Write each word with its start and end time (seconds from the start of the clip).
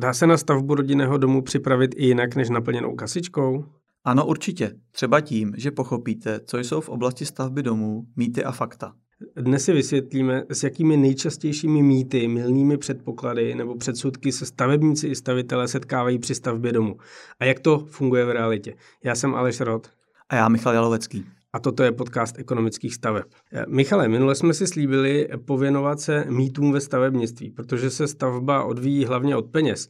Dá 0.00 0.12
se 0.12 0.26
na 0.26 0.36
stavbu 0.36 0.74
rodinného 0.74 1.18
domu 1.18 1.42
připravit 1.42 1.94
i 1.96 2.06
jinak 2.06 2.36
než 2.36 2.50
naplněnou 2.50 2.94
kasičkou? 2.94 3.64
Ano, 4.04 4.26
určitě. 4.26 4.72
Třeba 4.90 5.20
tím, 5.20 5.52
že 5.56 5.70
pochopíte, 5.70 6.40
co 6.44 6.58
jsou 6.58 6.80
v 6.80 6.88
oblasti 6.88 7.26
stavby 7.26 7.62
domů 7.62 8.06
mýty 8.16 8.44
a 8.44 8.52
fakta. 8.52 8.92
Dnes 9.36 9.64
si 9.64 9.72
vysvětlíme, 9.72 10.44
s 10.48 10.62
jakými 10.62 10.96
nejčastějšími 10.96 11.82
mýty, 11.82 12.28
milnými 12.28 12.78
předpoklady 12.78 13.54
nebo 13.54 13.76
předsudky 13.76 14.32
se 14.32 14.46
stavebníci 14.46 15.08
i 15.08 15.14
stavitelé 15.14 15.68
setkávají 15.68 16.18
při 16.18 16.34
stavbě 16.34 16.72
domu 16.72 16.96
a 17.40 17.44
jak 17.44 17.60
to 17.60 17.78
funguje 17.78 18.24
v 18.24 18.30
realitě. 18.30 18.74
Já 19.04 19.14
jsem 19.14 19.34
Aleš 19.34 19.60
Rod. 19.60 19.90
A 20.28 20.36
já 20.36 20.48
Michal 20.48 20.74
Jalovecký. 20.74 21.24
A 21.52 21.58
toto 21.58 21.82
je 21.82 21.92
podcast 21.92 22.38
ekonomických 22.38 22.94
staveb. 22.94 23.26
Michale, 23.68 24.08
minule 24.08 24.34
jsme 24.34 24.54
si 24.54 24.66
slíbili 24.66 25.28
pověnovat 25.46 26.00
se 26.00 26.24
mýtům 26.28 26.72
ve 26.72 26.80
stavebnictví, 26.80 27.50
protože 27.50 27.90
se 27.90 28.08
stavba 28.08 28.64
odvíjí 28.64 29.04
hlavně 29.04 29.36
od 29.36 29.50
peněz 29.50 29.88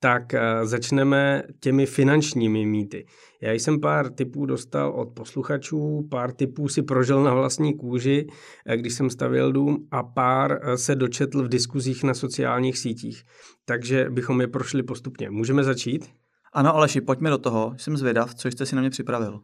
tak 0.00 0.34
eh, 0.34 0.66
začneme 0.66 1.42
těmi 1.60 1.86
finančními 1.86 2.66
mýty. 2.66 3.06
Já 3.42 3.52
jsem 3.52 3.80
pár 3.80 4.12
typů 4.12 4.46
dostal 4.46 4.90
od 4.90 5.08
posluchačů, 5.14 6.08
pár 6.10 6.32
typů 6.32 6.68
si 6.68 6.82
prožil 6.82 7.22
na 7.22 7.34
vlastní 7.34 7.76
kůži, 7.76 8.26
eh, 8.66 8.76
když 8.76 8.94
jsem 8.94 9.10
stavěl 9.10 9.52
dům 9.52 9.88
a 9.90 10.02
pár 10.02 10.58
eh, 10.62 10.78
se 10.78 10.94
dočetl 10.94 11.44
v 11.44 11.48
diskuzích 11.48 12.04
na 12.04 12.14
sociálních 12.14 12.78
sítích. 12.78 13.22
Takže 13.64 14.10
bychom 14.10 14.40
je 14.40 14.46
prošli 14.46 14.82
postupně. 14.82 15.30
Můžeme 15.30 15.64
začít? 15.64 16.08
Ano, 16.52 16.74
Aleši, 16.74 17.00
pojďme 17.00 17.30
do 17.30 17.38
toho. 17.38 17.74
Jsem 17.76 17.96
zvědav, 17.96 18.34
co 18.34 18.48
jste 18.48 18.66
si 18.66 18.76
na 18.76 18.80
mě 18.80 18.90
připravil. 18.90 19.40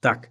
Tak, 0.00 0.26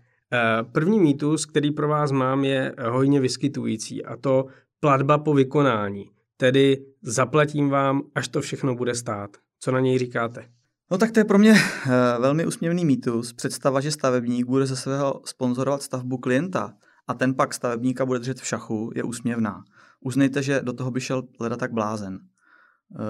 první 0.71 0.99
mýtus, 0.99 1.45
který 1.45 1.71
pro 1.71 1.87
vás 1.87 2.11
mám, 2.11 2.45
je 2.45 2.75
hojně 2.89 3.19
vyskytující 3.19 4.05
a 4.05 4.17
to 4.17 4.45
platba 4.79 5.17
po 5.17 5.33
vykonání. 5.33 6.09
Tedy 6.37 6.85
zaplatím 7.01 7.69
vám, 7.69 8.01
až 8.15 8.27
to 8.27 8.41
všechno 8.41 8.75
bude 8.75 8.95
stát. 8.95 9.29
Co 9.59 9.71
na 9.71 9.79
něj 9.79 9.97
říkáte? 9.97 10.49
No 10.91 10.97
tak 10.97 11.11
to 11.11 11.19
je 11.19 11.23
pro 11.23 11.37
mě 11.37 11.53
eh, 11.53 11.89
velmi 12.19 12.45
usměvný 12.45 12.85
mýtus. 12.85 13.33
Představa, 13.33 13.81
že 13.81 13.91
stavebník 13.91 14.45
bude 14.45 14.65
ze 14.65 14.75
svého 14.75 15.21
sponzorovat 15.25 15.81
stavbu 15.81 16.17
klienta 16.17 16.73
a 17.07 17.13
ten 17.13 17.33
pak 17.33 17.53
stavebníka 17.53 18.05
bude 18.05 18.19
držet 18.19 18.39
v 18.39 18.47
šachu, 18.47 18.91
je 18.95 19.03
úsměvná. 19.03 19.63
Uznejte, 20.01 20.43
že 20.43 20.61
do 20.63 20.73
toho 20.73 20.91
by 20.91 21.01
šel 21.01 21.23
leda 21.39 21.57
tak 21.57 21.73
blázen. 21.73 22.19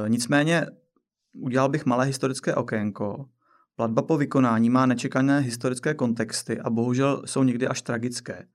E, 0.05 0.09
nicméně 0.09 0.65
udělal 1.33 1.69
bych 1.69 1.85
malé 1.85 2.05
historické 2.05 2.55
okénko. 2.55 3.25
Platba 3.75 4.01
po 4.01 4.17
vykonání 4.17 4.69
má 4.69 4.85
nečekané 4.85 5.39
historické 5.39 5.93
kontexty 5.93 6.59
a 6.59 6.69
bohužel 6.69 7.21
jsou 7.25 7.43
někdy 7.43 7.67
až 7.67 7.81
tragické. 7.81 8.47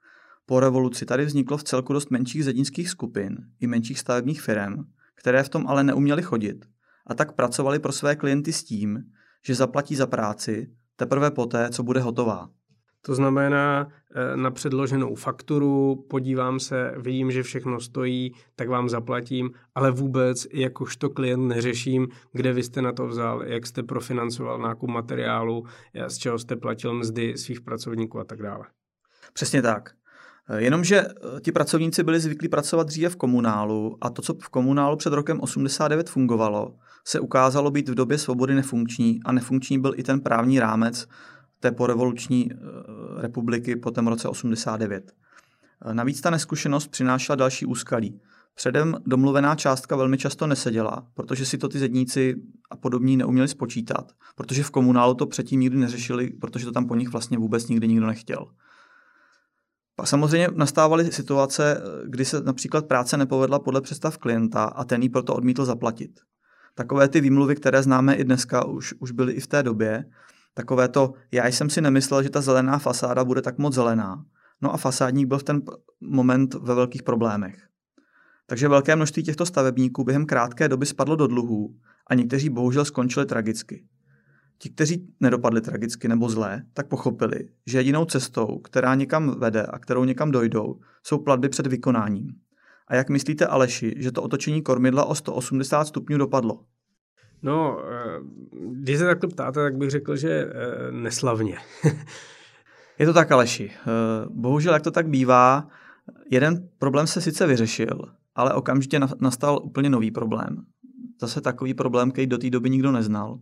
Po 0.47 0.61
revoluci 0.61 1.07
tady 1.07 1.25
vzniklo 1.25 1.57
v 1.57 1.65
celku 1.65 1.93
dost 1.93 2.11
menších 2.11 2.45
zedinských 2.45 2.91
skupin 2.91 3.39
i 3.61 3.67
menších 3.67 3.99
stavebních 3.99 4.43
firm, 4.43 4.85
které 5.15 5.43
v 5.43 5.49
tom 5.49 5.67
ale 5.67 5.85
neuměly 5.85 6.23
chodit 6.23 6.65
a 7.07 7.15
tak 7.15 7.33
pracovali 7.33 7.79
pro 7.79 7.93
své 7.93 8.17
klienty 8.17 8.53
s 8.53 8.65
tím, 8.65 9.03
že 9.47 9.55
zaplatí 9.55 9.97
za 9.97 10.07
práci 10.07 10.71
teprve 10.97 11.31
poté, 11.31 11.71
co 11.71 11.83
bude 11.83 12.01
hotová. 12.01 12.49
To 13.03 13.15
znamená 13.15 13.89
eh, 14.15 14.37
na 14.37 14.51
předloženou 14.51 15.15
fakturu, 15.15 16.05
podívám 16.11 16.61
se, 16.61 16.95
vidím, 16.97 17.31
že 17.31 17.43
všechno 17.43 17.81
stojí, 17.81 18.33
tak 18.57 18.69
vám 18.69 18.89
zaplatím, 18.89 19.51
ale 19.75 19.91
vůbec 19.91 20.47
jakožto 20.53 21.11
klient 21.11 21.49
neřeším, 21.49 22.09
kde 22.33 22.53
vy 22.53 22.63
jste 22.63 22.83
na 22.83 22.93
to 22.93 23.07
vzal, 23.07 23.43
jak 23.43 23.67
jste 23.67 23.83
profinancoval 23.83 24.59
nákup 24.59 24.91
materiálu, 24.91 25.65
z 26.07 26.19
čeho 26.19 26.39
jste 26.39 26.57
platil 26.57 26.95
mzdy 26.95 27.39
svých 27.39 27.61
pracovníků 27.61 28.19
a 28.19 28.25
tak 28.25 28.43
dále. 28.43 28.67
Přesně 29.33 29.63
tak. 29.63 29.95
Eh, 30.51 30.63
jenomže 30.63 31.01
eh, 31.01 31.41
ti 31.41 31.53
pracovníci 31.53 32.03
byli 32.03 32.21
zvyklí 32.21 32.49
pracovat 32.49 32.87
dříve 32.87 33.09
v 33.09 33.17
komunálu 33.17 33.97
a 34.01 34.11
to, 34.11 34.23
co 34.23 34.35
v 34.35 34.49
komunálu 34.49 34.97
před 34.97 35.13
rokem 35.13 35.41
89 35.41 36.11
fungovalo, 36.11 36.75
se 37.05 37.21
ukázalo 37.21 37.71
být 37.71 37.89
v 37.89 37.95
době 37.95 38.19
svobody 38.19 38.55
nefunkční 38.55 39.21
a 39.25 39.33
nefunkční 39.33 39.79
byl 39.79 39.93
i 39.97 40.03
ten 40.03 40.21
právní 40.21 40.61
rámec 40.61 41.07
té 41.61 41.73
porevoluční 41.73 42.51
eh, 42.53 42.57
republiky 43.23 43.77
po 43.77 43.91
tom 43.91 44.07
roce 44.07 44.29
89. 44.29 45.13
Navíc 45.93 46.21
ta 46.21 46.31
neskušenost 46.31 46.89
přinášela 46.89 47.37
další 47.37 47.67
úskalí. 47.67 48.21
Předem 48.55 48.97
domluvená 49.07 49.55
částka 49.55 49.97
velmi 49.97 50.19
často 50.19 50.47
neseděla, 50.47 51.07
protože 51.15 51.47
si 51.47 51.59
to 51.59 51.69
ty 51.69 51.79
zedníci 51.79 52.35
a 52.71 52.77
podobní 52.77 53.17
neuměli 53.17 53.49
spočítat, 53.49 54.13
protože 54.35 54.63
v 54.63 54.71
komunálu 54.71 55.15
to 55.15 55.27
předtím 55.27 55.61
nikdy 55.61 55.79
neřešili, 55.79 56.31
protože 56.31 56.65
to 56.65 56.73
tam 56.73 56.87
po 56.87 56.95
nich 56.95 57.09
vlastně 57.09 57.39
vůbec 57.39 57.69
nikdy 57.69 57.89
nikdo 57.89 58.07
nechtěl. 58.07 58.47
Pak 59.97 60.07
samozřejmě 60.09 60.49
nastávaly 60.55 61.13
situace, 61.13 61.83
kdy 62.05 62.25
se 62.25 62.41
například 62.41 62.87
práce 62.87 63.17
nepovedla 63.17 63.59
podle 63.59 63.81
představ 63.81 64.19
klienta 64.19 64.65
a 64.65 64.85
ten 64.85 65.03
ji 65.03 65.09
proto 65.09 65.35
odmítl 65.35 65.65
zaplatit. 65.65 66.21
Takové 66.75 67.09
ty 67.09 67.21
výmluvy, 67.21 67.57
které 67.57 67.83
známe 67.83 68.15
i 68.15 68.25
dneska, 68.25 68.65
už, 68.65 68.95
už 68.99 69.11
byly 69.11 69.33
i 69.33 69.41
v 69.41 69.47
té 69.47 69.63
době. 69.63 70.05
Takové 70.61 70.89
to, 70.89 71.13
já 71.33 71.47
jsem 71.47 71.71
si 71.71 71.81
nemyslel, 71.81 72.23
že 72.23 72.31
ta 72.31 72.41
zelená 72.41 72.79
fasáda 72.79 73.25
bude 73.25 73.43
tak 73.43 73.59
moc 73.59 73.75
zelená. 73.75 74.25
No 74.63 74.75
a 74.75 74.77
fasádník 74.77 75.29
byl 75.29 75.39
v 75.39 75.43
ten 75.43 75.63
moment 76.01 76.55
ve 76.55 76.75
velkých 76.75 77.03
problémech. 77.03 77.57
Takže 78.47 78.69
velké 78.69 78.97
množství 78.97 79.23
těchto 79.23 79.47
stavebníků 79.47 80.05
během 80.05 80.27
krátké 80.27 80.69
doby 80.69 80.87
spadlo 80.87 81.17
do 81.17 81.27
dluhů 81.27 81.77
a 82.07 82.15
někteří 82.15 82.51
bohužel 82.51 82.85
skončili 82.85 83.27
tragicky. 83.27 83.85
Ti, 84.59 84.71
kteří 84.71 85.15
nedopadli 85.21 85.61
tragicky 85.61 86.09
nebo 86.09 86.29
zlé, 86.29 86.63
tak 86.75 86.89
pochopili, 86.89 87.49
že 87.67 87.79
jedinou 87.79 88.05
cestou, 88.05 88.59
která 88.59 88.95
někam 88.95 89.39
vede 89.39 89.63
a 89.63 89.79
kterou 89.79 90.05
někam 90.05 90.31
dojdou, 90.31 90.81
jsou 91.03 91.19
platby 91.19 91.49
před 91.49 91.67
vykonáním. 91.67 92.35
A 92.89 92.95
jak 92.95 93.09
myslíte, 93.09 93.47
Aleši, 93.47 93.95
že 93.97 94.13
to 94.13 94.23
otočení 94.23 94.63
kormidla 94.63 95.05
o 95.05 95.15
180 95.15 95.85
stupňů 95.85 96.19
dopadlo? 96.19 96.65
No, 97.43 97.79
eh, 97.85 98.21
když 98.71 98.99
se 98.99 99.05
takto 99.05 99.29
ptáte, 99.29 99.61
tak 99.61 99.77
bych 99.77 99.91
řekl, 99.91 100.17
že 100.17 100.31
eh, 100.31 100.93
neslavně. 100.93 101.59
Je 102.99 103.07
to 103.07 103.13
tak, 103.13 103.33
Aleši. 103.33 103.71
Eh, 103.75 104.27
bohužel, 104.31 104.73
jak 104.73 104.83
to 104.83 104.91
tak 104.91 105.09
bývá, 105.09 105.69
jeden 106.31 106.69
problém 106.79 107.07
se 107.07 107.21
sice 107.21 107.47
vyřešil, 107.47 108.01
ale 108.35 108.55
okamžitě 108.55 109.01
nastal 109.21 109.61
úplně 109.63 109.91
nový 109.91 110.11
problém. 110.11 110.65
Zase 111.21 111.41
takový 111.41 111.75
problém, 111.75 112.11
který 112.11 112.27
do 112.27 112.39
té 112.39 112.51
doby 112.51 112.71
nikdo 112.71 112.93
neznal. 112.93 113.39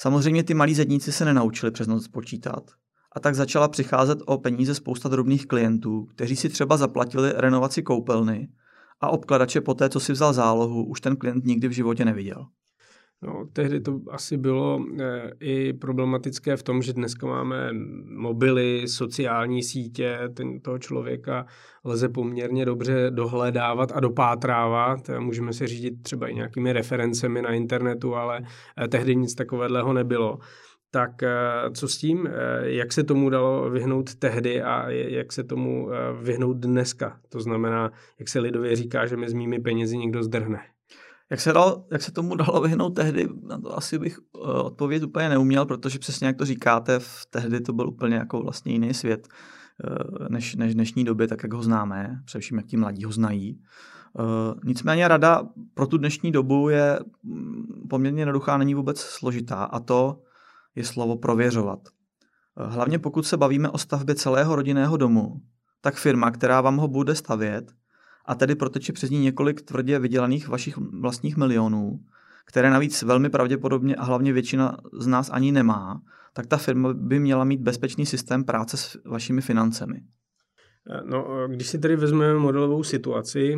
Samozřejmě 0.00 0.42
ty 0.42 0.54
malí 0.54 0.74
zedníci 0.74 1.12
se 1.12 1.24
nenaučili 1.24 1.72
přes 1.72 1.86
noc 1.86 2.08
počítat. 2.08 2.70
A 3.12 3.20
tak 3.20 3.34
začala 3.34 3.68
přicházet 3.68 4.18
o 4.26 4.38
peníze 4.38 4.74
spousta 4.74 5.08
drobných 5.08 5.46
klientů, 5.46 6.04
kteří 6.04 6.36
si 6.36 6.48
třeba 6.48 6.76
zaplatili 6.76 7.32
renovaci 7.36 7.82
koupelny 7.82 8.48
a 9.00 9.08
obkladače 9.10 9.60
po 9.60 9.74
té, 9.74 9.88
co 9.88 10.00
si 10.00 10.12
vzal 10.12 10.32
zálohu, 10.32 10.84
už 10.84 11.00
ten 11.00 11.16
klient 11.16 11.44
nikdy 11.44 11.68
v 11.68 11.72
životě 11.72 12.04
neviděl. 12.04 12.46
No, 13.22 13.46
tehdy 13.52 13.80
to 13.80 14.00
asi 14.10 14.36
bylo 14.36 14.84
e, 15.00 15.30
i 15.40 15.72
problematické 15.72 16.56
v 16.56 16.62
tom, 16.62 16.82
že 16.82 16.92
dneska 16.92 17.26
máme 17.26 17.70
mobily, 18.16 18.88
sociální 18.88 19.62
sítě, 19.62 20.18
ten, 20.34 20.60
toho 20.60 20.78
člověka 20.78 21.46
lze 21.84 22.08
poměrně 22.08 22.64
dobře 22.64 23.10
dohledávat 23.10 23.92
a 23.92 24.00
dopátrávat. 24.00 25.10
Můžeme 25.18 25.52
se 25.52 25.66
řídit 25.66 26.02
třeba 26.02 26.28
i 26.28 26.34
nějakými 26.34 26.72
referencemi 26.72 27.42
na 27.42 27.52
internetu, 27.52 28.14
ale 28.14 28.40
e, 28.84 28.88
tehdy 28.88 29.16
nic 29.16 29.34
takového 29.34 29.92
nebylo. 29.92 30.38
Tak 30.90 31.10
co 31.74 31.88
s 31.88 31.98
tím? 31.98 32.28
Jak 32.62 32.92
se 32.92 33.04
tomu 33.04 33.30
dalo 33.30 33.70
vyhnout 33.70 34.14
tehdy 34.14 34.62
a 34.62 34.90
jak 34.90 35.32
se 35.32 35.44
tomu 35.44 35.88
vyhnout 36.22 36.56
dneska? 36.56 37.20
To 37.28 37.40
znamená, 37.40 37.92
jak 38.18 38.28
se 38.28 38.40
lidově 38.40 38.76
říká, 38.76 39.06
že 39.06 39.16
mi 39.16 39.28
s 39.28 39.32
mými 39.32 39.58
penězi 39.58 39.98
někdo 39.98 40.22
zdrhne. 40.22 40.60
Jak 41.32 41.40
se, 41.40 41.52
dal, 41.52 41.84
jak 41.92 42.02
se 42.02 42.12
tomu 42.12 42.36
dalo 42.36 42.60
vyhnout 42.60 42.90
tehdy, 42.90 43.28
na 43.42 43.58
to 43.58 43.78
asi 43.78 43.98
bych 43.98 44.18
uh, 44.18 44.50
odpovědět 44.50 45.06
úplně 45.06 45.28
neuměl, 45.28 45.66
protože 45.66 45.98
přesně 45.98 46.26
jak 46.26 46.36
to 46.36 46.44
říkáte, 46.44 46.98
v 46.98 47.26
tehdy 47.30 47.60
to 47.60 47.72
byl 47.72 47.88
úplně 47.88 48.16
jako 48.16 48.42
vlastně 48.42 48.72
jiný 48.72 48.94
svět 48.94 49.28
uh, 49.28 50.28
než, 50.28 50.54
než 50.54 50.74
dnešní 50.74 51.04
době, 51.04 51.28
tak 51.28 51.42
jak 51.42 51.52
ho 51.52 51.62
známe, 51.62 52.20
především 52.24 52.56
jak 52.56 52.66
ti 52.66 52.76
mladí 52.76 53.04
ho 53.04 53.12
znají. 53.12 53.60
Uh, 54.18 54.24
nicméně 54.64 55.08
rada 55.08 55.42
pro 55.74 55.86
tu 55.86 55.98
dnešní 55.98 56.32
dobu 56.32 56.68
je 56.68 57.00
mm, 57.22 57.86
poměrně 57.90 58.20
jednoduchá, 58.20 58.58
není 58.58 58.74
vůbec 58.74 59.00
složitá 59.00 59.64
a 59.64 59.80
to 59.80 60.22
je 60.74 60.84
slovo 60.84 61.16
prověřovat. 61.16 61.78
Hlavně 62.56 62.98
pokud 62.98 63.26
se 63.26 63.36
bavíme 63.36 63.70
o 63.70 63.78
stavbě 63.78 64.14
celého 64.14 64.56
rodinného 64.56 64.96
domu, 64.96 65.40
tak 65.80 65.94
firma, 65.94 66.30
která 66.30 66.60
vám 66.60 66.76
ho 66.76 66.88
bude 66.88 67.14
stavět, 67.14 67.72
a 68.24 68.34
tedy 68.34 68.54
proteče 68.54 68.92
přes 68.92 69.10
ní 69.10 69.18
několik 69.18 69.62
tvrdě 69.62 69.98
vydělaných 69.98 70.48
vašich 70.48 70.76
vlastních 70.76 71.36
milionů, 71.36 72.00
které 72.46 72.70
navíc 72.70 73.02
velmi 73.02 73.30
pravděpodobně 73.30 73.96
a 73.96 74.04
hlavně 74.04 74.32
většina 74.32 74.76
z 74.92 75.06
nás 75.06 75.30
ani 75.30 75.52
nemá, 75.52 76.02
tak 76.32 76.46
ta 76.46 76.56
firma 76.56 76.94
by 76.94 77.18
měla 77.18 77.44
mít 77.44 77.60
bezpečný 77.60 78.06
systém 78.06 78.44
práce 78.44 78.76
s 78.76 78.98
vašimi 79.04 79.40
financemi. 79.40 80.02
No, 81.04 81.48
když 81.48 81.66
si 81.66 81.78
tedy 81.78 81.96
vezmeme 81.96 82.38
modelovou 82.38 82.82
situaci, 82.82 83.56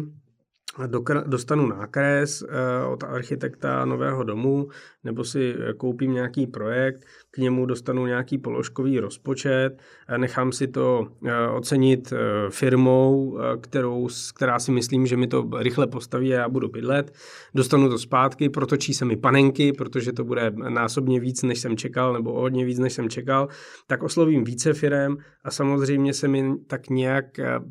dostanu 1.27 1.67
nákres 1.67 2.43
eh, 2.43 2.85
od 2.85 3.05
architekta 3.05 3.85
nového 3.85 4.25
domu, 4.25 4.69
nebo 5.05 5.25
si 5.25 5.55
koupím 5.77 6.13
nějaký 6.13 6.47
projekt, 6.47 7.05
k 7.35 7.39
němu 7.39 7.67
dostanu 7.67 8.07
nějaký 8.07 8.39
položkový 8.39 9.01
rozpočet, 9.01 9.71
nechám 10.17 10.53
si 10.53 10.67
to 10.67 11.07
eh, 11.27 11.49
ocenit 11.49 12.13
eh, 12.13 12.51
firmou, 12.51 13.39
kterou, 13.61 14.09
která 14.35 14.59
si 14.59 14.73
myslím, 14.73 15.07
že 15.07 15.17
mi 15.17 15.27
to 15.27 15.49
rychle 15.59 15.87
postaví 15.87 16.35
a 16.35 16.39
já 16.39 16.49
budu 16.49 16.69
bydlet, 16.69 17.13
dostanu 17.55 17.89
to 17.89 17.99
zpátky, 17.99 18.49
protočí 18.49 18.95
se 18.95 19.05
mi 19.05 19.17
panenky, 19.17 19.73
protože 19.73 20.13
to 20.13 20.25
bude 20.25 20.53
násobně 20.69 21.21
víc, 21.21 21.43
než 21.43 21.59
jsem 21.59 21.77
čekal, 21.77 22.13
nebo 22.13 22.33
hodně 22.41 22.65
víc, 22.65 22.79
než 22.79 22.93
jsem 22.93 23.09
čekal, 23.09 23.49
tak 23.87 24.03
oslovím 24.03 24.45
více 24.45 24.73
firem 24.73 25.17
a 25.45 25.51
samozřejmě 25.51 26.15
se 26.15 26.29
mi 26.29 26.55
tak 26.67 26.91
nějak 26.91 27.25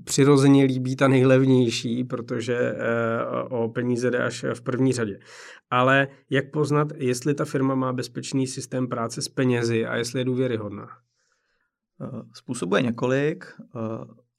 přirozeně 0.03 0.63
líbí 0.63 0.95
ta 0.95 1.07
nejlevnější, 1.07 2.03
protože 2.03 2.75
o 3.49 3.69
peníze 3.69 4.11
jde 4.11 4.23
až 4.23 4.45
v 4.53 4.61
první 4.61 4.93
řadě. 4.93 5.19
Ale 5.71 6.07
jak 6.29 6.51
poznat, 6.51 6.87
jestli 6.97 7.33
ta 7.33 7.45
firma 7.45 7.75
má 7.75 7.93
bezpečný 7.93 8.47
systém 8.47 8.87
práce 8.87 9.21
s 9.21 9.27
penězi 9.27 9.52
a 9.87 9.95
jestli 9.95 10.19
je 10.19 10.25
důvěryhodná? 10.25 10.87
Eh, 12.01 12.21
způsobuje 12.33 12.81
několik. 12.81 13.45
Eh, 13.61 13.79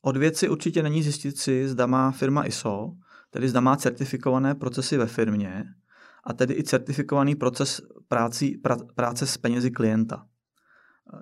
od 0.02 0.16
věci 0.16 0.48
určitě 0.48 0.82
není 0.82 1.02
zjistit 1.02 1.38
si, 1.38 1.68
zda 1.68 1.86
má 1.86 2.10
firma 2.10 2.46
ISO, 2.46 2.92
tedy 3.30 3.48
zda 3.48 3.60
má 3.60 3.76
certifikované 3.76 4.54
procesy 4.54 4.96
ve 4.96 5.06
firmě 5.06 5.64
a 6.24 6.32
tedy 6.32 6.54
i 6.54 6.62
certifikovaný 6.62 7.34
proces 7.34 7.80
práci, 8.08 8.58
pra, 8.62 8.76
práce 8.94 9.26
s 9.26 9.36
penězi 9.36 9.70
klienta. 9.70 10.26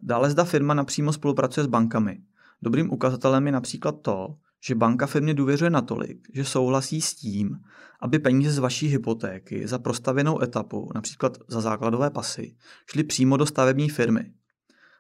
Dále 0.03 0.31
zda 0.31 0.45
firma 0.45 0.75
napřímo 0.75 1.13
spolupracuje 1.13 1.65
s 1.65 1.67
bankami. 1.67 2.23
Dobrým 2.63 2.93
ukazatelem 2.93 3.47
je 3.47 3.53
například 3.53 4.03
to, 4.03 4.37
že 4.65 4.75
banka 4.75 5.07
firmě 5.07 5.35
důvěřuje 5.35 5.71
natolik, 5.71 6.29
že 6.35 6.45
souhlasí 6.45 7.01
s 7.01 7.15
tím, 7.15 7.59
aby 8.01 8.19
peníze 8.19 8.53
z 8.53 8.59
vaší 8.59 8.87
hypotéky 8.87 9.69
za 9.69 9.79
prostavěnou 9.79 10.43
etapu, 10.43 10.91
například 10.95 11.39
za 11.49 11.61
základové 11.61 12.11
pasy, 12.11 12.57
šly 12.87 13.05
přímo 13.05 13.37
do 13.37 13.47
stavební 13.47 13.89
firmy. 13.89 14.33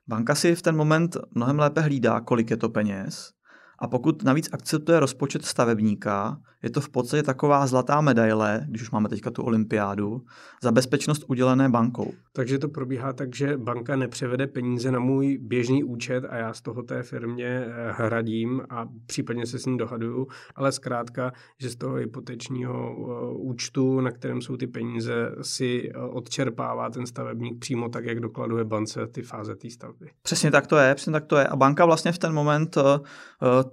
Banka 0.08 0.34
si 0.34 0.54
v 0.54 0.62
ten 0.62 0.76
moment 0.76 1.16
mnohem 1.30 1.58
lépe 1.58 1.80
hlídá, 1.80 2.20
kolik 2.20 2.50
je 2.50 2.56
to 2.56 2.68
peněz 2.68 3.32
a 3.78 3.88
pokud 3.88 4.22
navíc 4.22 4.48
akceptuje 4.52 5.00
rozpočet 5.00 5.44
stavebníka, 5.44 6.40
je 6.62 6.70
to 6.70 6.80
v 6.80 6.88
podstatě 6.88 7.22
taková 7.22 7.66
zlatá 7.66 8.00
medaile, 8.00 8.64
když 8.68 8.82
už 8.82 8.90
máme 8.90 9.08
teďka 9.08 9.30
tu 9.30 9.42
olympiádu, 9.42 10.22
za 10.62 10.72
bezpečnost 10.72 11.24
udělené 11.28 11.68
bankou. 11.68 12.12
Takže 12.32 12.58
to 12.58 12.68
probíhá 12.68 13.12
tak, 13.12 13.34
že 13.34 13.56
banka 13.56 13.96
nepřevede 13.96 14.46
peníze 14.46 14.90
na 14.90 14.98
můj 14.98 15.38
běžný 15.38 15.84
účet 15.84 16.24
a 16.24 16.36
já 16.36 16.52
z 16.52 16.60
toho 16.60 16.82
té 16.82 17.02
firmě 17.02 17.64
eh, 17.66 17.92
hradím 17.92 18.62
a 18.70 18.88
případně 19.06 19.46
se 19.46 19.58
s 19.58 19.66
ním 19.66 19.76
dohaduju, 19.76 20.26
ale 20.54 20.72
zkrátka, 20.72 21.32
že 21.58 21.70
z 21.70 21.76
toho 21.76 21.94
hypotečního 21.94 22.96
eh, 22.96 23.36
účtu, 23.38 24.00
na 24.00 24.10
kterém 24.10 24.40
jsou 24.40 24.56
ty 24.56 24.66
peníze, 24.66 25.34
si 25.42 25.90
eh, 25.90 25.98
odčerpává 25.98 26.90
ten 26.90 27.06
stavebník 27.06 27.60
přímo 27.60 27.88
tak, 27.88 28.04
jak 28.04 28.20
dokladuje 28.20 28.64
bance 28.64 29.06
ty 29.06 29.22
fáze 29.22 29.56
té 29.56 29.70
stavby. 29.70 30.10
Přesně 30.22 30.50
tak 30.50 30.66
to 30.66 30.76
je, 30.76 30.94
přesně 30.94 31.12
tak 31.12 31.26
to 31.26 31.36
je. 31.36 31.46
A 31.46 31.56
banka 31.56 31.84
vlastně 31.84 32.12
v 32.12 32.18
ten 32.18 32.32
moment 32.32 32.78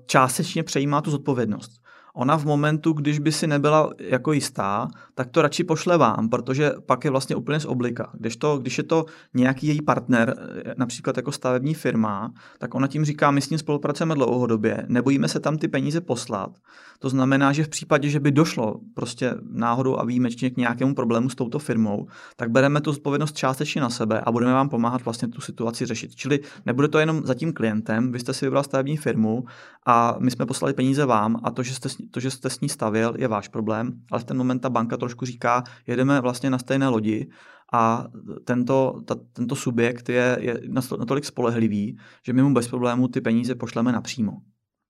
částečně 0.06 0.64
přejímá 0.64 1.02
tu 1.02 1.12
zodpovědnost. 1.12 1.82
Ona 2.14 2.38
v 2.38 2.46
momentu, 2.46 2.94
když 2.94 3.20
by 3.20 3.32
si 3.32 3.48
nebyla 3.48 3.90
jako 4.00 4.34
jistá, 4.34 4.88
tak 5.16 5.30
to 5.30 5.42
radši 5.42 5.64
pošle 5.64 5.98
vám, 5.98 6.30
protože 6.30 6.72
pak 6.86 7.06
je 7.06 7.12
vlastně 7.12 7.36
úplně 7.36 7.60
z 7.60 7.66
oblika. 7.66 8.12
Když, 8.14 8.38
to, 8.38 8.58
když 8.58 8.78
je 8.78 8.84
to 8.84 9.06
nějaký 9.34 9.68
její 9.68 9.82
partner, 9.82 10.36
například 10.78 11.18
jako 11.18 11.32
stavební 11.32 11.74
firma, 11.74 12.34
tak 12.58 12.76
ona 12.76 12.88
tím 12.88 13.06
říká, 13.06 13.32
my 13.32 13.42
s 13.42 13.50
ním 13.50 13.60
spolupracujeme 13.60 14.16
dlouhodobě, 14.16 14.86
nebojíme 14.88 15.28
se 15.28 15.40
tam 15.40 15.58
ty 15.58 15.68
peníze 15.68 16.02
poslat. 16.02 16.52
To 17.00 17.10
znamená, 17.10 17.54
že 17.54 17.64
v 17.64 17.70
případě, 17.70 18.10
že 18.10 18.20
by 18.20 18.32
došlo 18.32 18.80
prostě 18.94 19.36
náhodou 19.52 20.00
a 20.00 20.06
výjimečně 20.06 20.50
k 20.50 20.58
nějakému 20.58 20.96
problému 20.96 21.30
s 21.30 21.36
touto 21.36 21.60
firmou, 21.60 22.08
tak 22.36 22.52
bereme 22.52 22.82
tu 22.82 22.92
zodpovědnost 22.92 23.38
částečně 23.38 23.82
na 23.82 23.90
sebe 23.90 24.22
a 24.22 24.32
budeme 24.32 24.54
vám 24.54 24.70
pomáhat 24.70 25.06
vlastně 25.06 25.28
tu 25.28 25.42
situaci 25.42 25.86
řešit. 25.86 26.16
Čili 26.16 26.40
nebude 26.66 26.88
to 26.88 27.00
jenom 27.00 27.22
za 27.26 27.34
tím 27.34 27.54
klientem, 27.54 28.12
vy 28.12 28.20
jste 28.20 28.34
si 28.34 28.46
vybral 28.46 28.64
stavební 28.64 28.98
firmu 28.98 29.44
a 29.86 30.16
my 30.20 30.32
jsme 30.32 30.46
poslali 30.46 30.74
peníze 30.74 31.06
vám 31.06 31.40
a 31.44 31.52
to, 31.52 31.64
že 31.64 31.74
jste, 31.74 31.90
to, 32.12 32.20
že 32.20 32.32
jste 32.32 32.50
s 32.50 32.60
ní 32.60 32.70
stavěl, 32.70 33.14
je 33.18 33.28
váš 33.28 33.48
problém, 33.48 34.02
ale 34.12 34.22
v 34.22 34.24
ten 34.24 34.38
moment 34.38 34.60
ta 34.60 34.70
banka 34.70 34.98
trošku 34.98 35.26
říká, 35.26 35.64
jedeme 35.88 36.22
vlastně 36.22 36.50
na 36.50 36.58
stejné 36.58 36.88
lodi 36.88 37.30
a 37.74 38.06
tento, 38.44 39.02
ta, 39.06 39.16
tento 39.34 39.56
subjekt 39.56 40.10
je, 40.10 40.38
je 40.40 40.62
natolik 41.00 41.26
spolehlivý, 41.26 41.98
že 42.24 42.34
my 42.34 42.44
mu 42.44 42.54
bez 42.54 42.68
problému 42.68 43.08
ty 43.08 43.22
peníze 43.22 43.56
pošleme 43.56 43.92
napřímo. 43.92 44.32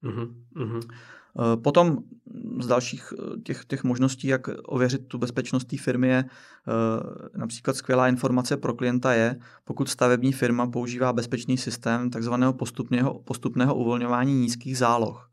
Uh-huh, 0.03 0.33
Potom 1.63 1.97
z 2.59 2.67
dalších 2.67 3.13
eh, 3.13 3.41
těch, 3.41 3.65
těch 3.65 3.83
možností, 3.83 4.27
jak 4.27 4.50
ověřit 4.65 5.07
tu 5.07 5.17
bezpečnost 5.17 5.65
té 5.65 5.77
firmy, 5.77 6.07
je 6.07 6.25
eh, 6.25 7.38
například 7.38 7.75
skvělá 7.75 8.07
informace 8.07 8.57
pro 8.57 8.73
klienta 8.73 9.13
je, 9.13 9.39
pokud 9.63 9.89
stavební 9.89 10.33
firma 10.33 10.67
používá 10.67 11.13
bezpečný 11.13 11.57
systém 11.57 12.09
takzvaného 12.09 12.53
postupného, 12.53 13.19
postupného 13.19 13.75
uvolňování 13.75 14.33
nízkých 14.33 14.77
záloh. 14.77 15.29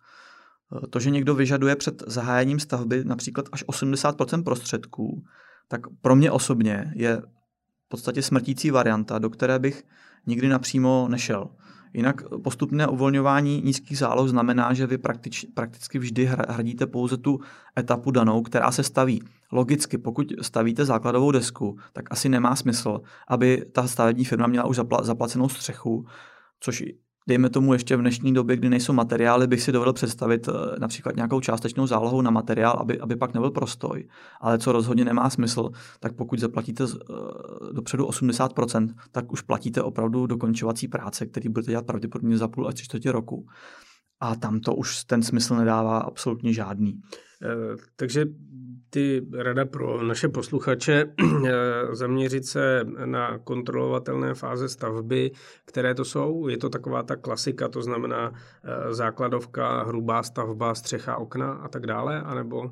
To, 0.91 1.01
že 1.01 1.11
někdo 1.11 1.35
vyžaduje 1.35 1.77
před 1.77 2.03
zahájením 2.07 2.61
stavby 2.61 3.05
například 3.05 3.47
až 3.53 3.65
80% 3.65 4.43
prostředků, 4.43 5.25
tak 5.69 5.81
pro 6.01 6.17
mě 6.17 6.31
osobně 6.31 6.93
je 6.97 7.23
v 7.87 7.89
podstatě 7.89 8.23
smrtící 8.23 8.71
varianta, 8.71 9.19
do 9.19 9.31
které 9.31 9.59
bych 9.59 9.85
nikdy 10.27 10.49
napřímo 10.49 11.07
nešel. 11.11 11.49
Jinak 11.93 12.23
postupné 12.45 12.87
uvolňování 12.87 13.63
nízkých 13.65 13.99
záloh 13.99 14.29
znamená, 14.29 14.75
že 14.75 14.87
vy 14.87 14.99
praktič, 14.99 15.47
prakticky 15.55 15.99
vždy 15.99 16.25
hradíte 16.25 16.87
pouze 16.87 17.17
tu 17.17 17.41
etapu 17.79 18.11
danou, 18.11 18.43
která 18.43 18.71
se 18.71 18.83
staví. 18.83 19.23
Logicky, 19.53 19.99
pokud 19.99 20.33
stavíte 20.43 20.85
základovou 20.85 21.31
desku, 21.31 21.79
tak 21.93 22.05
asi 22.11 22.29
nemá 22.29 22.57
smysl, 22.57 23.01
aby 23.29 23.65
ta 23.73 23.89
stavební 23.89 24.25
firma 24.25 24.47
měla 24.47 24.67
už 24.67 24.77
zapla, 24.77 25.03
zaplacenou 25.03 25.49
střechu, 25.49 26.07
což 26.61 26.85
dejme 27.27 27.51
tomu 27.51 27.73
ještě 27.73 27.97
v 27.97 28.01
dnešní 28.01 28.35
době, 28.35 28.57
kdy 28.57 28.69
nejsou 28.69 28.93
materiály, 28.93 29.47
bych 29.47 29.63
si 29.63 29.73
dovedl 29.73 29.93
představit 29.93 30.49
eh, 30.49 30.53
například 30.79 31.17
nějakou 31.17 31.41
částečnou 31.41 31.87
zálohu 31.87 32.23
na 32.23 32.31
materiál, 32.31 32.77
aby, 32.81 33.01
aby 33.01 33.17
pak 33.17 33.35
nebyl 33.35 33.51
prostoj. 33.51 34.09
Ale 34.41 34.59
co 34.59 34.73
rozhodně 34.73 35.05
nemá 35.05 35.31
smysl, 35.31 35.71
tak 36.01 36.13
pokud 36.13 36.39
zaplatíte 36.39 36.85
uh, 36.85 36.91
dopředu 37.73 38.07
80%, 38.07 38.95
tak 39.13 39.33
už 39.33 39.41
platíte 39.41 39.83
opravdu 39.83 40.27
dokončovací 40.27 40.89
práce, 40.89 41.27
který 41.27 41.49
budete 41.49 41.71
dělat 41.71 41.87
pravděpodobně 41.87 42.39
za 42.39 42.49
půl 42.49 42.69
až 42.69 42.75
tři 42.75 42.85
čtvrtě 42.85 43.13
roku. 43.13 43.47
A 44.21 44.37
tam 44.37 44.61
to 44.61 44.75
už 44.75 45.05
ten 45.05 45.23
smysl 45.23 45.57
nedává 45.57 45.99
absolutně 45.99 46.53
žádný. 46.53 47.01
Eh, 47.43 47.77
takže 47.97 48.27
ty 48.91 49.27
rada 49.39 49.65
pro 49.65 50.03
naše 50.03 50.29
posluchače 50.29 51.05
eh, 51.25 51.53
zaměřit 51.93 52.47
se 52.47 52.85
na 53.05 53.39
kontrolovatelné 53.39 54.35
fáze 54.35 54.69
stavby, 54.69 55.31
které 55.65 55.95
to 55.95 56.05
jsou. 56.05 56.49
Je 56.49 56.57
to 56.57 56.69
taková 56.69 57.03
ta 57.03 57.17
klasika, 57.17 57.69
to 57.69 57.83
znamená 57.83 58.33
eh, 58.33 58.95
základovka, 58.95 59.83
hrubá 59.83 60.23
stavba, 60.23 60.75
střecha, 60.75 61.17
okna 61.17 61.53
a 61.53 61.69
tak 61.69 61.87
dále, 61.87 62.23
anebo... 62.23 62.71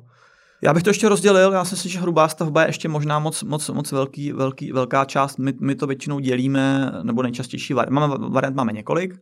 Já 0.61 0.73
bych 0.73 0.83
to 0.83 0.89
ještě 0.89 1.09
rozdělil, 1.09 1.51
já 1.51 1.65
si 1.65 1.75
myslím, 1.75 1.91
že 1.91 1.99
hrubá 1.99 2.27
stavba 2.27 2.61
je 2.61 2.69
ještě 2.69 2.89
možná 2.89 3.19
moc, 3.19 3.43
moc, 3.43 3.69
moc 3.69 3.91
velký, 3.91 4.31
velký, 4.31 4.71
velká 4.71 5.05
část. 5.05 5.37
My, 5.37 5.53
my 5.61 5.75
to 5.75 5.87
většinou 5.87 6.19
dělíme, 6.19 6.91
nebo 7.03 7.23
nejčastější 7.23 7.73
variant, 7.73 7.93
máme, 7.93 8.29
variant 8.29 8.55
máme 8.55 8.73
několik. 8.73 9.15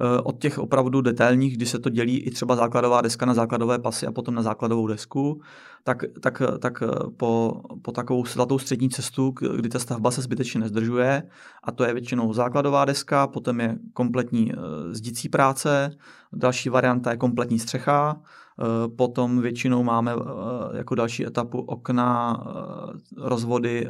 Eh, 0.00 0.20
od 0.20 0.40
těch 0.40 0.58
opravdu 0.58 1.00
detailních, 1.00 1.56
kdy 1.56 1.66
se 1.66 1.78
to 1.78 1.90
dělí 1.90 2.18
i 2.18 2.30
třeba 2.30 2.56
základová 2.56 3.00
deska 3.00 3.26
na 3.26 3.34
základové 3.34 3.78
pasy 3.78 4.06
a 4.06 4.12
potom 4.12 4.34
na 4.34 4.42
základovou 4.42 4.86
desku, 4.86 5.40
tak, 5.84 6.04
tak, 6.20 6.42
tak 6.58 6.82
eh, 6.82 7.10
po, 7.16 7.60
po 7.82 7.92
takovou 7.92 8.24
zlatou 8.24 8.58
střední 8.58 8.90
cestu, 8.90 9.30
kdy 9.56 9.68
ta 9.68 9.78
stavba 9.78 10.10
se 10.10 10.22
zbytečně 10.22 10.60
nezdržuje, 10.60 11.22
a 11.64 11.72
to 11.72 11.84
je 11.84 11.92
většinou 11.92 12.32
základová 12.32 12.84
deska, 12.84 13.26
potom 13.26 13.60
je 13.60 13.78
kompletní 13.92 14.52
eh, 14.52 14.56
zdící 14.94 15.28
práce, 15.28 15.90
další 16.32 16.68
varianta 16.68 17.10
je 17.10 17.16
kompletní 17.16 17.58
střecha, 17.58 18.20
Potom 18.96 19.40
většinou 19.40 19.82
máme 19.82 20.12
jako 20.74 20.94
další 20.94 21.26
etapu 21.26 21.60
okna, 21.60 22.44
rozvody, 23.16 23.88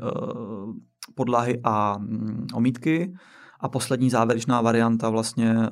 podlahy 1.14 1.60
a 1.64 1.98
mm, 1.98 2.46
omítky. 2.54 3.14
A 3.60 3.68
poslední 3.68 4.10
závěrečná 4.10 4.60
varianta 4.60 5.10
vlastně 5.10 5.54
uh, 5.54 5.66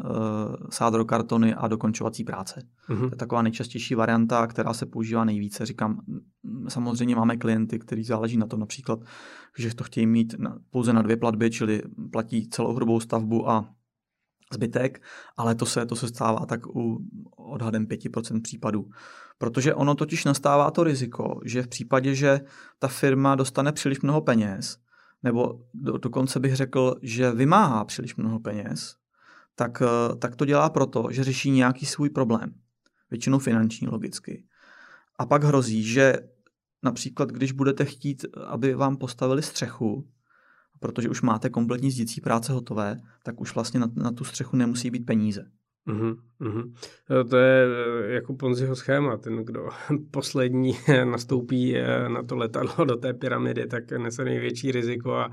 sádro 0.70 1.04
kartony 1.04 1.54
a 1.54 1.68
dokončovací 1.68 2.24
práce. 2.24 2.62
Uh-huh. 2.88 2.98
To 2.98 3.14
je 3.14 3.16
taková 3.16 3.42
nejčastější 3.42 3.94
varianta, 3.94 4.46
která 4.46 4.72
se 4.72 4.86
používá 4.86 5.24
nejvíce. 5.24 5.66
Říkám, 5.66 6.00
samozřejmě 6.68 7.16
máme 7.16 7.36
klienty, 7.36 7.78
kteří 7.78 8.04
záleží 8.04 8.36
na 8.36 8.46
tom 8.46 8.60
například, 8.60 8.98
že 9.58 9.74
to 9.74 9.84
chtějí 9.84 10.06
mít 10.06 10.34
na, 10.38 10.58
pouze 10.70 10.92
na 10.92 11.02
dvě 11.02 11.16
platby, 11.16 11.50
čili 11.50 11.82
platí 12.12 12.48
celou 12.48 12.74
hrubou 12.74 13.00
stavbu 13.00 13.50
a 13.50 13.68
zbytek, 14.52 15.02
ale 15.36 15.54
to 15.54 15.66
se, 15.66 15.86
to 15.86 15.96
se 15.96 16.08
stává 16.08 16.46
tak 16.46 16.66
u 16.66 16.98
odhadem 17.36 17.86
5% 17.86 18.42
případů. 18.42 18.90
Protože 19.38 19.74
ono 19.74 19.94
totiž 19.94 20.24
nastává 20.24 20.70
to 20.70 20.84
riziko, 20.84 21.40
že 21.44 21.62
v 21.62 21.68
případě, 21.68 22.14
že 22.14 22.40
ta 22.78 22.88
firma 22.88 23.34
dostane 23.34 23.72
příliš 23.72 24.00
mnoho 24.00 24.20
peněz, 24.20 24.78
nebo 25.24 25.60
do, 25.74 25.98
dokonce 25.98 26.40
bych 26.40 26.56
řekl, 26.56 26.94
že 27.02 27.30
vymáhá 27.30 27.84
příliš 27.84 28.16
mnoho 28.16 28.40
peněz, 28.40 28.96
tak, 29.54 29.82
eh, 29.82 30.16
tak 30.16 30.36
to 30.36 30.44
dělá 30.44 30.70
proto, 30.70 31.08
že 31.10 31.24
řeší 31.24 31.50
nějaký 31.50 31.86
svůj 31.86 32.10
problém. 32.10 32.54
Většinou 33.10 33.38
finanční 33.38 33.88
logicky. 33.88 34.44
a 35.18 35.26
pak 35.26 35.44
hrozí, 35.44 35.82
že 35.82 36.14
například, 36.82 37.28
když 37.28 37.52
budete 37.52 37.84
chtít, 37.84 38.24
aby 38.46 38.74
vám 38.74 38.96
postavili 38.96 39.42
střechu, 39.42 40.08
protože 40.80 41.08
už 41.08 41.22
máte 41.22 41.50
kompletní 41.50 41.90
zdící 41.90 42.20
práce 42.20 42.52
hotové, 42.52 42.96
tak 43.22 43.40
už 43.40 43.54
vlastně 43.54 43.80
na, 43.80 43.90
na 43.94 44.10
tu 44.10 44.24
střechu 44.24 44.56
nemusí 44.56 44.90
být 44.90 45.06
peníze. 45.06 45.50
Uhum, 45.86 46.16
uhum. 46.40 46.74
To 47.30 47.36
je 47.36 47.66
eh, 47.66 48.12
jako 48.12 48.34
Ponziho 48.34 48.76
schéma. 48.76 49.16
Ten, 49.16 49.44
kdo 49.44 49.68
poslední 50.10 50.78
nastoupí 51.04 51.76
eh, 51.76 52.08
na 52.08 52.22
to 52.22 52.36
letadlo 52.36 52.84
do 52.84 52.96
té 52.96 53.14
pyramidy, 53.14 53.66
tak 53.66 53.92
nese 53.92 54.24
největší 54.24 54.72
riziko 54.72 55.14
a 55.14 55.30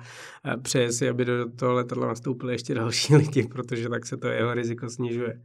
přeje 0.62 0.92
si, 0.92 1.10
aby 1.10 1.26
do 1.26 1.52
toho 1.52 1.74
letadla 1.74 2.08
nastoupili 2.08 2.54
ještě 2.54 2.74
další 2.74 3.16
lidi, 3.16 3.48
protože 3.48 3.90
tak 3.90 4.06
se 4.06 4.18
to 4.18 4.28
jeho 4.28 4.54
riziko 4.54 4.90
snižuje. 4.90 5.42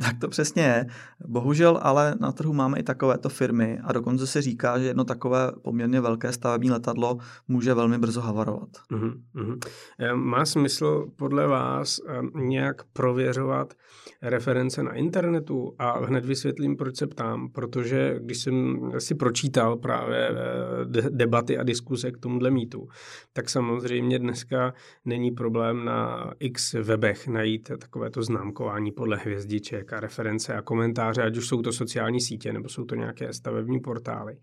Tak 0.00 0.18
to 0.18 0.28
přesně 0.28 0.62
je. 0.62 0.86
Bohužel 1.26 1.78
ale 1.82 2.14
na 2.20 2.32
trhu 2.32 2.52
máme 2.52 2.78
i 2.78 2.82
takovéto 2.82 3.28
firmy 3.28 3.78
a 3.84 3.92
dokonce 3.92 4.26
se 4.26 4.42
říká, 4.42 4.78
že 4.78 4.84
jedno 4.84 5.04
takové 5.04 5.52
poměrně 5.62 6.00
velké 6.00 6.32
stavební 6.32 6.70
letadlo 6.70 7.18
může 7.48 7.74
velmi 7.74 7.98
brzo 7.98 8.20
havarovat. 8.20 8.68
Uh-huh, 8.92 9.14
uh-huh. 9.34 9.58
Má 10.14 10.44
smysl 10.44 11.06
podle 11.16 11.46
vás 11.46 12.00
nějak 12.34 12.84
prověřovat 12.92 13.74
reference 14.22 14.82
na 14.82 14.92
internetu 14.94 15.74
a 15.78 16.04
hned 16.04 16.24
vysvětlím, 16.24 16.76
proč 16.76 16.96
se 16.96 17.06
ptám, 17.06 17.48
protože 17.48 18.16
když 18.20 18.38
jsem 18.38 18.78
si 18.98 19.14
pročítal 19.14 19.76
právě 19.76 20.28
eh, 20.28 21.10
debaty 21.10 21.58
a 21.58 21.62
diskuse 21.62 22.10
k 22.10 22.18
tomuhle 22.18 22.50
mýtu, 22.50 22.88
tak 23.32 23.50
samozřejmě 23.50 24.18
dneska 24.18 24.74
není 25.04 25.30
problém 25.30 25.84
na 25.84 26.30
x 26.38 26.72
webech 26.72 27.28
najít 27.28 27.70
takovéto 27.78 28.22
známkování 28.22 28.92
podle 28.92 29.16
hvězdiček 29.16 29.81
a 29.90 30.00
reference 30.00 30.54
a 30.54 30.62
komentáře, 30.62 31.22
ať 31.22 31.36
už 31.36 31.48
jsou 31.48 31.62
to 31.62 31.72
sociální 31.72 32.20
sítě 32.20 32.52
nebo 32.52 32.68
jsou 32.68 32.84
to 32.84 32.94
nějaké 32.94 33.32
stavební 33.32 33.80
portály. 33.80 34.36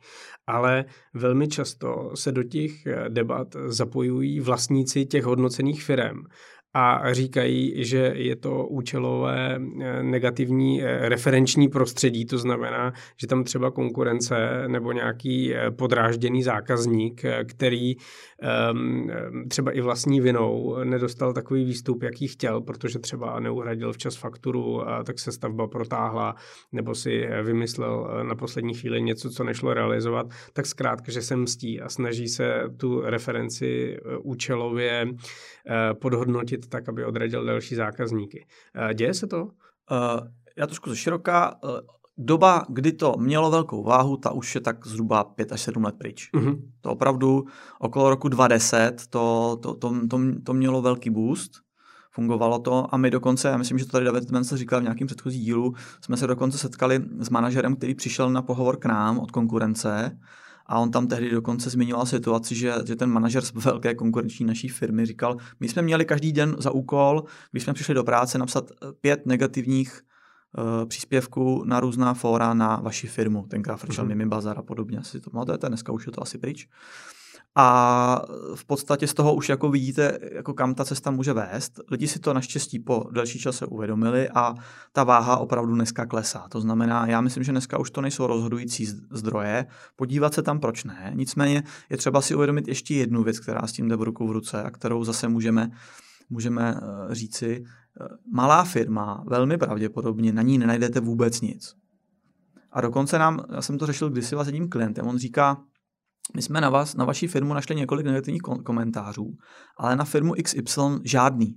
Ale 0.48 0.86
velmi 1.14 1.48
často 1.48 2.12
se 2.16 2.32
do 2.32 2.44
těch 2.44 2.72
debat 3.10 3.48
zapojují 3.68 4.40
vlastníci 4.40 5.06
těch 5.06 5.24
hodnocených 5.24 5.84
firm 5.84 6.24
a 6.74 7.14
říkají, 7.14 7.84
že 7.84 8.14
je 8.16 8.36
to 8.36 8.68
účelové 8.68 9.56
eh, 9.56 10.04
negativní 10.04 10.84
eh, 10.84 11.10
referenční 11.10 11.68
prostředí, 11.68 12.26
to 12.26 12.38
znamená, 12.38 12.94
že 13.18 13.28
tam 13.28 13.44
třeba 13.44 13.72
konkurence 13.72 14.36
nebo 14.68 14.92
nějaký 14.92 15.56
eh, 15.56 15.72
podrážděný 15.72 16.44
zákazník, 16.44 17.22
který 17.48 17.96
ehm, 18.42 19.08
třeba 19.48 19.72
i 19.72 19.82
vlastní 19.82 20.22
vinou 20.22 20.78
nedostal 20.84 21.34
takový 21.34 21.66
výstup, 21.66 22.04
jaký 22.04 22.28
chtěl, 22.28 22.62
protože 22.62 23.00
třeba 23.00 23.40
neuhradil 23.40 23.94
včas 23.94 24.16
fakturu, 24.16 24.82
tak 25.04 25.20
se 25.20 25.32
stavba 25.32 25.68
protáhla, 25.68 26.36
nebo 26.72 26.96
si 26.96 27.28
vymyslel 27.44 28.24
na 28.24 28.36
poslední 28.36 28.74
chvíli 28.74 29.02
něco, 29.02 29.30
co 29.30 29.44
nešlo 29.44 29.74
realizovat, 29.74 30.28
tak 30.54 30.66
zkrátka, 30.66 31.12
že 31.12 31.22
se 31.22 31.36
mstí 31.36 31.82
a 31.82 31.90
snaží 31.90 32.28
se 32.28 32.64
tu 32.78 33.02
referenci 33.02 33.98
účelově 34.24 35.08
podhodnotit 36.02 36.59
tak, 36.70 36.90
aby 36.90 37.06
odradil 37.06 37.46
další 37.46 37.76
zákazníky. 37.76 38.46
Eh, 38.76 38.94
děje 38.94 39.14
se 39.14 39.28
to? 39.28 39.44
Uh, 39.44 39.50
já 40.58 40.68
trošku 40.68 40.90
ze 40.90 40.96
široká. 40.96 41.64
Uh, 41.64 41.70
doba, 42.20 42.66
kdy 42.70 42.92
to 42.92 43.14
mělo 43.18 43.52
velkou 43.52 43.84
váhu, 43.84 44.18
ta 44.18 44.32
už 44.32 44.56
je 44.56 44.62
tak 44.62 44.88
zhruba 44.88 45.24
5 45.24 45.52
až 45.52 45.62
7 45.62 45.84
let 45.84 45.96
pryč. 45.98 46.30
Uh-huh. 46.34 46.62
To 46.82 46.92
opravdu 46.92 47.46
okolo 47.80 48.10
roku 48.10 48.30
2010 48.30 49.08
to, 49.10 49.58
to, 49.62 49.74
to, 49.74 50.08
to, 50.10 50.20
to 50.44 50.54
mělo 50.54 50.82
velký 50.82 51.10
boost. 51.10 51.52
Fungovalo 52.12 52.60
to 52.60 52.94
a 52.94 52.98
my 52.98 53.12
dokonce, 53.12 53.48
já 53.48 53.58
myslím, 53.58 53.80
že 53.80 53.86
to 53.86 53.92
tady 53.92 54.06
David 54.06 54.32
Menzel 54.32 54.58
říkal 54.58 54.80
v 54.80 54.84
nějakém 54.84 55.08
předchozí 55.08 55.40
dílu, 55.40 55.74
jsme 56.02 56.18
se 56.18 56.28
dokonce 56.28 56.58
setkali 56.58 57.00
s 57.20 57.30
manažerem, 57.30 57.76
který 57.76 57.96
přišel 57.96 58.30
na 58.30 58.42
pohovor 58.42 58.78
k 58.78 58.86
nám 58.86 59.20
od 59.20 59.32
konkurence 59.32 60.20
a 60.70 60.80
on 60.80 60.92
tam 60.92 61.08
tehdy 61.08 61.30
dokonce 61.30 61.70
zmiňoval 61.70 62.06
situaci, 62.06 62.56
že, 62.56 62.74
že 62.86 62.96
ten 62.96 63.10
manažer 63.10 63.44
z 63.44 63.52
velké 63.54 63.96
konkurenční 63.96 64.46
naší 64.46 64.68
firmy 64.68 65.06
říkal, 65.06 65.38
my 65.60 65.70
jsme 65.70 65.82
měli 65.82 66.06
každý 66.06 66.34
den 66.34 66.56
za 66.60 66.72
úkol, 66.72 67.24
když 67.52 67.64
jsme 67.64 67.74
přišli 67.74 67.94
do 67.94 68.04
práce, 68.04 68.38
napsat 68.38 68.72
eh, 68.72 68.88
pět 69.02 69.26
negativních 69.26 70.02
uh, 70.58 70.86
příspěvků 70.86 71.64
na 71.66 71.80
různá 71.80 72.14
fóra 72.14 72.54
na 72.54 72.76
vaši 72.76 73.08
firmu. 73.08 73.46
Tenkrát 73.48 73.78
frčel 73.78 74.06
mm-hmm. 74.06 74.08
Mimi 74.08 74.26
Bazar 74.26 74.60
a 74.60 74.62
podobně. 74.62 74.98
Asi 74.98 75.22
to 75.22 75.30
pamatujete, 75.30 75.68
dneska 75.68 75.92
už 75.92 76.06
je 76.06 76.12
to 76.12 76.22
asi 76.22 76.38
pryč. 76.38 76.68
A 77.56 78.22
v 78.56 78.66
podstatě 78.66 79.08
z 79.08 79.14
toho 79.14 79.36
už 79.36 79.50
jako 79.50 79.70
vidíte, 79.70 80.20
jako 80.32 80.54
kam 80.54 80.76
ta 80.76 80.86
cesta 80.86 81.12
může 81.12 81.34
vést. 81.34 81.80
Lidi 81.92 82.08
si 82.08 82.20
to 82.20 82.34
naštěstí 82.34 82.80
po 82.80 83.04
delší 83.12 83.40
čase 83.40 83.66
uvědomili 83.66 84.30
a 84.30 84.54
ta 84.92 85.04
váha 85.04 85.38
opravdu 85.38 85.76
dneska 85.76 86.06
klesá. 86.06 86.48
To 86.50 86.62
znamená, 86.62 87.08
já 87.08 87.22
myslím, 87.22 87.44
že 87.44 87.52
dneska 87.52 87.80
už 87.80 87.92
to 87.92 88.02
nejsou 88.02 88.28
rozhodující 88.28 88.86
zdroje, 89.12 89.66
podívat 89.96 90.34
se 90.34 90.42
tam, 90.42 90.60
proč 90.60 90.84
ne. 90.84 91.12
Nicméně 91.16 91.64
je 91.90 91.98
třeba 91.98 92.22
si 92.22 92.36
uvědomit 92.36 92.68
ještě 92.68 92.96
jednu 92.96 93.24
věc, 93.24 93.40
která 93.40 93.68
s 93.68 93.72
tím 93.72 93.88
jde 93.88 93.96
v 93.96 94.02
ruku 94.02 94.28
v 94.28 94.32
ruce 94.32 94.64
a 94.64 94.72
kterou 94.72 95.04
zase 95.04 95.28
můžeme, 95.28 95.72
můžeme 96.30 96.76
eh, 96.78 97.16
říci. 97.16 97.64
Eh, 98.02 98.08
malá 98.34 98.64
firma, 98.64 99.24
velmi 99.28 99.58
pravděpodobně, 99.58 100.34
na 100.34 100.42
ní 100.42 100.58
nenajdete 100.58 101.00
vůbec 101.00 101.42
nic. 101.42 101.76
A 102.72 102.82
dokonce 102.82 103.20
nám, 103.20 103.46
já 103.56 103.62
jsem 103.62 103.78
to 103.78 103.86
řešil 103.86 104.10
kdysi 104.10 104.36
s 104.44 104.46
jedním 104.46 104.70
klientem, 104.70 105.08
on 105.08 105.18
říká, 105.18 105.58
my 106.36 106.42
jsme 106.42 106.62
na 106.62 106.70
vás, 106.70 106.96
na 106.96 107.06
vaší 107.06 107.28
firmu 107.28 107.54
našli 107.54 107.76
několik 107.76 108.06
negativních 108.06 108.42
komentářů, 108.42 109.38
ale 109.78 109.96
na 109.96 110.06
firmu 110.06 110.34
XY 110.44 110.82
žádný. 111.04 111.56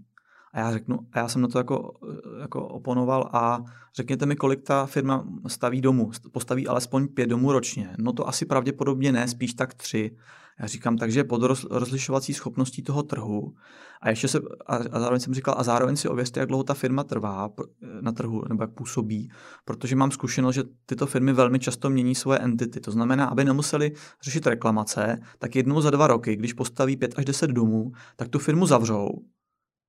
A 0.54 0.58
já 0.58 0.72
řeknu, 0.72 0.98
a 1.12 1.18
já 1.18 1.28
jsem 1.28 1.42
na 1.42 1.48
to 1.48 1.58
jako, 1.58 1.92
jako 2.40 2.68
oponoval 2.68 3.30
a 3.32 3.58
řekněte 3.96 4.26
mi, 4.26 4.36
kolik 4.36 4.62
ta 4.62 4.86
firma 4.86 5.24
staví 5.46 5.80
domů. 5.80 6.10
Postaví 6.32 6.66
alespoň 6.68 7.08
pět 7.08 7.26
domů 7.26 7.52
ročně. 7.52 7.94
No 7.98 8.12
to 8.12 8.28
asi 8.28 8.46
pravděpodobně 8.46 9.12
ne, 9.12 9.28
spíš 9.28 9.54
tak 9.54 9.74
tři. 9.74 10.16
Já 10.60 10.66
říkám, 10.66 10.96
takže 10.96 11.24
pod 11.24 11.42
rozlišovací 11.70 12.34
schopností 12.34 12.82
toho 12.82 13.02
trhu. 13.02 13.54
A 14.02 14.10
ještě 14.10 14.28
se, 14.28 14.40
a, 14.66 14.76
a 14.76 15.00
zároveň 15.00 15.20
jsem 15.20 15.34
říkal, 15.34 15.54
a 15.58 15.62
zároveň 15.62 15.96
si 15.96 16.08
ověřte, 16.08 16.40
jak 16.40 16.48
dlouho 16.48 16.64
ta 16.64 16.74
firma 16.74 17.04
trvá 17.04 17.50
na 18.00 18.12
trhu, 18.12 18.42
nebo 18.48 18.62
jak 18.62 18.70
působí, 18.70 19.30
protože 19.64 19.96
mám 19.96 20.10
zkušenost, 20.10 20.54
že 20.54 20.62
tyto 20.86 21.06
firmy 21.06 21.32
velmi 21.32 21.58
často 21.58 21.90
mění 21.90 22.14
svoje 22.14 22.38
entity. 22.38 22.80
To 22.80 22.90
znamená, 22.90 23.26
aby 23.26 23.44
nemuseli 23.44 23.92
řešit 24.22 24.46
reklamace, 24.46 25.18
tak 25.38 25.56
jednou 25.56 25.80
za 25.80 25.90
dva 25.90 26.06
roky, 26.06 26.36
když 26.36 26.52
postaví 26.52 26.96
pět 26.96 27.14
až 27.16 27.24
deset 27.24 27.50
domů, 27.50 27.92
tak 28.16 28.28
tu 28.28 28.38
firmu 28.38 28.66
zavřou 28.66 29.08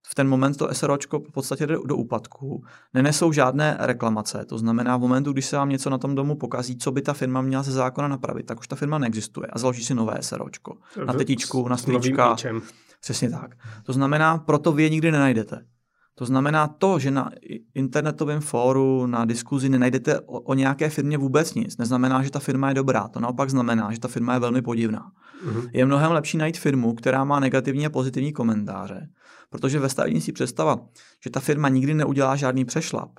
v 0.07 0.15
ten 0.15 0.27
moment 0.27 0.57
to 0.57 0.73
SROčko 0.73 1.19
v 1.19 1.31
podstatě 1.31 1.67
jde 1.67 1.77
do 1.85 1.95
úpadku. 1.95 2.63
Nenesou 2.93 3.31
žádné 3.31 3.77
reklamace, 3.79 4.45
to 4.45 4.57
znamená 4.57 4.97
v 4.97 4.99
momentu, 4.99 5.33
když 5.33 5.45
se 5.45 5.55
vám 5.57 5.69
něco 5.69 5.89
na 5.89 5.97
tom 5.97 6.15
domu 6.15 6.35
pokazí, 6.35 6.77
co 6.77 6.91
by 6.91 7.01
ta 7.01 7.13
firma 7.13 7.41
měla 7.41 7.63
ze 7.63 7.71
zákona 7.71 8.07
napravit, 8.07 8.45
tak 8.45 8.59
už 8.59 8.67
ta 8.67 8.75
firma 8.75 8.97
neexistuje 8.97 9.47
a 9.47 9.59
založí 9.59 9.83
si 9.83 9.95
nové 9.95 10.17
SROčko. 10.21 10.77
Na 11.05 11.13
tetičku, 11.13 11.67
na 11.67 11.77
strýčka. 11.77 12.35
Přesně 13.01 13.29
tak. 13.29 13.55
To 13.83 13.93
znamená, 13.93 14.37
proto 14.37 14.71
vy 14.71 14.83
je 14.83 14.89
nikdy 14.89 15.11
nenajdete. 15.11 15.65
To 16.15 16.25
znamená 16.25 16.67
to, 16.67 16.99
že 16.99 17.11
na 17.11 17.31
internetovém 17.73 18.41
fóru, 18.41 19.07
na 19.07 19.25
diskuzi 19.25 19.69
nenajdete 19.69 20.19
o, 20.19 20.39
o 20.39 20.53
nějaké 20.53 20.89
firmě 20.89 21.17
vůbec 21.17 21.53
nic, 21.53 21.77
neznamená, 21.77 22.23
že 22.23 22.31
ta 22.31 22.39
firma 22.39 22.69
je 22.69 22.75
dobrá. 22.75 23.07
To 23.07 23.19
naopak 23.19 23.49
znamená, 23.49 23.91
že 23.91 23.99
ta 23.99 24.07
firma 24.07 24.33
je 24.33 24.39
velmi 24.39 24.61
podivná. 24.61 25.11
Uh-huh. 25.47 25.69
Je 25.73 25.85
mnohem 25.85 26.11
lepší 26.11 26.37
najít 26.37 26.57
firmu, 26.57 26.93
která 26.93 27.23
má 27.23 27.39
negativní 27.39 27.85
a 27.85 27.89
pozitivní 27.89 28.33
komentáře, 28.33 29.09
protože 29.49 29.79
ve 29.79 29.89
stavebnictví 29.89 30.33
představa, 30.33 30.77
že 31.23 31.29
ta 31.29 31.39
firma 31.39 31.69
nikdy 31.69 31.93
neudělá 31.93 32.35
žádný 32.35 32.65
přešlap, 32.65 33.09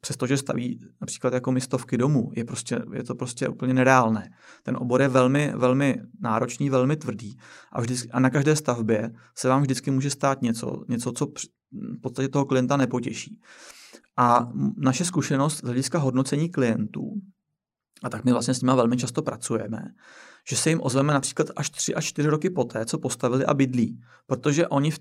přestože 0.00 0.36
staví 0.36 0.78
například 1.00 1.32
jako 1.32 1.52
mistovky 1.52 1.98
domů, 1.98 2.30
je, 2.36 2.44
prostě, 2.44 2.82
je 2.92 3.04
to 3.04 3.14
prostě 3.14 3.48
úplně 3.48 3.74
nereálné. 3.74 4.30
Ten 4.62 4.76
obor 4.76 5.02
je 5.02 5.08
velmi, 5.08 5.52
velmi 5.56 6.00
náročný, 6.20 6.70
velmi 6.70 6.96
tvrdý 6.96 7.36
a, 7.72 7.80
vždycky, 7.80 8.08
a 8.10 8.20
na 8.20 8.30
každé 8.30 8.56
stavbě 8.56 9.10
se 9.38 9.48
vám 9.48 9.62
vždycky 9.62 9.90
může 9.90 10.10
stát 10.10 10.42
něco, 10.42 10.84
něco 10.88 11.12
co 11.12 11.26
v 11.72 12.00
podstatě 12.00 12.28
toho 12.28 12.44
klienta 12.44 12.76
nepotěší. 12.76 13.40
A 14.16 14.48
naše 14.76 15.04
zkušenost 15.04 15.56
z 15.56 15.62
hlediska 15.62 15.98
hodnocení 15.98 16.48
klientů, 16.48 17.12
a 18.02 18.08
tak 18.08 18.24
my 18.24 18.32
vlastně 18.32 18.54
s 18.54 18.62
nimi 18.62 18.72
velmi 18.76 18.96
často 18.96 19.22
pracujeme, 19.22 19.94
že 20.48 20.56
se 20.56 20.70
jim 20.70 20.80
ozveme 20.82 21.12
například 21.12 21.48
až 21.56 21.70
3 21.70 21.94
až 21.94 22.04
4 22.04 22.28
roky 22.28 22.50
poté, 22.50 22.86
co 22.86 22.98
postavili 22.98 23.46
a 23.46 23.54
bydlí. 23.54 24.00
Protože 24.26 24.68
oni 24.68 24.90
v, 24.90 24.98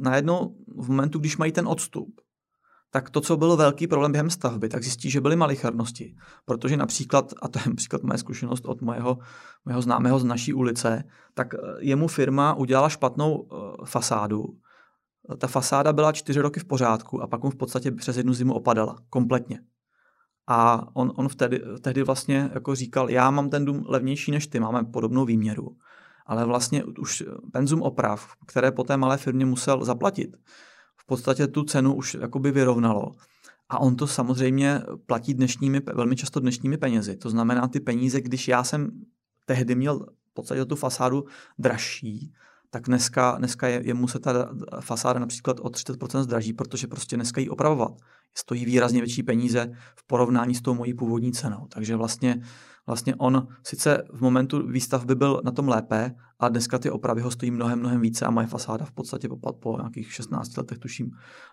najednou 0.00 0.56
v 0.78 0.88
momentu, 0.88 1.18
když 1.18 1.36
mají 1.36 1.52
ten 1.52 1.68
odstup, 1.68 2.20
tak 2.90 3.10
to, 3.10 3.20
co 3.20 3.36
bylo 3.36 3.56
velký 3.56 3.86
problém 3.86 4.12
během 4.12 4.30
stavby, 4.30 4.68
tak 4.68 4.82
zjistí, 4.82 5.10
že 5.10 5.20
byly 5.20 5.36
malichernosti. 5.36 6.16
Protože 6.44 6.76
například, 6.76 7.34
a 7.42 7.48
to 7.48 7.58
je 7.58 7.64
například 7.68 8.02
moje 8.02 8.18
zkušenost 8.18 8.66
od 8.66 8.82
mojeho, 8.82 9.18
mojeho 9.64 9.82
známého 9.82 10.18
z 10.18 10.24
naší 10.24 10.52
ulice, 10.52 11.04
tak 11.34 11.54
eh, 11.54 11.58
jemu 11.78 12.08
firma 12.08 12.54
udělala 12.54 12.88
špatnou 12.88 13.36
uh, 13.36 13.84
fasádu. 13.84 14.44
Ta 15.38 15.46
fasáda 15.46 15.92
byla 15.92 16.12
čtyři 16.12 16.40
roky 16.40 16.60
v 16.60 16.64
pořádku 16.64 17.22
a 17.22 17.26
pak 17.26 17.42
mu 17.42 17.50
v 17.50 17.56
podstatě 17.56 17.92
přes 17.92 18.16
jednu 18.16 18.32
zimu 18.32 18.54
opadala. 18.54 18.98
Kompletně. 19.10 19.60
A 20.46 20.88
on, 20.96 21.12
on 21.16 21.28
vtedy, 21.28 21.62
tehdy 21.80 22.02
vlastně 22.02 22.50
jako 22.54 22.74
říkal, 22.74 23.10
já 23.10 23.30
mám 23.30 23.50
ten 23.50 23.64
dům 23.64 23.84
levnější 23.88 24.30
než 24.30 24.46
ty, 24.46 24.60
máme 24.60 24.84
podobnou 24.84 25.24
výměru. 25.24 25.76
Ale 26.26 26.44
vlastně 26.44 26.84
už 26.84 27.22
penzum 27.52 27.82
oprav, 27.82 28.32
které 28.46 28.72
po 28.72 28.84
té 28.84 28.96
malé 28.96 29.16
firmě 29.16 29.46
musel 29.46 29.84
zaplatit, 29.84 30.36
v 30.96 31.06
podstatě 31.06 31.46
tu 31.46 31.62
cenu 31.62 31.94
už 31.94 32.14
jakoby 32.14 32.52
vyrovnalo. 32.52 33.12
A 33.68 33.78
on 33.78 33.96
to 33.96 34.06
samozřejmě 34.06 34.80
platí 35.06 35.34
dnešními, 35.34 35.80
velmi 35.94 36.16
často 36.16 36.40
dnešními 36.40 36.76
penězi. 36.76 37.16
To 37.16 37.30
znamená, 37.30 37.68
ty 37.68 37.80
peníze, 37.80 38.20
když 38.20 38.48
já 38.48 38.64
jsem 38.64 38.90
tehdy 39.46 39.74
měl 39.74 39.98
v 40.30 40.34
podstatě 40.34 40.64
tu 40.64 40.76
fasádu 40.76 41.24
dražší, 41.58 42.32
tak 42.74 42.86
dneska, 42.86 43.34
dneska 43.38 43.68
je, 43.68 43.80
je 43.84 43.94
mu 43.94 44.08
se 44.08 44.18
ta 44.18 44.50
fasáda 44.80 45.20
například 45.20 45.60
o 45.60 45.68
30% 45.68 46.22
zdraží, 46.22 46.52
protože 46.52 46.86
prostě 46.86 47.16
dneska 47.16 47.40
ji 47.40 47.48
opravovat 47.48 47.92
stojí 48.34 48.64
výrazně 48.64 49.00
větší 49.00 49.22
peníze 49.22 49.70
v 49.96 50.06
porovnání 50.06 50.54
s 50.54 50.62
tou 50.62 50.74
mojí 50.74 50.94
původní 50.94 51.32
cenou. 51.32 51.66
Takže 51.68 51.96
vlastně 51.96 52.42
vlastně 52.86 53.14
on 53.14 53.46
sice 53.62 54.02
v 54.12 54.20
momentu 54.20 54.66
výstavby 54.66 55.14
byl 55.14 55.40
na 55.44 55.50
tom 55.50 55.68
lépe, 55.68 56.14
a 56.44 56.48
dneska 56.48 56.78
ty 56.78 56.90
opravy 56.90 57.20
ho 57.20 57.30
stojí 57.30 57.50
mnohem, 57.50 57.78
mnohem 57.78 58.00
více 58.00 58.26
a 58.26 58.30
moje 58.30 58.46
fasáda 58.46 58.84
v 58.84 58.92
podstatě 58.92 59.28
po, 59.28 59.52
po 59.52 59.76
nějakých 59.76 60.12
16 60.12 60.56
letech, 60.56 60.78
tuším, 60.78 61.10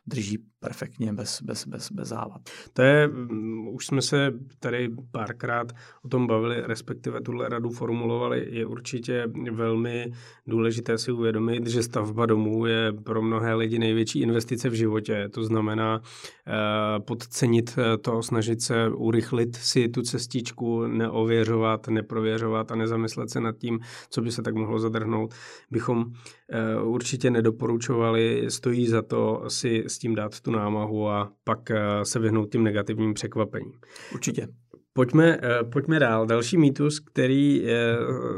drží 0.07 0.37
perfektně 0.59 1.13
bez, 1.13 1.41
bez, 1.41 1.67
bez, 1.67 1.91
bez 1.91 2.07
závad. 2.07 2.41
To 2.73 2.81
je, 2.81 3.07
mm, 3.07 3.67
už 3.67 3.85
jsme 3.85 4.01
se 4.01 4.33
tady 4.59 4.89
párkrát 5.11 5.71
o 6.05 6.07
tom 6.07 6.27
bavili, 6.27 6.61
respektive 6.61 7.21
tuhle 7.21 7.49
radu 7.49 7.69
formulovali, 7.69 8.47
je 8.49 8.65
určitě 8.65 9.27
velmi 9.51 10.11
důležité 10.47 10.97
si 10.97 11.11
uvědomit, 11.11 11.67
že 11.67 11.83
stavba 11.83 12.25
domů 12.25 12.65
je 12.65 12.93
pro 13.03 13.21
mnohé 13.21 13.53
lidi 13.53 13.79
největší 13.79 14.21
investice 14.21 14.69
v 14.69 14.73
životě. 14.73 15.29
To 15.33 15.43
znamená 15.43 16.01
eh, 16.47 16.99
podcenit 16.99 17.75
to, 18.01 18.23
snažit 18.23 18.61
se 18.61 18.89
urychlit 18.89 19.55
si 19.55 19.89
tu 19.89 20.01
cestičku, 20.01 20.87
neověřovat, 21.21 21.87
neprověřovat 21.87 22.71
a 22.71 22.75
nezamyslet 22.75 23.29
se 23.29 23.41
nad 23.41 23.57
tím, 23.57 23.79
co 24.09 24.21
by 24.21 24.31
se 24.31 24.41
tak 24.41 24.55
mohlo 24.55 24.79
zadrhnout, 24.79 25.33
bychom 25.71 26.05
eh, 26.49 26.81
určitě 26.81 27.31
nedoporučovali. 27.31 28.45
Stojí 28.49 28.87
za 28.87 29.01
to 29.01 29.43
si 29.47 29.83
s 29.87 29.97
tím 29.97 30.15
dát 30.15 30.41
tu 30.41 30.51
námahu 30.51 31.09
a 31.09 31.31
pak 31.43 31.71
eh, 31.71 31.79
se 32.03 32.19
vyhnout 32.19 32.51
tím 32.51 32.63
negativním 32.63 33.13
překvapením. 33.13 33.73
Určitě. 34.13 34.47
Pojďme, 34.93 35.37
eh, 35.41 35.63
pojďme 35.63 35.99
dál. 35.99 36.25
Další 36.25 36.57
mýtus, 36.57 36.99
který 36.99 37.65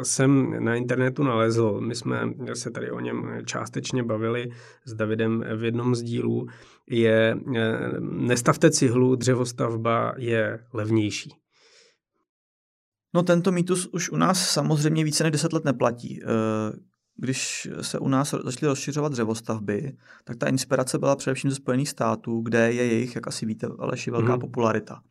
jsem 0.04 0.64
na 0.64 0.76
internetu 0.76 1.24
nalezl, 1.24 1.82
my 1.82 1.96
jsme 1.96 2.34
se 2.54 2.72
tady 2.72 2.92
o 2.92 3.00
něm 3.00 3.42
částečně 3.46 4.04
bavili 4.04 4.50
s 4.86 4.94
Davidem 4.94 5.44
v 5.56 5.64
jednom 5.64 5.96
z 5.96 6.02
dílů, 6.04 6.48
je 6.90 7.38
nestavte 8.00 8.72
cihlu, 8.72 9.16
dřevostavba 9.16 10.14
je 10.18 10.60
levnější. 10.74 11.43
No 13.14 13.24
tento 13.24 13.52
mýtus 13.52 13.88
už 13.88 14.10
u 14.10 14.18
nás 14.18 14.50
samozřejmě 14.50 15.04
více 15.04 15.24
než 15.24 15.32
10 15.32 15.54
let 15.54 15.66
neplatí. 15.66 16.22
Eh, 16.24 16.28
když 17.18 17.70
se 17.82 18.00
u 18.00 18.08
nás 18.08 18.36
začaly 18.44 18.68
rozšiřovat 18.68 19.12
dřevostavby, 19.12 19.98
tak 20.24 20.38
ta 20.38 20.48
inspirace 20.48 20.98
byla 20.98 21.16
především 21.16 21.50
ze 21.50 21.56
Spojených 21.56 21.90
států, 21.90 22.42
kde 22.42 22.74
je 22.74 22.86
jejich, 22.86 23.16
jak 23.16 23.28
asi 23.28 23.46
víte, 23.46 23.68
Aleši, 23.80 24.12
velká 24.12 24.36
mm-hmm. 24.36 24.40
popularita. 24.40 25.02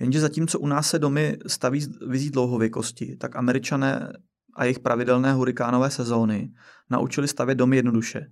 Jenže 0.00 0.20
zatímco 0.20 0.58
u 0.58 0.66
nás 0.66 0.90
se 0.90 0.98
domy 0.98 1.38
staví 1.46 1.86
vizí 2.08 2.30
dlouhověkosti, 2.30 3.16
tak 3.16 3.36
američané 3.36 4.12
a 4.54 4.64
jejich 4.64 4.78
pravidelné 4.78 5.32
hurikánové 5.32 5.90
sezóny 5.90 6.52
naučili 6.90 7.28
stavět 7.28 7.54
domy 7.54 7.76
jednoduše 7.76 8.26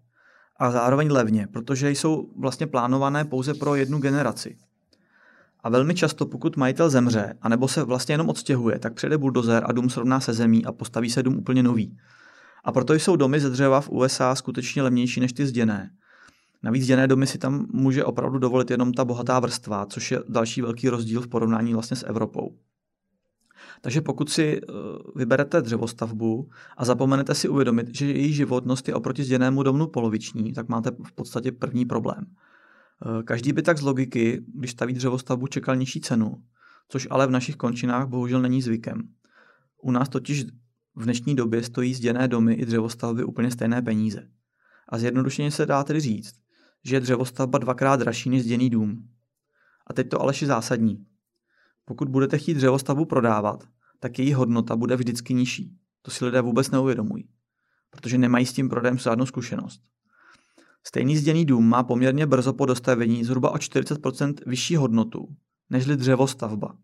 a 0.60 0.70
zároveň 0.70 1.12
levně, 1.12 1.46
protože 1.46 1.90
jsou 1.90 2.32
vlastně 2.40 2.66
plánované 2.66 3.24
pouze 3.24 3.54
pro 3.54 3.74
jednu 3.74 3.98
generaci. 3.98 4.56
A 5.60 5.68
velmi 5.68 5.94
často, 5.94 6.26
pokud 6.26 6.56
majitel 6.56 6.90
zemře, 6.90 7.34
anebo 7.42 7.68
se 7.68 7.84
vlastně 7.84 8.12
jenom 8.12 8.28
odstěhuje, 8.28 8.78
tak 8.78 8.94
přijde 8.94 9.18
buldozer 9.18 9.62
a 9.66 9.72
dům 9.72 9.90
srovná 9.90 10.20
se 10.20 10.32
zemí 10.32 10.64
a 10.64 10.72
postaví 10.72 11.10
se 11.10 11.22
dům 11.22 11.36
úplně 11.36 11.62
nový. 11.62 11.96
A 12.64 12.72
proto 12.72 12.94
jsou 12.94 13.16
domy 13.16 13.40
ze 13.40 13.50
dřeva 13.50 13.80
v 13.80 13.90
USA 13.90 14.34
skutečně 14.34 14.82
levnější 14.82 15.20
než 15.20 15.32
ty 15.32 15.46
zděné. 15.46 15.90
Navíc 16.62 16.82
zděné 16.82 17.06
domy 17.06 17.26
si 17.26 17.38
tam 17.38 17.66
může 17.72 18.04
opravdu 18.04 18.38
dovolit 18.38 18.70
jenom 18.70 18.92
ta 18.92 19.04
bohatá 19.04 19.40
vrstva, 19.40 19.86
což 19.86 20.10
je 20.10 20.22
další 20.28 20.62
velký 20.62 20.88
rozdíl 20.88 21.20
v 21.20 21.28
porovnání 21.28 21.72
vlastně 21.74 21.96
s 21.96 22.06
Evropou. 22.06 22.56
Takže 23.80 24.00
pokud 24.00 24.30
si 24.30 24.60
eh, 24.62 24.72
vyberete 25.16 25.62
dřevostavbu 25.62 26.48
a 26.76 26.84
zapomenete 26.84 27.34
si 27.34 27.48
uvědomit, 27.48 27.94
že 27.94 28.06
její 28.06 28.32
životnost 28.32 28.88
je 28.88 28.94
oproti 28.94 29.24
zděnému 29.24 29.62
domu 29.62 29.86
poloviční, 29.86 30.52
tak 30.52 30.68
máte 30.68 30.90
v 30.90 31.12
podstatě 31.12 31.52
první 31.52 31.84
problém. 31.84 32.24
Eh, 33.07 33.23
každý 33.23 33.52
by 33.52 33.62
tak 33.62 33.78
z 33.78 33.83
logiky, 33.83 34.45
když 34.55 34.71
staví 34.71 34.95
dřevostavbu, 34.95 35.47
čekal 35.47 35.76
nižší 35.76 36.00
cenu, 36.00 36.43
což 36.88 37.09
ale 37.11 37.26
v 37.26 37.31
našich 37.31 37.57
končinách 37.57 38.09
bohužel 38.09 38.43
není 38.43 38.62
zvykem. 38.62 39.09
U 39.83 39.90
nás 39.90 40.09
totiž 40.09 40.45
v 40.95 41.05
dnešní 41.05 41.35
době 41.35 41.62
stojí 41.62 41.95
zděné 41.95 42.28
domy 42.28 42.54
i 42.54 42.67
dřevostavby 42.67 43.25
úplně 43.25 43.50
stejné 43.50 43.82
peníze. 43.82 44.28
A 44.89 44.99
zjednodušeně 44.99 45.50
se 45.50 45.67
dá 45.67 45.84
tedy 45.84 46.00
říct, 46.00 46.34
že 46.84 46.97
je 46.97 47.00
dřevostavba 47.00 47.58
dvakrát 47.58 47.97
dražší 47.97 48.30
než 48.30 48.43
zděný 48.43 48.71
dům. 48.71 49.08
A 49.87 49.93
teď 49.93 50.08
to 50.08 50.21
alež 50.21 50.43
zásadní. 50.43 51.06
Pokud 51.84 52.08
budete 52.08 52.39
chtít 52.39 52.54
dřevostavbu 52.54 53.04
prodávat, 53.04 53.65
tak 54.00 54.19
její 54.19 54.32
hodnota 54.32 54.76
bude 54.76 54.97
vždycky 54.97 55.34
nižší. 55.34 55.76
To 56.02 56.11
si 56.11 56.25
lidé 56.25 56.41
vůbec 56.41 56.71
neuvědomují, 56.71 57.28
protože 57.91 58.19
nemají 58.19 58.47
s 58.47 58.52
tím 58.52 58.69
prodejem 58.69 58.99
žádnou 58.99 59.26
zkušenost. 59.26 59.82
Stejný 60.88 61.16
zděný 61.16 61.44
dům 61.44 61.68
má 61.68 61.82
poměrně 61.82 62.26
brzo 62.26 62.52
po 62.52 62.66
dostavení 62.66 63.24
zhruba 63.24 63.50
o 63.50 63.54
40% 63.54 64.34
vyšší 64.46 64.76
hodnotu 64.76 65.28
nežli 65.70 65.96
dřevostavba. 65.96 66.76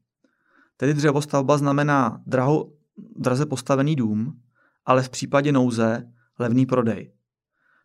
Tedy 0.76 0.94
dřevostavba 0.94 1.58
znamená 1.58 2.22
draho, 2.26 2.72
draze 3.16 3.46
postavený 3.46 3.96
dům, 3.96 4.40
ale 4.84 5.02
v 5.02 5.08
případě 5.08 5.52
nouze 5.52 6.12
levný 6.38 6.66
prodej. 6.66 7.12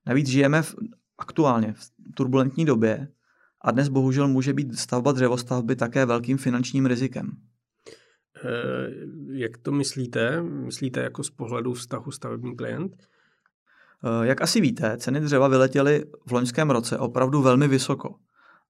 Navíc 0.06 0.28
žijeme 0.28 0.62
v, 0.62 0.76
aktuálně 1.18 1.74
v 1.74 1.92
turbulentní 2.16 2.66
době 2.66 3.08
a 3.62 3.72
dnes 3.72 3.90
bohužel 3.90 4.28
může 4.28 4.54
být 4.54 4.80
stavba 4.80 5.12
dřevostavby 5.12 5.76
také 5.76 6.06
velkým 6.06 6.38
finančním 6.38 6.86
rizikem. 6.86 7.32
Eh, 8.46 8.90
jak 9.32 9.58
to 9.58 9.72
myslíte? 9.72 10.42
Myslíte 10.42 11.00
jako 11.00 11.24
z 11.24 11.30
pohledu 11.30 11.74
vztahu 11.74 12.12
stavební 12.12 12.56
klient? 12.56 13.08
Eh, 14.04 14.28
jak 14.28 14.42
asi 14.42 14.62
víte, 14.62 14.98
ceny 14.98 15.20
dřeva 15.20 15.48
vyletěly 15.48 16.06
v 16.26 16.32
loňském 16.32 16.70
roce 16.70 16.98
opravdu 16.98 17.42
velmi 17.42 17.68
vysoko. 17.68 18.16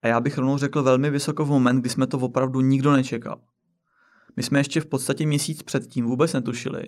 A 0.02 0.08
já 0.08 0.20
bych 0.20 0.38
rovnou 0.38 0.58
řekl 0.58 0.84
velmi 0.84 1.10
vysoko 1.10 1.46
v 1.46 1.50
moment, 1.50 1.82
kdy 1.82 1.90
jsme 1.90 2.08
to 2.08 2.18
opravdu 2.18 2.62
nikdo 2.62 2.92
nečekal. 2.92 3.42
My 4.38 4.44
jsme 4.44 4.60
ještě 4.60 4.82
v 4.82 4.86
podstatě 4.86 5.26
měsíc 5.26 5.64
předtím 5.64 6.06
vůbec 6.06 6.34
netušili, 6.34 6.84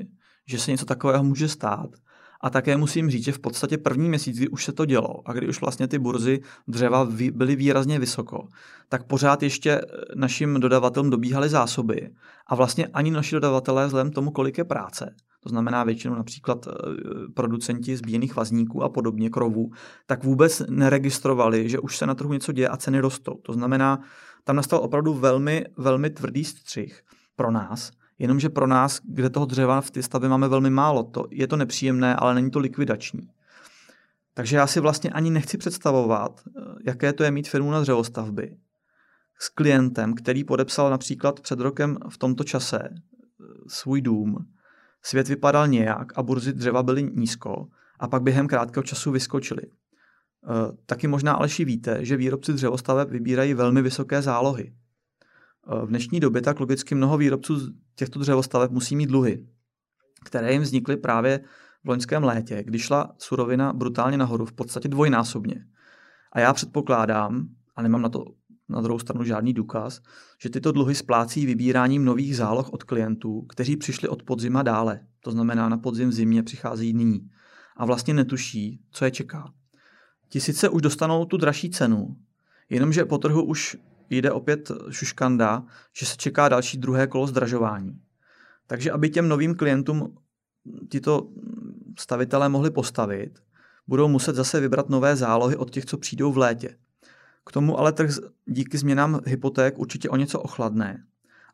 že 0.48 0.60
se 0.60 0.72
něco 0.72 0.86
takového 0.86 1.24
může 1.24 1.48
stát. 1.48 1.90
A 2.44 2.50
také 2.50 2.78
musím 2.78 3.10
říct, 3.10 3.24
že 3.24 3.32
v 3.32 3.40
podstatě 3.40 3.78
první 3.78 4.10
měsíc, 4.10 4.38
kdy 4.38 4.50
už 4.50 4.66
se 4.66 4.72
to 4.72 4.86
dělo 4.86 5.30
a 5.30 5.34
kdy 5.34 5.48
už 5.48 5.62
vlastně 5.62 5.88
ty 5.88 6.00
burzy 6.00 6.42
dřeva 6.68 7.08
byly 7.32 7.56
výrazně 7.56 8.00
vysoko, 8.00 8.48
tak 8.90 9.04
pořád 9.04 9.44
ještě 9.44 9.72
eh, 9.72 9.82
našim 10.16 10.60
dodavatelům 10.60 11.10
dobíhaly 11.10 11.50
zásoby 11.50 12.10
a 12.48 12.56
vlastně 12.56 12.88
ani 12.88 13.12
naši 13.12 13.36
dodavatelé 13.36 13.86
vzhledem 13.86 14.12
tomu, 14.12 14.32
kolik 14.32 14.58
je 14.58 14.64
práce, 14.64 15.16
to 15.44 15.50
znamená 15.50 15.84
většinou 15.84 16.16
například 16.16 16.68
eh, 16.68 16.72
producenti 17.34 17.98
zbíjených 17.98 18.36
vazníků 18.36 18.84
a 18.84 18.90
podobně, 18.90 19.30
krovů, 19.30 19.72
tak 20.06 20.24
vůbec 20.24 20.62
neregistrovali, 20.70 21.70
že 21.70 21.80
už 21.80 21.98
se 21.98 22.06
na 22.06 22.16
trhu 22.16 22.34
něco 22.34 22.52
děje 22.52 22.70
a 22.70 22.78
ceny 22.78 23.00
rostou. 23.00 23.34
To 23.34 23.54
znamená, 23.54 24.00
tam 24.44 24.56
nastal 24.56 24.80
opravdu 24.80 25.14
velmi, 25.14 25.66
velmi 25.78 26.10
tvrdý 26.10 26.44
střih 26.44 27.02
pro 27.36 27.52
nás, 27.52 27.92
jenomže 28.20 28.50
pro 28.50 28.68
nás, 28.68 29.02
kde 29.04 29.30
toho 29.30 29.46
dřeva 29.46 29.82
v 29.82 29.92
té 29.92 30.04
stavbě 30.04 30.30
máme 30.30 30.48
velmi 30.48 30.70
málo, 30.70 31.04
to, 31.04 31.26
je 31.32 31.48
to 31.48 31.58
nepříjemné, 31.58 32.16
ale 32.16 32.36
není 32.36 32.52
to 32.52 32.60
likvidační. 32.60 33.30
Takže 34.34 34.58
já 34.58 34.68
si 34.68 34.80
vlastně 34.80 35.10
ani 35.10 35.30
nechci 35.30 35.58
představovat, 35.58 36.42
eh, 36.48 36.62
jaké 36.86 37.14
to 37.14 37.24
je 37.24 37.32
mít 37.32 37.50
firmu 37.50 37.72
na 37.72 37.82
dřevostavby 37.82 38.58
s 39.40 39.50
klientem, 39.50 40.14
který 40.14 40.44
podepsal 40.44 40.90
například 40.90 41.40
před 41.40 41.60
rokem 41.60 41.98
v 42.10 42.18
tomto 42.18 42.44
čase 42.44 42.80
eh, 42.84 42.96
svůj 43.68 44.02
dům 44.02 44.38
Svět 45.04 45.28
vypadal 45.28 45.68
nějak 45.68 46.18
a 46.18 46.24
burzy 46.24 46.54
dřeva 46.54 46.84
byly 46.84 47.04
nízko 47.04 47.68
a 48.00 48.08
pak 48.08 48.24
během 48.24 48.48
krátkého 48.48 48.84
času 48.84 49.12
vyskočily. 49.12 49.62
E, 49.64 49.68
taky 50.86 51.08
možná 51.08 51.34
Aleši 51.34 51.66
víte, 51.66 52.06
že 52.06 52.18
výrobci 52.18 52.54
dřevostaveb 52.54 53.10
vybírají 53.10 53.54
velmi 53.54 53.82
vysoké 53.82 54.22
zálohy. 54.22 54.74
E, 54.74 55.86
v 55.86 55.88
dnešní 55.88 56.20
době 56.20 56.42
tak 56.42 56.60
logicky 56.60 56.96
mnoho 56.96 57.18
výrobců 57.18 57.74
těchto 57.96 58.20
dřevostaveb 58.20 58.72
musí 58.72 58.96
mít 58.96 59.10
dluhy, 59.10 59.48
které 60.26 60.54
jim 60.54 60.62
vznikly 60.62 60.98
právě 60.98 61.40
v 61.84 61.90
loňském 61.90 62.24
létě, 62.24 62.64
kdy 62.64 62.80
šla 62.80 63.16
surovina 63.18 63.74
brutálně 63.74 64.18
nahoru, 64.18 64.46
v 64.46 64.54
podstatě 64.54 64.88
dvojnásobně. 64.88 65.66
A 66.32 66.40
já 66.40 66.54
předpokládám, 66.54 67.48
a 67.76 67.82
nemám 67.82 68.02
na 68.02 68.10
to 68.10 68.26
na 68.72 68.82
druhou 68.82 69.00
stranu 69.00 69.24
žádný 69.24 69.54
důkaz, 69.54 70.02
že 70.42 70.50
tyto 70.50 70.72
dluhy 70.72 70.96
splácí 70.96 71.46
vybíráním 71.46 72.06
nových 72.06 72.38
záloh 72.38 72.74
od 72.74 72.84
klientů, 72.84 73.42
kteří 73.42 73.78
přišli 73.78 74.08
od 74.08 74.24
podzima 74.24 74.64
dále. 74.64 75.00
To 75.24 75.32
znamená, 75.32 75.70
na 75.70 75.78
podzim 75.78 76.10
v 76.10 76.14
zimě 76.14 76.44
přicházejí 76.44 76.94
nyní. 76.94 77.30
A 77.78 77.86
vlastně 77.86 78.14
netuší, 78.14 78.80
co 78.92 79.06
je 79.06 79.12
čeká. 79.12 79.54
Ti 80.30 80.40
sice 80.40 80.70
už 80.70 80.82
dostanou 80.82 81.26
tu 81.26 81.38
dražší 81.38 81.70
cenu, 81.70 82.16
jenomže 82.70 83.06
po 83.06 83.18
trhu 83.18 83.44
už 83.44 83.78
jde 84.10 84.32
opět 84.32 84.72
šuškanda, 84.90 85.64
že 85.94 86.06
se 86.06 86.18
čeká 86.18 86.50
další 86.50 86.78
druhé 86.78 87.08
kolo 87.08 87.28
zdražování. 87.28 88.00
Takže 88.68 88.92
aby 88.92 89.10
těm 89.10 89.28
novým 89.28 89.56
klientům 89.56 90.18
tyto 90.90 91.30
stavitelé 92.00 92.50
mohli 92.50 92.72
postavit, 92.72 93.40
budou 93.88 94.08
muset 94.08 94.36
zase 94.36 94.60
vybrat 94.60 94.90
nové 94.90 95.16
zálohy 95.16 95.56
od 95.56 95.70
těch, 95.70 95.86
co 95.86 95.98
přijdou 95.98 96.32
v 96.32 96.38
létě. 96.38 96.78
K 97.46 97.52
tomu 97.52 97.80
ale 97.80 97.92
trh 97.92 98.10
díky 98.46 98.78
změnám 98.78 99.20
hypoték 99.26 99.80
určitě 99.80 100.10
o 100.10 100.16
něco 100.16 100.40
ochladné. 100.40 101.04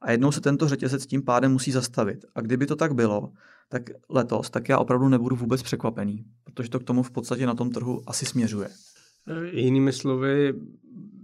A 0.02 0.12
jednou 0.12 0.32
se 0.32 0.42
tento 0.42 0.68
řetězec 0.68 1.06
tím 1.06 1.24
pádem 1.24 1.52
musí 1.52 1.72
zastavit. 1.72 2.26
A 2.36 2.42
kdyby 2.42 2.66
to 2.66 2.76
tak 2.76 2.96
bylo, 2.96 3.32
tak 3.70 3.82
letos, 4.10 4.50
tak 4.50 4.70
já 4.70 4.78
opravdu 4.78 5.10
nebudu 5.10 5.36
vůbec 5.36 5.64
překvapený, 5.64 6.26
protože 6.44 6.70
to 6.70 6.80
k 6.80 6.84
tomu 6.84 7.04
v 7.04 7.12
podstatě 7.12 7.46
na 7.46 7.56
tom 7.56 7.70
trhu 7.70 8.02
asi 8.08 8.26
směřuje. 8.26 8.70
Jinými 9.52 9.94
slovy, 9.94 10.54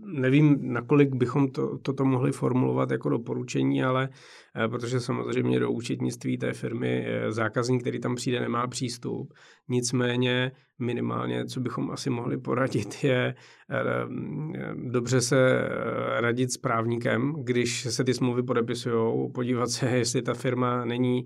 nevím, 0.05 0.73
nakolik 0.73 1.15
bychom 1.15 1.51
to, 1.51 1.77
toto 1.77 2.05
mohli 2.05 2.31
formulovat 2.31 2.91
jako 2.91 3.09
doporučení, 3.09 3.83
ale 3.83 4.09
Eh, 4.55 4.67
protože 4.67 4.99
samozřejmě 4.99 5.59
do 5.59 5.71
účetnictví 5.71 6.37
té 6.37 6.53
firmy 6.53 7.05
eh, 7.07 7.31
zákazník, 7.31 7.81
který 7.81 7.99
tam 7.99 8.15
přijde, 8.15 8.39
nemá 8.39 8.67
přístup. 8.67 9.33
Nicméně 9.69 10.51
minimálně, 10.79 11.45
co 11.45 11.59
bychom 11.59 11.91
asi 11.91 12.09
mohli 12.09 12.37
poradit, 12.37 13.03
je 13.03 13.35
eh, 13.69 13.83
dobře 14.89 15.21
se 15.21 15.69
radit 16.19 16.51
s 16.51 16.57
právníkem, 16.57 17.33
když 17.43 17.87
se 17.89 18.03
ty 18.03 18.13
smlouvy 18.13 18.43
podepisují, 18.43 19.31
podívat 19.31 19.69
se, 19.69 19.85
jestli 19.97 20.21
ta 20.21 20.33
firma 20.33 20.85
není 20.85 21.23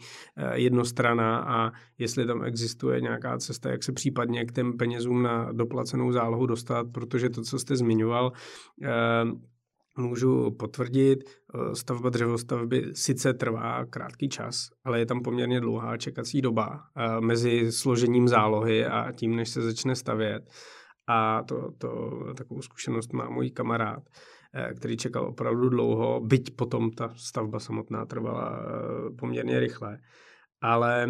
jednostraná 0.53 1.39
a 1.39 1.71
jestli 1.97 2.25
tam 2.25 2.43
existuje 2.43 3.01
nějaká 3.01 3.38
cesta, 3.38 3.69
jak 3.69 3.83
se 3.83 3.91
případně 3.91 4.45
k 4.45 4.51
těm 4.51 4.77
penězům 4.77 5.23
na 5.23 5.51
doplacenou 5.51 6.12
zálohu 6.12 6.45
dostat, 6.45 6.88
protože 6.93 7.29
to, 7.29 7.41
co 7.41 7.60
jste 7.60 7.75
zmiňoval, 7.75 8.31
můžu 9.97 10.51
potvrdit, 10.51 11.19
eh, 11.23 11.75
stavba 11.75 12.10
dřevostavby 12.10 12.83
sice 12.93 13.33
trvá 13.33 13.86
krátký 13.86 14.29
čas, 14.29 14.69
ale 14.86 14.99
je 14.99 15.05
tam 15.05 15.21
poměrně 15.21 15.60
dlouhá 15.60 15.97
čekací 15.97 16.41
doba 16.41 16.79
eh, 16.97 17.21
mezi 17.21 17.71
složením 17.71 18.27
zálohy 18.27 18.86
a 18.86 19.12
tím, 19.12 19.36
než 19.36 19.49
se 19.49 19.62
začne 19.62 19.95
stavět. 19.95 20.49
A 21.07 21.43
to, 21.43 21.71
to 21.77 22.19
takovou 22.38 22.62
zkušenost 22.62 23.13
má 23.13 23.29
můj 23.29 23.49
kamarád, 23.49 24.03
eh, 24.53 24.73
který 24.73 24.97
čekal 24.97 25.27
opravdu 25.27 25.69
dlouho, 25.69 26.21
byť 26.21 26.55
potom 26.55 26.91
ta 26.91 27.13
stavba 27.15 27.60
samotná 27.60 28.05
trvala 28.05 28.60
poměrně 29.19 29.60
rychle. 29.60 29.97
Ale 30.62 31.07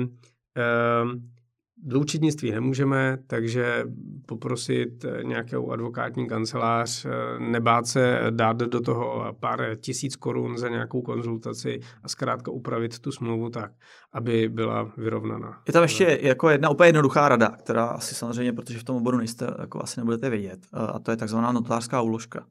do 1.84 2.00
účetnictví 2.00 2.52
nemůžeme, 2.52 3.18
takže 3.28 3.84
poprosit 4.26 5.06
nějakou 5.24 5.72
advokátní 5.72 6.28
kancelář, 6.28 7.06
eh, 7.06 7.10
nebát 7.40 7.88
se 7.88 8.20
dát 8.30 8.58
do 8.58 8.82
toho 8.82 9.36
pár 9.40 9.76
tisíc 9.76 10.16
korun 10.16 10.58
za 10.58 10.70
nějakou 10.70 11.02
konzultaci 11.02 11.80
a 12.04 12.08
zkrátka 12.08 12.52
upravit 12.52 13.00
tu 13.00 13.12
smlouvu 13.12 13.50
tak, 13.50 13.72
aby 14.14 14.50
byla 14.50 14.92
vyrovnaná. 14.98 15.62
Je 15.68 15.74
tam 15.74 15.84
ještě 15.84 16.20
jako 16.22 16.50
jedna 16.50 16.70
úplně 16.70 16.88
jednoduchá 16.88 17.30
rada, 17.30 17.50
která 17.50 17.86
asi 17.86 18.16
samozřejmě, 18.16 18.54
protože 18.54 18.80
v 18.80 18.84
tom 18.84 18.96
oboru 18.96 19.18
nejste, 19.18 19.48
jako 19.60 19.84
asi 19.84 20.00
nebudete 20.00 20.30
vědět, 20.30 20.60
eh, 20.74 20.78
a 20.78 21.00
to 21.00 21.12
je 21.12 21.18
takzvaná 21.18 21.52
notářská 21.52 22.02
úložka. 22.02 22.46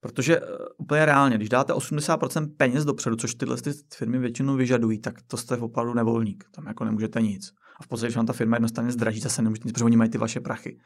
Protože 0.00 0.36
eh, 0.36 0.42
úplně 0.78 1.04
reálně, 1.04 1.36
když 1.36 1.48
dáte 1.48 1.72
80% 1.72 2.56
peněz 2.56 2.84
dopředu, 2.84 3.16
což 3.16 3.34
tyhle 3.34 3.56
ty 3.56 3.70
firmy 3.94 4.18
většinou 4.18 4.56
vyžadují, 4.56 4.98
tak 4.98 5.14
to 5.26 5.36
jste 5.36 5.56
opravdu 5.56 5.94
nevolník. 5.94 6.44
Tam 6.50 6.66
jako 6.66 6.84
nemůžete 6.84 7.22
nic. 7.22 7.52
A 7.78 7.82
v 7.82 7.88
podstatě, 7.88 8.08
když 8.08 8.16
vám 8.16 8.26
ta 8.26 8.32
firma 8.32 8.56
jednostranně 8.56 8.92
zdraží, 8.92 9.20
zase 9.20 9.42
nic, 9.42 9.72
protože 9.72 9.84
oni 9.84 9.96
mají 9.96 10.10
ty 10.10 10.18
vaše 10.18 10.40
prachy. 10.40 10.78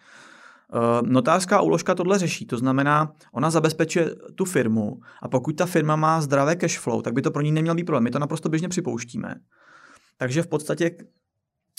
Uh, 0.75 1.09
notářská 1.09 1.61
úložka 1.61 1.95
tohle 1.95 2.19
řeší, 2.19 2.47
to 2.47 2.59
znamená, 2.59 3.13
ona 3.33 3.51
zabezpečuje 3.51 4.11
tu 4.35 4.45
firmu 4.45 5.01
a 5.23 5.29
pokud 5.29 5.57
ta 5.57 5.67
firma 5.67 5.97
má 5.97 6.21
zdravé 6.21 6.57
cash 6.57 6.79
flow, 6.79 7.03
tak 7.03 7.13
by 7.13 7.23
to 7.23 7.31
pro 7.31 7.43
ní 7.43 7.53
neměl 7.53 7.75
být 7.75 7.85
problém. 7.85 8.05
My 8.05 8.11
to 8.11 8.19
naprosto 8.19 8.49
běžně 8.49 8.69
připouštíme. 8.69 9.35
Takže 10.17 10.43
v 10.43 10.47
podstatě 10.47 10.91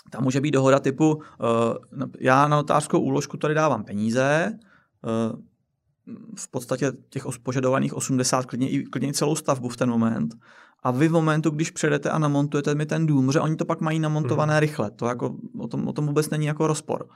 tam 0.09 0.23
může 0.23 0.41
být 0.41 0.51
dohoda 0.51 0.79
typu, 0.79 1.13
uh, 1.13 1.21
já 2.19 2.47
na 2.47 2.57
notářskou 2.57 2.99
úložku 2.99 3.37
tady 3.37 3.53
dávám 3.53 3.83
peníze, 3.83 4.51
uh, 5.01 5.39
v 6.37 6.51
podstatě 6.51 6.91
těch 7.09 7.25
požadovaných 7.43 7.93
80, 7.93 8.45
klidně, 8.45 8.83
klidně 8.83 9.13
celou 9.13 9.35
stavbu 9.35 9.69
v 9.69 9.77
ten 9.77 9.89
moment. 9.89 10.35
A 10.83 10.91
vy 10.91 11.07
v 11.07 11.11
momentu, 11.11 11.49
když 11.49 11.71
přijedete 11.71 12.09
a 12.09 12.19
namontujete 12.19 12.75
mi 12.75 12.85
ten 12.85 13.05
dům, 13.05 13.31
že 13.31 13.39
oni 13.39 13.55
to 13.55 13.65
pak 13.65 13.81
mají 13.81 13.99
namontované 13.99 14.53
hmm. 14.53 14.59
rychle, 14.59 14.91
to 14.91 15.05
jako, 15.05 15.35
o, 15.59 15.67
tom, 15.67 15.87
o 15.87 15.93
tom 15.93 16.07
vůbec 16.07 16.29
není 16.29 16.45
jako 16.45 16.67
rozpor, 16.67 17.07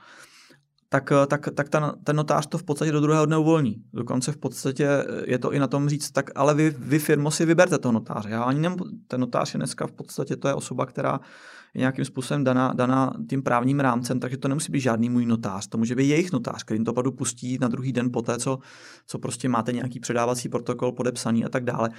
tak, 0.88 1.12
tak, 1.26 1.48
tak 1.54 1.68
ta, 1.68 1.94
ten 2.04 2.16
notář 2.16 2.46
to 2.46 2.58
v 2.58 2.62
podstatě 2.62 2.92
do 2.92 3.00
druhého 3.00 3.26
dne 3.26 3.36
uvolní. 3.36 3.76
Dokonce 3.92 4.32
v 4.32 4.36
podstatě 4.36 4.88
je 5.24 5.38
to 5.38 5.52
i 5.52 5.58
na 5.58 5.66
tom 5.66 5.88
říct, 5.88 6.10
tak 6.10 6.30
ale 6.34 6.54
vy, 6.54 6.74
vy 6.78 6.98
firmo 6.98 7.30
si 7.30 7.44
vyberte 7.44 7.78
toho 7.78 7.92
notáře. 7.92 8.30
Já 8.30 8.42
ani 8.42 8.60
nem, 8.60 8.76
ten 9.08 9.20
notář 9.20 9.54
je 9.54 9.58
dneska 9.58 9.86
v 9.86 9.92
podstatě 9.92 10.36
to 10.36 10.48
je 10.48 10.54
osoba, 10.54 10.86
která 10.86 11.20
je 11.74 11.78
nějakým 11.78 12.04
způsobem 12.04 12.44
daná, 12.44 12.72
daná 12.76 13.12
tím 13.30 13.42
právním 13.42 13.80
rámcem, 13.80 14.20
takže 14.20 14.36
to 14.36 14.48
nemusí 14.48 14.72
být 14.72 14.80
žádný 14.80 15.10
můj 15.10 15.26
notář, 15.26 15.66
to 15.66 15.78
může 15.78 15.94
být 15.94 16.08
jejich 16.08 16.32
notář, 16.32 16.64
který 16.64 16.84
to 16.84 16.90
opravdu 16.90 17.12
pustí 17.12 17.58
na 17.60 17.68
druhý 17.68 17.92
den 17.92 18.10
poté, 18.12 18.38
co, 18.38 18.58
co 19.06 19.18
prostě 19.18 19.48
máte 19.48 19.72
nějaký 19.72 20.00
předávací 20.00 20.48
protokol 20.48 20.92
podepsaný 20.92 21.44
a 21.44 21.48
tak 21.48 21.64
dále. 21.64 21.90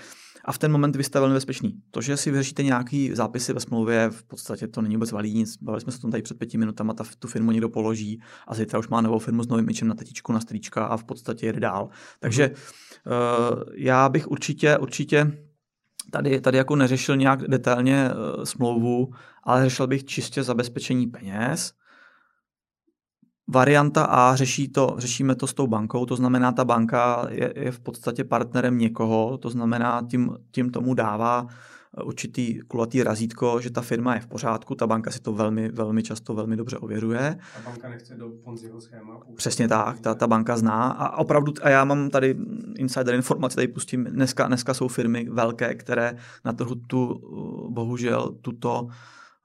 A 0.45 0.51
v 0.51 0.57
ten 0.57 0.71
moment 0.71 0.95
vy 0.95 1.03
jste 1.03 1.19
velmi 1.19 1.33
bezpečný. 1.33 1.73
To, 1.91 2.01
že 2.01 2.17
si 2.17 2.31
vyřešíte 2.31 2.63
nějaký 2.63 3.15
zápisy 3.15 3.53
ve 3.53 3.59
smlouvě, 3.59 4.09
v 4.09 4.23
podstatě 4.23 4.67
to 4.67 4.81
není 4.81 4.95
vůbec 4.95 5.11
valí 5.11 5.33
nic. 5.33 5.57
Bavili 5.61 5.81
jsme 5.81 5.91
se 5.91 5.97
o 5.97 6.01
tom 6.01 6.11
tady 6.11 6.23
před 6.23 6.37
pěti 6.37 6.57
minutami, 6.57 6.91
ta, 6.97 7.03
tu 7.19 7.27
firmu 7.27 7.51
někdo 7.51 7.69
položí 7.69 8.21
a 8.47 8.55
zítra 8.55 8.79
už 8.79 8.87
má 8.87 9.01
novou 9.01 9.19
firmu 9.19 9.43
s 9.43 9.47
novým 9.47 9.65
myčem 9.65 9.87
na 9.87 9.95
tetičku, 9.95 10.33
na 10.33 10.39
strýčka 10.39 10.85
a 10.85 10.97
v 10.97 11.03
podstatě 11.03 11.45
jede 11.45 11.59
dál. 11.59 11.89
Takže 12.19 12.49
uh, 12.49 13.63
já 13.75 14.09
bych 14.09 14.27
určitě, 14.27 14.77
určitě 14.77 15.31
tady, 16.09 16.41
tady 16.41 16.57
jako 16.57 16.75
neřešil 16.75 17.17
nějak 17.17 17.41
detailně 17.47 18.09
uh, 18.09 18.43
smlouvu, 18.43 19.13
ale 19.43 19.63
řešil 19.63 19.87
bych 19.87 20.05
čistě 20.05 20.43
zabezpečení 20.43 21.07
peněz. 21.07 21.73
Varianta 23.47 24.03
A 24.03 24.35
řeší 24.35 24.69
to, 24.69 24.95
řešíme 24.97 25.35
to 25.35 25.47
s 25.47 25.53
tou 25.53 25.67
bankou, 25.67 26.05
to 26.05 26.15
znamená, 26.15 26.51
ta 26.51 26.65
banka 26.65 27.27
je, 27.29 27.53
je 27.55 27.71
v 27.71 27.79
podstatě 27.79 28.23
partnerem 28.23 28.77
někoho, 28.77 29.37
to 29.37 29.49
znamená, 29.49 30.01
tím, 30.09 30.37
tím 30.51 30.69
tomu 30.69 30.93
dává 30.93 31.47
určitý 32.03 32.59
kulatý 32.59 33.03
razítko, 33.03 33.59
že 33.61 33.69
ta 33.69 33.81
firma 33.81 34.15
je 34.15 34.21
v 34.21 34.27
pořádku, 34.27 34.75
ta 34.75 34.87
banka 34.87 35.11
si 35.11 35.19
to 35.19 35.33
velmi, 35.33 35.69
velmi 35.69 36.03
často 36.03 36.33
velmi 36.33 36.55
dobře 36.55 36.77
ověřuje. 36.77 37.37
A 37.57 37.69
banka 37.69 37.89
nechce 37.89 38.15
do 38.15 38.29
Ponziho 38.43 38.81
schéma. 38.81 39.19
Přesně 39.35 39.67
tak, 39.67 39.99
ta, 39.99 40.15
ta 40.15 40.27
banka 40.27 40.57
zná 40.57 40.87
a 40.91 41.17
opravdu, 41.17 41.53
a 41.61 41.69
já 41.69 41.85
mám 41.85 42.09
tady 42.09 42.35
insider 42.77 43.15
informace, 43.15 43.55
tady 43.55 43.67
pustím, 43.67 44.03
dneska, 44.03 44.47
dneska 44.47 44.73
jsou 44.73 44.87
firmy 44.87 45.27
velké, 45.29 45.75
které 45.75 46.15
na 46.45 46.53
trhu 46.53 46.75
tu, 46.75 47.05
uh, 47.05 47.73
bohužel 47.73 48.31
tuto 48.41 48.87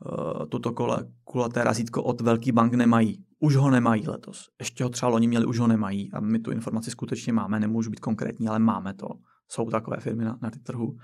Eh, 0.05 0.47
toto 0.47 0.73
kole, 0.73 1.07
kulaté 1.25 1.65
razítko 1.65 2.03
od 2.03 2.21
velký 2.21 2.53
bank 2.53 2.75
nemají. 2.75 3.25
Už 3.41 3.57
ho 3.57 3.71
nemají 3.71 4.09
letos. 4.09 4.49
Ještě 4.59 4.85
ho 4.85 4.91
třeba 4.91 5.11
loni 5.11 5.29
měli, 5.29 5.47
už 5.47 5.59
ho 5.59 5.67
nemají. 5.67 6.13
A 6.13 6.21
my 6.21 6.39
tu 6.39 6.51
informaci 6.51 6.91
skutečně 6.91 7.33
máme, 7.33 7.61
nemůžu 7.61 7.91
být 7.91 8.01
konkrétní, 8.01 8.49
ale 8.49 8.59
máme 8.59 8.95
to. 8.95 9.09
Jsou 9.49 9.71
takové 9.71 9.97
firmy 10.01 10.25
na, 10.25 10.39
na 10.43 10.51
ty 10.51 10.59
trhu. 10.59 10.97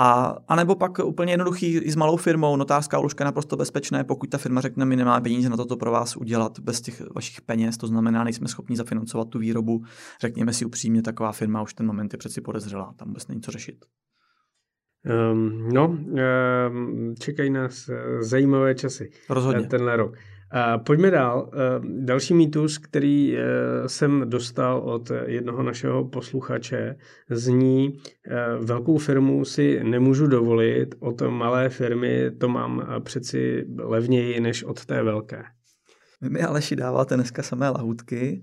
A, 0.00 0.36
a 0.48 0.56
nebo 0.56 0.74
pak 0.74 0.98
úplně 0.98 1.32
jednoduchý 1.32 1.76
i 1.76 1.90
s 1.90 1.96
malou 1.96 2.16
firmou, 2.16 2.56
notářská 2.56 2.98
úložka 2.98 3.24
je 3.24 3.26
naprosto 3.26 3.56
bezpečné, 3.56 4.04
pokud 4.04 4.30
ta 4.30 4.38
firma 4.38 4.60
řekne, 4.60 4.84
my 4.84 4.96
nemáme 4.96 5.22
peníze 5.22 5.48
na 5.48 5.56
toto 5.56 5.76
pro 5.76 5.90
vás 5.90 6.16
udělat 6.16 6.58
bez 6.58 6.80
těch 6.80 7.02
vašich 7.14 7.40
peněz, 7.40 7.76
to 7.76 7.86
znamená, 7.86 8.24
nejsme 8.24 8.48
schopni 8.48 8.76
zafinancovat 8.76 9.28
tu 9.28 9.38
výrobu, 9.38 9.84
řekněme 10.20 10.52
si 10.52 10.64
upřímně, 10.64 11.02
taková 11.02 11.32
firma 11.32 11.62
už 11.62 11.74
ten 11.74 11.86
moment 11.86 12.12
je 12.12 12.18
přeci 12.18 12.40
podezřelá, 12.40 12.94
tam 12.96 13.08
vůbec 13.08 13.28
není 13.28 13.40
co 13.40 13.50
řešit. 13.50 13.84
Um, 15.32 15.68
no, 15.68 15.88
um, 15.88 17.14
čekají 17.20 17.50
nás 17.50 17.88
uh, 17.88 17.94
zajímavé 18.20 18.74
časy. 18.74 19.10
Rozhodně. 19.30 19.60
Uh, 19.60 19.66
tenhle 19.66 19.96
rok. 19.96 20.16
Uh, 20.54 20.82
pojďme 20.84 21.10
dál. 21.10 21.50
Uh, 21.52 22.04
další 22.04 22.34
mýtus, 22.34 22.78
který 22.78 23.34
uh, 23.34 23.40
jsem 23.86 24.30
dostal 24.30 24.78
od 24.78 25.10
jednoho 25.26 25.62
našeho 25.62 26.08
posluchače, 26.08 26.96
zní, 27.30 27.88
uh, 27.88 28.64
velkou 28.64 28.98
firmu 28.98 29.44
si 29.44 29.84
nemůžu 29.84 30.26
dovolit, 30.26 30.94
od 31.00 31.22
malé 31.28 31.68
firmy 31.68 32.30
to 32.30 32.48
mám 32.48 32.86
přeci 33.04 33.66
levněji 33.78 34.40
než 34.40 34.64
od 34.64 34.84
té 34.84 35.02
velké. 35.02 35.44
Vy 36.20 36.30
mi 36.30 36.42
Aleši 36.42 36.76
dáváte 36.76 37.14
dneska 37.14 37.42
samé 37.42 37.70
lahůdky. 37.70 38.42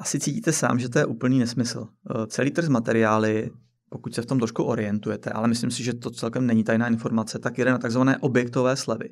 Asi 0.00 0.20
cítíte 0.20 0.52
sám, 0.52 0.78
že 0.78 0.88
to 0.88 0.98
je 0.98 1.04
úplný 1.04 1.38
nesmysl. 1.38 1.86
Celý 2.26 2.50
trh 2.50 2.64
z 2.64 2.68
materiály 2.68 3.50
pokud 3.94 4.14
se 4.14 4.22
v 4.22 4.26
tom 4.26 4.38
trošku 4.38 4.62
orientujete, 4.62 5.30
ale 5.30 5.48
myslím 5.48 5.70
si, 5.70 5.84
že 5.84 5.94
to 5.94 6.10
celkem 6.10 6.46
není 6.46 6.64
tajná 6.64 6.88
informace, 6.88 7.38
tak 7.38 7.58
jde 7.58 7.70
na 7.70 7.78
takzvané 7.78 8.18
objektové 8.18 8.76
slevy. 8.76 9.10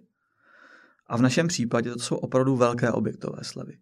A 1.13 1.17
v 1.17 1.23
našem 1.23 1.49
případě 1.49 1.91
to 1.93 1.99
jsou 1.99 2.17
opravdu 2.17 2.57
velké 2.57 2.93
objektové 2.93 3.39
slevy. 3.43 3.79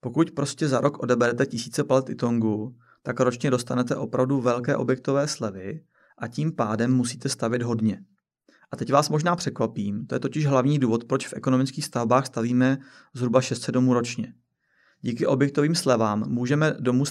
Pokud 0.00 0.30
prostě 0.30 0.68
za 0.68 0.80
rok 0.80 1.02
odeberete 1.02 1.46
tisíce 1.46 1.84
palet 1.84 2.10
itongu, 2.10 2.76
tak 3.02 3.20
ročně 3.20 3.50
dostanete 3.50 3.96
opravdu 3.96 4.40
velké 4.40 4.76
objektové 4.76 5.28
slevy 5.28 5.84
a 6.18 6.28
tím 6.28 6.52
pádem 6.52 6.94
musíte 6.94 7.28
stavit 7.28 7.62
hodně. 7.62 8.04
A 8.70 8.76
teď 8.76 8.92
vás 8.92 9.08
možná 9.08 9.36
překvapím, 9.36 10.06
to 10.06 10.14
je 10.14 10.18
totiž 10.18 10.46
hlavní 10.46 10.78
důvod, 10.78 11.04
proč 11.04 11.28
v 11.28 11.34
ekonomických 11.36 11.84
stavbách 11.84 12.26
stavíme 12.26 12.78
zhruba 13.14 13.40
600 13.40 13.74
domů 13.74 13.94
ročně. 13.94 14.34
Díky 15.00 15.26
objektovým 15.26 15.74
slevám 15.74 16.28
můžeme 16.28 16.74
domů 16.80 17.04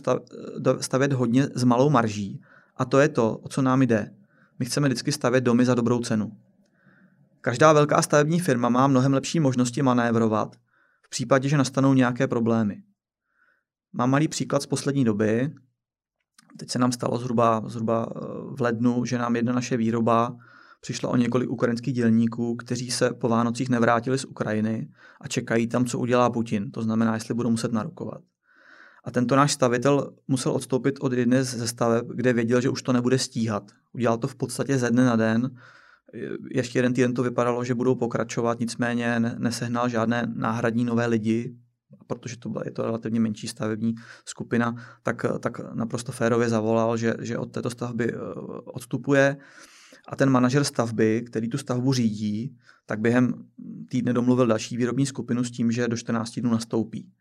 stavět 0.79 1.13
hodně 1.13 1.47
s 1.55 1.63
malou 1.63 1.89
marží 1.89 2.41
a 2.75 2.85
to 2.85 2.99
je 2.99 3.09
to, 3.09 3.37
o 3.37 3.49
co 3.49 3.61
nám 3.61 3.81
jde. 3.81 4.11
My 4.59 4.65
chceme 4.65 4.87
vždycky 4.87 5.11
stavět 5.11 5.41
domy 5.41 5.65
za 5.65 5.75
dobrou 5.75 5.99
cenu. 5.99 6.31
Každá 7.41 7.73
velká 7.73 8.01
stavební 8.01 8.39
firma 8.39 8.69
má 8.69 8.87
mnohem 8.87 9.13
lepší 9.13 9.39
možnosti 9.39 9.81
manévrovat 9.81 10.55
v 11.01 11.09
případě, 11.09 11.49
že 11.49 11.57
nastanou 11.57 11.93
nějaké 11.93 12.27
problémy. 12.27 12.83
Mám 13.93 14.09
malý 14.09 14.27
příklad 14.27 14.61
z 14.61 14.65
poslední 14.65 15.05
doby. 15.05 15.53
Teď 16.59 16.69
se 16.69 16.79
nám 16.79 16.91
stalo 16.91 17.17
zhruba, 17.17 17.63
zhruba 17.65 18.07
eh, 18.09 18.19
v 18.55 18.61
lednu, 18.61 19.05
že 19.05 19.17
nám 19.17 19.35
jedna 19.35 19.53
naše 19.53 19.77
výroba 19.77 20.37
přišla 20.81 21.09
o 21.09 21.15
několik 21.15 21.49
ukrajinských 21.49 21.93
dělníků, 21.93 22.55
kteří 22.55 22.91
se 22.91 23.13
po 23.13 23.29
Vánocích 23.29 23.69
nevrátili 23.69 24.17
z 24.17 24.25
Ukrajiny 24.25 24.89
a 25.21 25.27
čekají 25.27 25.67
tam, 25.67 25.85
co 25.85 25.99
udělá 25.99 26.29
Putin. 26.29 26.71
To 26.71 26.81
znamená, 26.81 27.13
jestli 27.13 27.33
budou 27.33 27.49
muset 27.49 27.71
narukovat. 27.71 28.21
A 29.03 29.11
tento 29.11 29.35
náš 29.35 29.51
stavitel 29.51 30.13
musel 30.27 30.51
odstoupit 30.51 30.95
od 30.99 31.13
jedné 31.13 31.43
ze 31.43 31.67
staveb, 31.67 32.05
kde 32.15 32.33
věděl, 32.33 32.61
že 32.61 32.69
už 32.69 32.81
to 32.81 32.93
nebude 32.93 33.17
stíhat. 33.17 33.71
Udělal 33.93 34.17
to 34.17 34.27
v 34.27 34.35
podstatě 34.35 34.77
ze 34.77 34.89
dne 34.89 35.05
na 35.05 35.15
den. 35.15 35.49
Ještě 36.51 36.79
jeden 36.79 36.93
týden 36.93 37.13
to 37.13 37.23
vypadalo, 37.23 37.63
že 37.63 37.75
budou 37.75 37.95
pokračovat, 37.95 38.59
nicméně 38.59 39.19
nesehnal 39.19 39.89
žádné 39.89 40.27
náhradní 40.35 40.85
nové 40.85 41.05
lidi, 41.05 41.55
protože 42.07 42.37
to 42.37 42.49
byla, 42.49 42.63
je 42.65 42.71
to 42.71 42.83
relativně 42.83 43.19
menší 43.19 43.47
stavební 43.47 43.95
skupina, 44.25 44.75
tak, 45.03 45.25
tak 45.39 45.73
naprosto 45.73 46.11
férově 46.11 46.49
zavolal, 46.49 46.97
že, 46.97 47.13
že 47.19 47.37
od 47.37 47.51
této 47.51 47.69
stavby 47.69 48.13
eh, 48.13 48.17
odstupuje. 48.65 49.37
A 50.07 50.15
ten 50.15 50.29
manažer 50.29 50.63
stavby, 50.63 51.21
který 51.21 51.49
tu 51.49 51.57
stavbu 51.57 51.93
řídí, 51.93 52.57
tak 52.85 52.99
během 52.99 53.33
týdne 53.89 54.13
domluvil 54.13 54.47
další 54.47 54.77
výrobní 54.77 55.05
skupinu 55.05 55.43
s 55.43 55.51
tím, 55.51 55.71
že 55.71 55.87
do 55.87 55.97
14 55.97 56.39
dnů 56.39 56.51
nastoupí. 56.51 57.11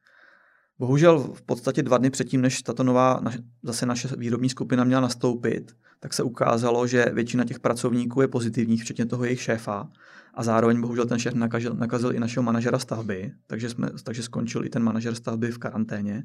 Bohužel 0.79 1.19
v 1.19 1.43
podstatě 1.43 1.83
dva 1.83 1.99
dny 1.99 2.11
předtím, 2.11 2.41
než 2.41 2.63
tato 2.63 2.85
nová 2.85 3.21
zase 3.63 3.87
naše 3.87 4.09
výrobní 4.17 4.49
skupina 4.49 4.85
měla 4.85 5.01
nastoupit, 5.01 5.77
tak 6.01 6.15
se 6.15 6.23
ukázalo, 6.23 6.87
že 6.87 7.07
většina 7.13 7.45
těch 7.45 7.61
pracovníků 7.61 8.21
je 8.21 8.29
pozitivních, 8.29 8.83
včetně 8.83 9.07
toho 9.07 9.25
jejich 9.25 9.43
šéfa. 9.43 9.89
A 10.35 10.43
zároveň 10.43 10.81
bohužel 10.81 11.07
ten 11.07 11.19
šéf 11.19 11.35
nakazil, 11.35 11.75
nakazil 11.75 12.15
i 12.15 12.21
našeho 12.21 12.43
manažera 12.43 12.79
stavby, 12.79 13.33
takže, 13.47 13.71
jsme, 13.71 13.89
takže 14.05 14.23
skončil 14.23 14.65
i 14.65 14.69
ten 14.69 14.83
manažer 14.83 15.15
stavby 15.15 15.51
v 15.51 15.59
karanténě. 15.59 16.25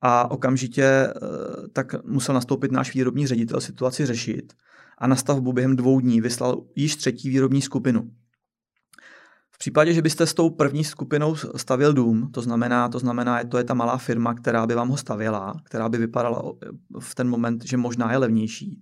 A 0.00 0.30
okamžitě 0.30 0.84
eh, 0.84 1.12
tak 1.72 2.04
musel 2.04 2.34
nastoupit 2.34 2.72
náš 2.72 2.94
výrobní 2.94 3.26
ředitel 3.26 3.60
situaci 3.60 4.06
řešit 4.06 4.52
a 4.98 5.06
na 5.06 5.16
stavbu 5.16 5.52
během 5.52 5.76
dvou 5.76 6.00
dní 6.00 6.20
vyslal 6.20 6.64
již 6.76 6.96
třetí 6.96 7.30
výrobní 7.30 7.62
skupinu. 7.62 8.10
V 9.56 9.58
případě, 9.58 9.92
že 9.92 10.02
byste 10.02 10.26
s 10.26 10.34
tou 10.34 10.50
první 10.50 10.84
skupinou 10.84 11.36
stavil 11.56 11.92
dům, 11.92 12.30
to 12.32 12.42
znamená, 12.42 12.88
to 12.88 12.98
znamená, 12.98 13.44
to 13.44 13.58
je 13.58 13.64
ta 13.64 13.74
malá 13.74 13.96
firma, 13.96 14.34
která 14.34 14.66
by 14.66 14.74
vám 14.74 14.88
ho 14.88 14.96
stavěla, 14.96 15.54
která 15.64 15.88
by 15.88 15.98
vypadala 15.98 16.52
v 17.00 17.14
ten 17.14 17.28
moment, 17.28 17.64
že 17.64 17.76
možná 17.76 18.12
je 18.12 18.18
levnější, 18.18 18.80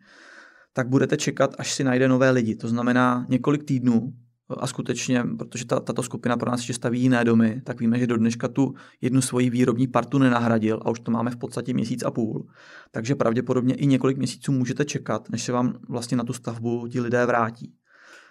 tak 0.73 0.89
budete 0.89 1.17
čekat, 1.17 1.55
až 1.59 1.73
si 1.73 1.85
najde 1.85 2.09
nové 2.09 2.31
lidi. 2.31 2.57
To 2.57 2.69
znamená 2.69 3.27
několik 3.29 3.65
týdnů 3.65 4.13
a 4.49 4.67
skutečně, 4.67 5.25
protože 5.39 5.67
ta, 5.67 5.81
tato 5.81 6.03
skupina 6.03 6.37
pro 6.37 6.51
nás 6.51 6.61
ještě 6.61 6.75
staví 6.75 7.01
jiné 7.01 7.25
domy, 7.25 7.63
tak 7.65 7.81
víme, 7.81 7.99
že 7.99 8.07
do 8.07 8.17
dneška 8.17 8.49
tu 8.49 8.75
jednu 9.01 9.21
svoji 9.21 9.51
výrobní 9.51 9.87
partu 9.87 10.19
nenahradil 10.19 10.81
a 10.85 10.91
už 10.91 11.01
to 11.01 11.11
máme 11.11 11.31
v 11.31 11.37
podstatě 11.37 11.75
měsíc 11.75 12.03
a 12.03 12.11
půl. 12.11 12.47
Takže 12.91 13.15
pravděpodobně 13.15 13.75
i 13.75 13.87
několik 13.87 14.19
měsíců 14.19 14.53
můžete 14.53 14.85
čekat, 14.85 15.31
než 15.31 15.43
se 15.43 15.53
vám 15.53 15.75
vlastně 15.89 16.17
na 16.17 16.25
tu 16.25 16.33
stavbu 16.33 16.89
ti 16.89 17.01
lidé 17.01 17.27
vrátí. 17.27 17.75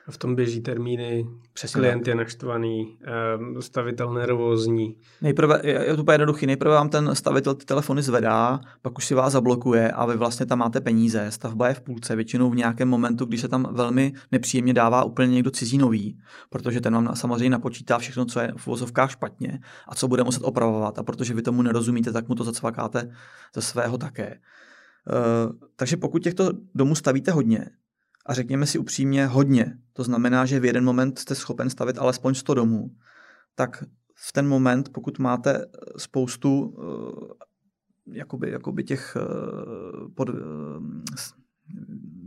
V 0.09 0.17
tom 0.17 0.35
běží 0.35 0.61
termíny, 0.61 1.27
Přesně 1.53 1.79
klient 1.79 2.07
je 2.07 2.15
naštvaný, 2.15 2.97
ehm, 3.03 3.61
stavitel 3.61 4.13
nervózní. 4.13 4.95
Nejprve, 5.21 5.61
je 5.63 5.95
to 5.95 6.11
jednoduchý, 6.11 6.45
nejprve 6.45 6.75
vám 6.75 6.89
ten 6.89 7.15
stavitel 7.15 7.53
ty 7.53 7.65
telefony 7.65 8.01
zvedá, 8.01 8.59
pak 8.81 8.97
už 8.97 9.05
si 9.05 9.13
vás 9.13 9.33
zablokuje 9.33 9.91
a 9.91 10.05
vy 10.05 10.17
vlastně 10.17 10.45
tam 10.45 10.59
máte 10.59 10.81
peníze, 10.81 11.31
stavba 11.31 11.67
je 11.67 11.73
v 11.73 11.81
půlce, 11.81 12.15
většinou 12.15 12.49
v 12.49 12.55
nějakém 12.55 12.89
momentu, 12.89 13.25
kdy 13.25 13.37
se 13.37 13.47
tam 13.47 13.67
velmi 13.71 14.13
nepříjemně 14.31 14.73
dává 14.73 15.03
úplně 15.03 15.33
někdo 15.33 15.51
cizí 15.51 15.77
nový, 15.77 16.17
protože 16.49 16.81
ten 16.81 16.93
vám 16.93 17.15
samozřejmě 17.15 17.49
napočítá 17.49 17.97
všechno, 17.97 18.25
co 18.25 18.39
je 18.39 18.53
v 18.57 18.67
vozovkách 18.67 19.11
špatně 19.11 19.59
a 19.87 19.95
co 19.95 20.07
bude 20.07 20.23
muset 20.23 20.43
opravovat 20.43 20.99
a 20.99 21.03
protože 21.03 21.33
vy 21.33 21.41
tomu 21.41 21.61
nerozumíte, 21.61 22.11
tak 22.11 22.29
mu 22.29 22.35
to 22.35 22.43
zacvakáte 22.43 23.11
ze 23.55 23.61
svého 23.61 23.97
také. 23.97 24.39
Uh, 25.07 25.51
takže 25.75 25.97
pokud 25.97 26.23
těchto 26.23 26.51
domů 26.75 26.95
stavíte 26.95 27.31
hodně, 27.31 27.69
a 28.25 28.33
řekněme 28.33 28.65
si 28.65 28.79
upřímně 28.79 29.27
hodně. 29.27 29.77
To 29.93 30.03
znamená, 30.03 30.45
že 30.45 30.59
v 30.59 30.65
jeden 30.65 30.83
moment 30.83 31.19
jste 31.19 31.35
schopen 31.35 31.69
stavit 31.69 31.97
alespoň 31.97 32.33
100 32.33 32.53
domů. 32.53 32.91
Tak 33.55 33.83
v 34.15 34.31
ten 34.31 34.47
moment, 34.47 34.89
pokud 34.89 35.19
máte 35.19 35.57
eh, 35.57 35.65
spoustu 35.97 36.61
uh, 36.61 37.13
jakoby, 38.13 38.51
jakoby 38.51 38.83
těch 38.83 39.17
uh, 39.19 40.13
pod, 40.15 40.29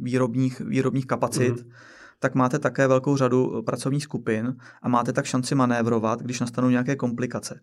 výrobních, 0.03 0.61
výrobních 0.61 1.07
kapacit, 1.07 1.65
mm. 1.65 1.71
tak 2.19 2.35
máte 2.35 2.59
také 2.59 2.89
velkou 2.89 3.17
řadu 3.17 3.63
pracovních 3.63 4.05
skupin 4.05 4.57
a 4.83 4.89
máte 4.89 5.13
tak 5.13 5.25
šanci 5.25 5.55
manévrovat, 5.55 6.23
když 6.23 6.41
nastanou 6.41 6.69
nějaké 6.69 6.97
komplikace. 6.97 7.61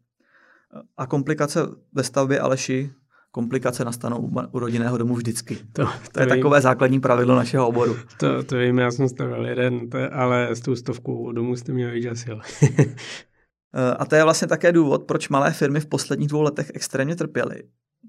A 0.97 1.07
komplikace 1.07 1.59
ve 1.93 2.03
stavbě 2.03 2.39
Aleši 2.39 2.91
komplikace 3.35 3.85
nastanou 3.85 4.29
u 4.51 4.59
rodinného 4.59 4.97
domu 4.97 5.15
vždycky. 5.15 5.55
To, 5.55 5.85
to, 5.85 5.89
to 6.11 6.19
je 6.19 6.25
vím. 6.25 6.35
takové 6.35 6.61
základní 6.61 6.99
pravidlo 6.99 7.35
našeho 7.35 7.67
oboru. 7.67 7.95
To, 8.17 8.43
to 8.43 8.57
vím, 8.57 8.79
já 8.79 8.91
jsem 8.91 9.09
stavil 9.09 9.45
jeden, 9.45 9.89
to, 9.89 9.97
ale 10.11 10.55
s 10.55 10.61
tou 10.61 10.75
stovkou 10.75 11.31
domů 11.31 11.55
jste 11.55 11.73
měli 11.73 11.91
víc 11.91 12.27
eh, 12.29 12.95
A 13.99 14.05
to 14.05 14.15
je 14.15 14.23
vlastně 14.23 14.47
také 14.47 14.71
důvod, 14.71 15.03
proč 15.03 15.29
malé 15.29 15.51
firmy 15.51 15.79
v 15.79 15.85
posledních 15.85 16.29
dvou 16.29 16.41
letech 16.41 16.71
extrémně 16.73 17.15
trpěly, 17.15 17.63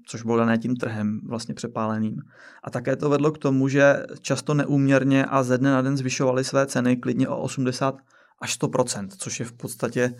což 0.07 0.23
bylo 0.23 0.37
dané 0.37 0.57
tím 0.57 0.75
trhem 0.75 1.21
vlastně 1.27 1.55
přepáleným. 1.55 2.21
A 2.63 2.69
také 2.69 2.95
to 2.95 3.09
vedlo 3.09 3.31
k 3.31 3.37
tomu, 3.37 3.67
že 3.67 4.03
často 4.21 4.53
neúměrně 4.53 5.25
a 5.25 5.43
ze 5.43 5.57
dne 5.57 5.71
na 5.71 5.81
den 5.81 5.97
zvyšovaly 5.97 6.43
své 6.43 6.65
ceny 6.65 6.97
klidně 6.97 7.27
o 7.27 7.37
80 7.37 7.95
až 8.41 8.59
100%, 8.59 9.07
což 9.17 9.39
je 9.39 9.45
v 9.45 9.53
podstatě 9.53 10.13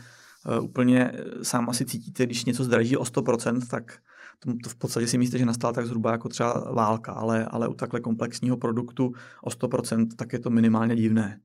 uh, 0.45 0.63
úplně, 0.63 1.11
eh, 1.13 1.43
sám 1.43 1.69
asi 1.69 1.85
cítíte, 1.85 2.25
když 2.25 2.45
něco 2.45 2.63
zdraží 2.63 2.97
o 2.97 3.03
100%, 3.03 3.67
tak 3.67 3.99
to, 4.39 4.53
to 4.63 4.69
v 4.69 4.75
podstatě 4.75 5.07
si 5.07 5.17
myslíte, 5.17 5.37
že 5.37 5.45
nastala 5.45 5.73
tak 5.73 5.85
zhruba 5.85 6.11
jako 6.11 6.29
třeba 6.29 6.71
válka, 6.71 7.13
ale, 7.13 7.45
ale 7.45 7.67
u 7.67 7.73
takhle 7.73 7.99
komplexního 7.99 8.57
produktu 8.57 9.13
o 9.43 9.49
100% 9.49 10.07
tak 10.15 10.33
je 10.33 10.39
to 10.39 10.49
minimálně 10.49 10.95
divné. 10.95 11.41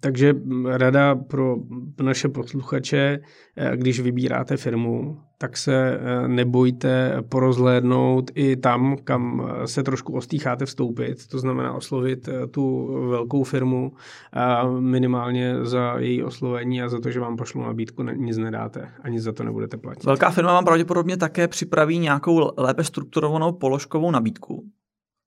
Takže 0.00 0.34
rada 0.66 1.14
pro 1.14 1.56
naše 2.02 2.28
posluchače, 2.28 3.20
eh, 3.56 3.76
když 3.76 4.00
vybíráte 4.00 4.56
firmu, 4.56 5.20
tak 5.38 5.56
se 5.56 5.74
eh, 5.74 6.28
nebojte 6.28 7.16
porozhlédnout 7.28 8.30
i 8.34 8.56
tam, 8.56 8.96
kam 9.04 9.48
eh, 9.62 9.66
se 9.66 9.82
trošku 9.82 10.12
ostýcháte 10.12 10.66
vstoupit, 10.66 11.26
to 11.28 11.38
znamená 11.38 11.72
oslovit 11.72 12.28
tu 12.50 12.86
velkou 13.08 13.44
firmu 13.44 13.92
a 14.32 14.68
minimálně 14.68 15.64
za 15.64 15.98
její 15.98 16.22
oslovení 16.22 16.82
a 16.82 16.88
za 16.88 17.00
to, 17.00 17.10
že 17.10 17.20
vám 17.20 17.36
pošlu 17.36 17.62
nabídku, 17.62 18.02
nic 18.02 18.38
nedáte, 18.38 18.88
ani 19.02 19.20
za 19.20 19.32
to 19.32 19.44
nebudete 19.44 19.76
platit. 19.76 20.04
Velká 20.04 20.30
firma 20.30 20.52
vám 20.52 20.64
pravděpodobně 20.64 21.16
také 21.16 21.48
připraví 21.48 21.98
nějakou 21.98 22.50
lépe 22.56 22.84
strukturovanou 22.84 23.52
položkovou 23.52 24.10
nabídku, 24.10 24.64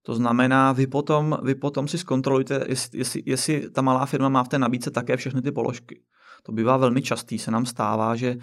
to 0.05 0.15
znamená, 0.15 0.71
vy 0.71 0.87
potom, 0.87 1.37
vy 1.43 1.55
potom 1.55 1.87
si 1.87 1.97
zkontrolujte, 1.97 2.65
jestli, 2.67 2.99
jestli, 2.99 3.23
jestli 3.25 3.69
ta 3.69 3.81
malá 3.81 4.05
firma 4.05 4.29
má 4.29 4.43
v 4.43 4.47
té 4.47 4.59
nabídce 4.59 4.91
také 4.91 5.17
všechny 5.17 5.41
ty 5.41 5.51
položky. 5.51 6.01
To 6.43 6.51
bývá 6.51 6.77
velmi 6.77 7.01
častý, 7.01 7.39
se 7.39 7.51
nám 7.51 7.65
stává, 7.65 8.15
že, 8.15 8.37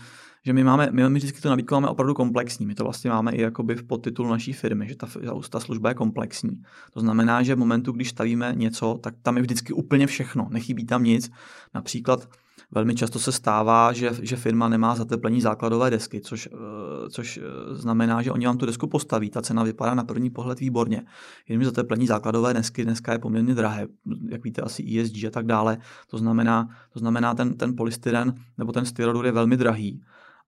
že 0.44 0.52
my 0.52 0.64
máme, 0.64 0.88
my, 0.90 1.10
my 1.10 1.18
vždycky 1.18 1.40
tu 1.40 1.48
nabídku 1.48 1.74
máme 1.74 1.88
opravdu 1.88 2.14
komplexní. 2.14 2.66
My 2.66 2.74
to 2.74 2.84
vlastně 2.84 3.10
máme 3.10 3.32
i 3.32 3.40
jakoby 3.40 3.74
v 3.74 3.82
podtitulu 3.82 4.30
naší 4.30 4.52
firmy, 4.52 4.88
že 4.88 4.96
ta, 4.96 5.06
ta 5.50 5.60
služba 5.60 5.88
je 5.88 5.94
komplexní. 5.94 6.62
To 6.92 7.00
znamená, 7.00 7.42
že 7.42 7.54
v 7.54 7.58
momentu, 7.58 7.92
když 7.92 8.08
stavíme 8.08 8.52
něco, 8.56 8.98
tak 9.02 9.14
tam 9.22 9.36
je 9.36 9.42
vždycky 9.42 9.72
úplně 9.72 10.06
všechno, 10.06 10.48
nechybí 10.50 10.86
tam 10.86 11.04
nic. 11.04 11.30
Například 11.74 12.28
Velmi 12.72 12.94
často 12.94 13.18
se 13.18 13.32
stává, 13.32 13.92
že, 13.92 14.10
že 14.22 14.36
firma 14.36 14.68
nemá 14.68 14.94
zateplení 14.94 15.40
základové 15.40 15.90
desky, 15.90 16.20
což, 16.20 16.48
eh, 16.52 17.10
což 17.10 17.38
eh, 17.38 17.74
znamená, 17.74 18.22
že 18.22 18.32
oni 18.32 18.46
vám 18.46 18.58
tu 18.58 18.66
desku 18.66 18.86
postaví. 18.86 19.30
Ta 19.30 19.42
cena 19.42 19.62
vypadá 19.62 19.94
na 19.94 20.04
první 20.04 20.30
pohled 20.30 20.60
výborně. 20.60 21.02
Jenomže 21.48 21.66
zateplení 21.66 22.06
základové 22.06 22.54
desky 22.54 22.84
dneska 22.84 23.12
je 23.12 23.18
poměrně 23.18 23.54
drahé, 23.54 23.86
jak 24.28 24.44
víte, 24.44 24.62
asi 24.62 25.00
ESG 25.00 25.24
a 25.24 25.30
tak 25.30 25.46
dále. 25.46 25.78
To 26.06 26.18
znamená, 26.18 26.68
to 26.92 26.98
znamená 26.98 27.34
ten, 27.34 27.56
ten 27.56 27.76
polystyren 27.76 28.34
nebo 28.58 28.72
ten 28.72 28.84
styrodur 28.84 29.26
je 29.26 29.32
velmi 29.32 29.56
drahý. 29.56 30.02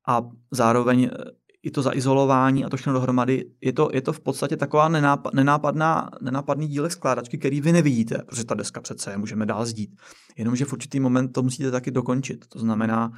A 0.07 0.23
zároveň 0.51 1.11
eh, 1.13 1.25
i 1.63 1.71
to 1.71 1.83
zaizolování 1.83 2.65
a 2.65 2.69
to 2.69 2.77
všechno 2.77 2.93
dohromady, 2.93 3.51
je 3.61 3.73
to, 3.73 3.89
je 3.93 4.03
to 4.03 4.13
v 4.13 4.21
podstatě 4.21 4.57
taková 4.57 4.89
nenápad, 4.89 5.35
nenápadná, 5.35 6.11
nenápadný 6.21 6.69
dílek 6.69 6.93
skládačky, 6.93 7.39
který 7.39 7.61
vy 7.61 7.73
nevidíte, 7.73 8.19
protože 8.27 8.45
ta 8.45 8.55
deska 8.55 8.81
přece 8.81 9.11
je 9.11 9.19
můžeme 9.19 9.47
dál 9.47 9.67
zdít. 9.67 9.91
Jenomže 10.37 10.65
v 10.65 10.73
určitý 10.73 11.01
moment 11.01 11.29
to 11.29 11.43
musíte 11.43 11.71
taky 11.71 11.91
dokončit. 11.91 12.47
To 12.49 12.59
znamená, 12.59 13.13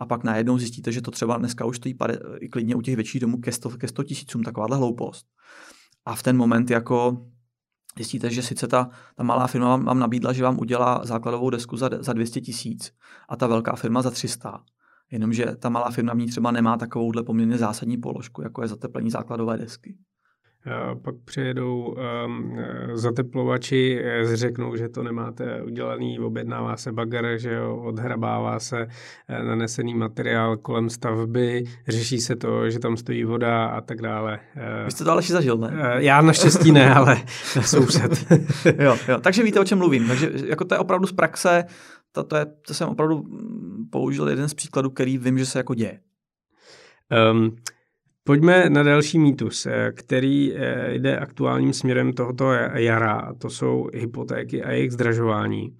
a 0.00 0.06
pak 0.06 0.24
najednou 0.24 0.58
zjistíte, 0.58 0.92
že 0.92 1.02
to 1.02 1.10
třeba 1.10 1.38
dneska 1.38 1.64
už 1.64 1.76
stojí 1.76 1.94
pade, 1.94 2.18
i 2.40 2.48
klidně 2.48 2.74
u 2.74 2.80
těch 2.80 2.96
větších 2.96 3.20
domů 3.20 3.36
ke 3.36 3.52
100, 3.52 3.70
ke 3.70 3.88
100 3.88 4.04
tisícům, 4.04 4.42
takováhle 4.42 4.76
hloupost. 4.76 5.26
A 6.04 6.14
v 6.14 6.22
ten 6.22 6.36
moment 6.36 6.70
jako 6.70 7.26
zjistíte, 7.96 8.30
že 8.30 8.42
sice 8.42 8.66
ta, 8.66 8.90
ta 9.16 9.22
malá 9.22 9.46
firma 9.46 9.68
vám, 9.68 9.84
vám 9.84 9.98
nabídla, 9.98 10.32
že 10.32 10.42
vám 10.42 10.58
udělá 10.58 11.00
základovou 11.04 11.50
desku 11.50 11.76
za, 11.76 11.90
za 12.00 12.12
200 12.12 12.40
tisíc 12.40 12.92
a 13.28 13.36
ta 13.36 13.46
velká 13.46 13.76
firma 13.76 14.02
za 14.02 14.10
300 14.10 14.64
Jenomže 15.10 15.46
ta 15.58 15.68
malá 15.68 15.90
firma 15.90 16.14
v 16.14 16.18
ní 16.18 16.26
třeba 16.26 16.50
nemá 16.50 16.76
takovouhle 16.76 17.22
poměrně 17.22 17.58
zásadní 17.58 17.96
položku, 17.96 18.42
jako 18.42 18.62
je 18.62 18.68
zateplení 18.68 19.10
základové 19.10 19.58
desky. 19.58 19.94
pak 21.02 21.14
přijedou 21.24 21.94
um, 22.26 22.58
zateplovači, 22.94 24.02
řeknou, 24.24 24.76
že 24.76 24.88
to 24.88 25.02
nemáte 25.02 25.62
udělaný, 25.62 26.18
objednává 26.18 26.76
se 26.76 26.92
bagger, 26.92 27.38
že 27.38 27.52
jo, 27.52 27.76
odhrabává 27.76 28.60
se 28.60 28.86
eh, 29.28 29.44
nanesený 29.44 29.94
materiál 29.94 30.56
kolem 30.56 30.90
stavby, 30.90 31.64
řeší 31.88 32.18
se 32.20 32.36
to, 32.36 32.70
že 32.70 32.78
tam 32.78 32.96
stojí 32.96 33.24
voda 33.24 33.66
a 33.66 33.80
tak 33.80 34.02
dále. 34.02 34.38
Eh, 34.56 34.84
Vy 34.84 34.90
jste 34.90 35.04
to 35.04 35.12
ale 35.12 35.22
zažil, 35.22 35.56
ne? 35.58 35.72
Eh, 35.82 36.02
já 36.04 36.20
naštěstí 36.22 36.72
ne, 36.72 36.94
ale 36.94 37.16
soused. 37.60 38.32
jo, 38.78 38.96
jo, 39.08 39.20
takže 39.20 39.42
víte, 39.42 39.60
o 39.60 39.64
čem 39.64 39.78
mluvím. 39.78 40.08
Takže 40.08 40.30
jako 40.46 40.64
to 40.64 40.74
je 40.74 40.78
opravdu 40.78 41.06
z 41.06 41.12
praxe, 41.12 41.64
to, 42.12 42.24
to, 42.24 42.36
je, 42.36 42.46
to 42.66 42.74
jsem 42.74 42.88
opravdu 42.88 43.22
mm, 43.22 43.88
použil 43.90 44.28
jeden 44.28 44.48
z 44.48 44.54
příkladů, 44.54 44.90
který 44.90 45.18
vím, 45.18 45.38
že 45.38 45.46
se 45.46 45.58
jako 45.58 45.74
děje. 45.74 46.00
Um, 47.32 47.56
Pojďme 48.28 48.70
na 48.70 48.82
další 48.82 49.18
mýtus, 49.18 49.66
eh, 49.66 49.92
který 49.92 50.54
eh, 50.54 50.94
jde 50.94 51.18
aktuálním 51.18 51.72
směrem 51.72 52.12
tohoto 52.12 52.52
jara, 52.74 53.34
to 53.38 53.50
jsou 53.50 53.88
hypotéky 53.94 54.62
a 54.62 54.70
jejich 54.70 54.92
zdražování. 54.92 55.76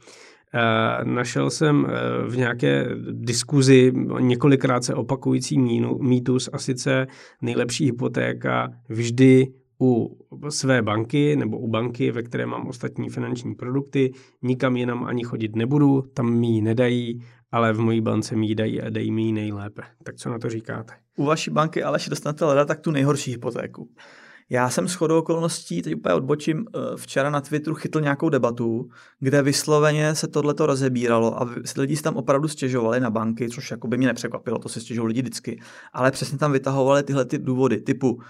Eh, 0.55 1.05
našel 1.05 1.51
jsem 1.51 1.87
v 2.27 2.37
nějaké 2.37 2.89
diskuzi 3.11 3.93
několikrát 4.21 4.85
se 4.85 4.95
opakující 4.95 5.59
mýtus 6.01 6.51
a 6.53 6.59
sice 6.59 7.07
nejlepší 7.43 7.85
hypotéka 7.85 8.69
vždy 8.89 9.47
u 9.81 10.19
své 10.49 10.83
banky 10.83 11.37
nebo 11.37 11.59
u 11.59 11.69
banky, 11.69 12.11
ve 12.11 12.23
které 12.23 12.47
mám 12.47 12.67
ostatní 12.67 13.11
finanční 13.11 13.55
produkty, 13.55 14.13
nikam 14.43 14.77
jinam 14.77 15.05
ani 15.05 15.25
chodit 15.25 15.57
nebudu, 15.57 16.03
tam 16.15 16.31
mi 16.31 16.47
ji 16.47 16.63
nedají, 16.63 17.25
ale 17.53 17.73
v 17.73 17.81
mojí 17.81 18.01
bance 18.01 18.37
mi 18.37 18.47
ji 18.47 18.55
dají 18.55 18.83
a 18.83 18.91
dají 18.91 19.11
mi 19.11 19.23
ji 19.23 19.33
nejlépe. 19.33 19.83
Tak 20.03 20.17
co 20.17 20.31
na 20.31 20.39
to 20.39 20.51
říkáte? 20.51 20.93
U 21.17 21.25
vaší 21.25 21.51
banky 21.51 21.83
Aleš 21.83 22.09
dostanete 22.09 22.45
leda 22.45 22.65
tak 22.65 22.81
tu 22.81 22.91
nejhorší 22.91 23.31
hypotéku. 23.31 23.89
Já 24.51 24.71
jsem 24.71 24.89
s 24.89 24.95
chodou 24.95 25.19
okolností, 25.19 25.83
teď 25.83 25.95
úplně 25.95 26.15
odbočím, 26.15 26.65
eh, 26.67 26.97
včera 26.97 27.31
na 27.31 27.41
Twitteru 27.41 27.75
chytl 27.75 28.01
nějakou 28.01 28.29
debatu, 28.29 28.89
kde 29.21 29.43
vysloveně 29.43 30.15
se 30.15 30.29
tohleto 30.29 30.67
rozebíralo 30.67 31.43
a 31.43 31.49
lidi 31.77 31.97
si 31.97 32.03
tam 32.03 32.17
opravdu 32.17 32.49
stěžovali 32.49 33.01
na 33.01 33.11
banky, 33.11 33.49
což 33.49 33.71
jako 33.71 33.89
by 33.89 33.97
mě 33.97 34.07
nepřekvapilo, 34.07 34.59
to 34.59 34.69
se 34.69 34.81
stěžují 34.81 35.09
lidi 35.09 35.21
vždycky, 35.21 35.61
ale 35.93 36.11
přesně 36.11 36.39
tam 36.39 36.53
vytahovali 36.53 37.03
tyhle 37.03 37.25
ty 37.25 37.39
důvody 37.39 37.81
typu 37.81 38.21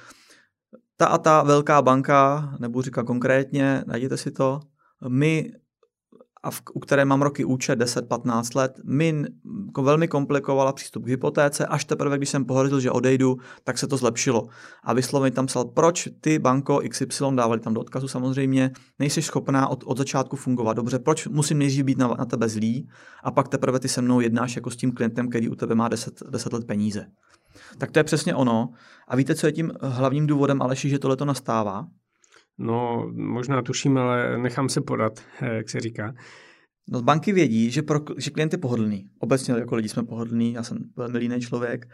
ta 0.99 1.07
a 1.07 1.19
ta 1.19 1.43
velká 1.43 1.83
banka, 1.83 2.51
nebudu 2.61 2.83
říkat 2.83 3.03
konkrétně, 3.03 3.85
najděte 3.87 4.17
si 4.17 4.31
to, 4.31 4.61
my 5.09 5.53
a 6.43 6.51
v, 6.51 6.63
u 6.75 6.81
které 6.81 7.05
mám 7.05 7.23
roky 7.23 7.45
účet 7.45 7.79
10-15 7.79 8.57
let, 8.57 8.81
mi 8.85 9.25
jako 9.67 9.83
velmi 9.83 10.09
komplikovala 10.09 10.73
přístup 10.73 11.05
k 11.05 11.09
hypotéce, 11.09 11.67
až 11.67 11.85
teprve, 11.85 12.17
když 12.17 12.29
jsem 12.29 12.45
pohořil, 12.45 12.81
že 12.81 12.91
odejdu, 12.91 13.37
tak 13.65 13.79
se 13.79 13.87
to 13.87 13.97
zlepšilo. 13.97 14.47
A 14.85 14.93
vysloveně 14.93 15.31
tam 15.31 15.47
psal, 15.47 15.65
proč 15.65 16.09
ty 16.21 16.39
banko 16.39 16.81
XY, 16.89 17.25
dávali 17.35 17.61
tam 17.61 17.75
do 17.75 17.81
odkazu 17.81 18.09
samozřejmě, 18.09 18.71
nejsi 18.99 19.23
schopná 19.23 19.69
od, 19.69 19.85
od 19.87 19.99
začátku 19.99 20.37
fungovat 20.37 20.73
dobře, 20.73 20.99
proč 20.99 21.27
musím 21.27 21.59
nejdřív 21.59 21.85
být 21.85 21.99
na, 21.99 22.09
na 22.09 22.25
tebe 22.25 22.49
zlý 22.49 22.89
a 23.25 23.31
pak 23.31 23.49
teprve 23.49 23.81
ty 23.81 23.89
se 23.89 24.03
mnou 24.03 24.21
jednáš 24.21 24.57
jako 24.57 24.71
s 24.71 24.77
tím 24.77 24.93
klientem, 24.93 25.29
který 25.29 25.49
u 25.49 25.55
tebe 25.55 25.75
má 25.75 25.89
10, 25.89 26.23
10 26.31 26.53
let 26.53 26.67
peníze. 26.67 27.07
Tak 27.79 27.91
to 27.91 27.99
je 27.99 28.05
přesně 28.05 28.35
ono. 28.35 28.69
A 29.09 29.17
víte, 29.17 29.35
co 29.35 29.47
je 29.47 29.53
tím 29.53 29.73
hlavním 29.83 30.27
důvodem, 30.27 30.63
Aleši, 30.63 30.89
že 30.89 30.99
tohle 30.99 31.17
to 31.17 31.25
nastává? 31.25 31.87
No, 32.59 33.11
možná 33.15 33.63
tuším, 33.63 33.99
ale 33.99 34.39
nechám 34.39 34.69
se 34.69 34.81
podat, 34.81 35.13
eh, 35.41 35.55
jak 35.55 35.71
se 35.71 35.81
říká. 35.81 36.15
No, 36.91 37.03
banky 37.03 37.33
vědí, 37.33 37.71
že, 37.71 37.83
pro, 37.83 38.01
že 38.19 38.31
klient 38.31 38.53
je 38.53 38.59
pohodlný. 38.59 39.11
Obecně 39.19 39.55
jako 39.55 39.75
lidi 39.75 39.89
jsme 39.89 40.03
pohodlní, 40.03 40.53
já 40.53 40.63
jsem 40.63 40.79
velmi 40.97 41.19
líný 41.19 41.41
člověk. 41.41 41.87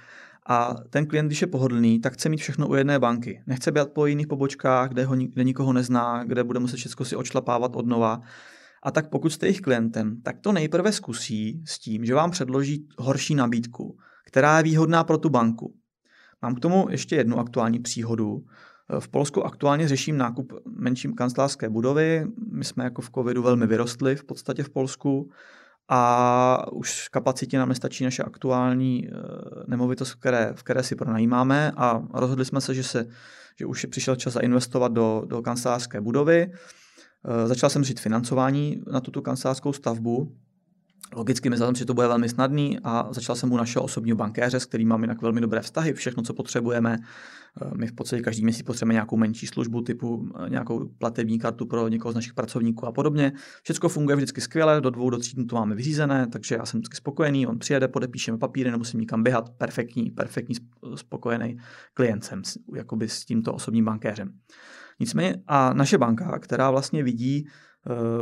A 0.49 0.75
ten 0.91 1.07
klient, 1.07 1.27
když 1.27 1.41
je 1.41 1.47
pohodlný, 1.47 2.01
tak 2.01 2.13
chce 2.13 2.29
mít 2.29 2.37
všechno 2.37 2.69
u 2.69 2.75
jedné 2.75 2.99
banky. 2.99 3.43
Nechce 3.47 3.73
být 3.73 3.89
po 3.95 4.07
jiných 4.07 4.27
pobočkách, 4.27 4.89
kde, 4.89 5.05
ho, 5.05 5.17
kde 5.17 5.45
nikoho 5.45 5.73
nezná, 5.73 6.25
kde 6.25 6.45
bude 6.45 6.61
muset 6.61 6.77
všechno 6.77 7.05
si 7.05 7.17
očlapávat 7.17 7.77
od 7.77 7.87
nova. 7.87 8.21
A 8.83 8.91
tak 8.91 9.09
pokud 9.09 9.31
jste 9.31 9.47
jejich 9.47 9.61
klientem, 9.61 10.21
tak 10.23 10.41
to 10.41 10.53
nejprve 10.53 10.93
zkusí 10.93 11.63
s 11.67 11.79
tím, 11.79 12.05
že 12.05 12.15
vám 12.15 12.31
předloží 12.31 12.89
horší 12.99 13.35
nabídku, 13.35 13.97
která 14.35 14.57
je 14.57 14.63
výhodná 14.63 15.05
pro 15.05 15.19
tu 15.19 15.29
banku. 15.29 15.75
Mám 16.43 16.55
k 16.55 16.61
tomu 16.61 16.87
ještě 16.91 17.17
jednu 17.17 17.39
aktuální 17.39 17.79
příhodu. 17.79 18.45
V 18.99 19.09
Polsku 19.09 19.47
aktuálně 19.47 19.89
řeším 19.89 20.19
nákup 20.19 20.53
menší 20.79 21.13
kancelářské 21.13 21.69
budovy. 21.69 22.27
My 22.53 22.65
jsme 22.65 22.85
jako 22.85 23.03
v 23.03 23.11
covidu 23.11 23.43
velmi 23.43 23.67
vyrostli 23.67 24.17
v 24.17 24.25
podstatě 24.25 24.63
v 24.63 24.71
Polsku 24.71 25.31
a 25.89 26.73
už 26.73 27.09
kapacitě 27.09 27.59
nám 27.59 27.69
nestačí 27.69 28.05
naše 28.05 28.23
aktuální 28.23 29.09
eh, 29.09 29.13
nemovitost, 29.67 30.15
které, 30.15 30.53
v 30.55 30.63
které 30.63 30.83
si 30.83 30.97
pronajímáme 30.97 31.73
a 31.77 32.03
rozhodli 32.15 32.45
jsme 32.45 32.61
se, 32.61 32.75
že, 32.75 32.83
se, 32.83 33.07
že 33.59 33.67
už 33.67 33.83
je 33.83 33.89
přišel 33.89 34.17
čas 34.17 34.33
zainvestovat 34.33 34.93
do, 34.93 35.23
do 35.27 35.43
kancelářské 35.43 36.01
budovy. 36.01 36.53
Eh, 36.53 37.47
začal 37.49 37.71
jsem 37.71 37.85
říct 37.85 38.01
financování 38.01 38.83
na 38.93 39.01
tuto 39.01 39.23
kancelářskou 39.23 39.73
stavbu 39.73 40.37
Logicky 41.13 41.51
myslel 41.51 41.69
jsem, 41.69 41.75
že 41.75 41.85
to 41.85 41.95
bude 41.95 42.09
velmi 42.09 42.29
snadný 42.29 42.79
a 42.85 43.09
začal 43.11 43.37
jsem 43.37 43.53
u 43.53 43.57
našeho 43.57 43.85
osobního 43.85 44.17
bankéře, 44.17 44.61
s 44.61 44.67
kterým 44.67 44.89
mám 44.89 45.03
jinak 45.03 45.23
velmi 45.23 45.41
dobré 45.41 45.61
vztahy, 45.61 45.93
všechno, 45.93 46.23
co 46.23 46.35
potřebujeme. 46.35 46.99
Eh, 47.63 47.71
my 47.77 47.87
v 47.87 47.93
podstatě 47.93 48.23
každý 48.23 48.43
měsíc 48.43 48.63
potřebujeme 48.63 48.95
nějakou 48.95 49.17
menší 49.17 49.47
službu, 49.47 49.81
typu 49.81 50.29
eh, 50.47 50.51
nějakou 50.51 50.89
platební 50.99 51.39
kartu 51.39 51.67
pro 51.67 51.89
někoho 51.89 52.13
z 52.13 52.15
našich 52.15 52.35
pracovníků 52.35 52.87
a 52.87 52.93
podobně. 52.93 53.33
Všechno 53.63 53.89
funguje 53.89 54.17
vždycky 54.17 54.41
skvěle, 54.41 54.81
do 54.81 54.91
dvou, 54.91 55.11
do 55.11 55.19
tří 55.19 55.35
dnů 55.35 55.45
to 55.45 55.57
máme 55.57 55.75
vyřízené, 55.75 56.27
takže 56.27 56.55
já 56.55 56.67
jsem 56.67 56.81
vždycky 56.81 56.97
spokojený, 56.97 57.47
on 57.47 57.59
přijede, 57.59 57.89
podepíšeme 57.89 58.39
papíry, 58.39 58.71
nemusím 58.71 59.01
nikam 59.01 59.23
běhat, 59.23 59.51
perfektní, 59.51 60.11
perfektní, 60.11 60.57
spokojený 60.95 61.57
klient 61.95 62.25
jsem 62.25 62.43
jakoby 62.77 63.09
s 63.09 63.25
tímto 63.25 63.55
osobním 63.55 63.85
bankéřem. 63.85 64.33
Nicméně 65.01 65.37
a 65.47 65.73
naše 65.73 65.99
banka, 65.99 66.39
která 66.39 66.71
vlastně 66.71 67.03
vidí 67.03 67.47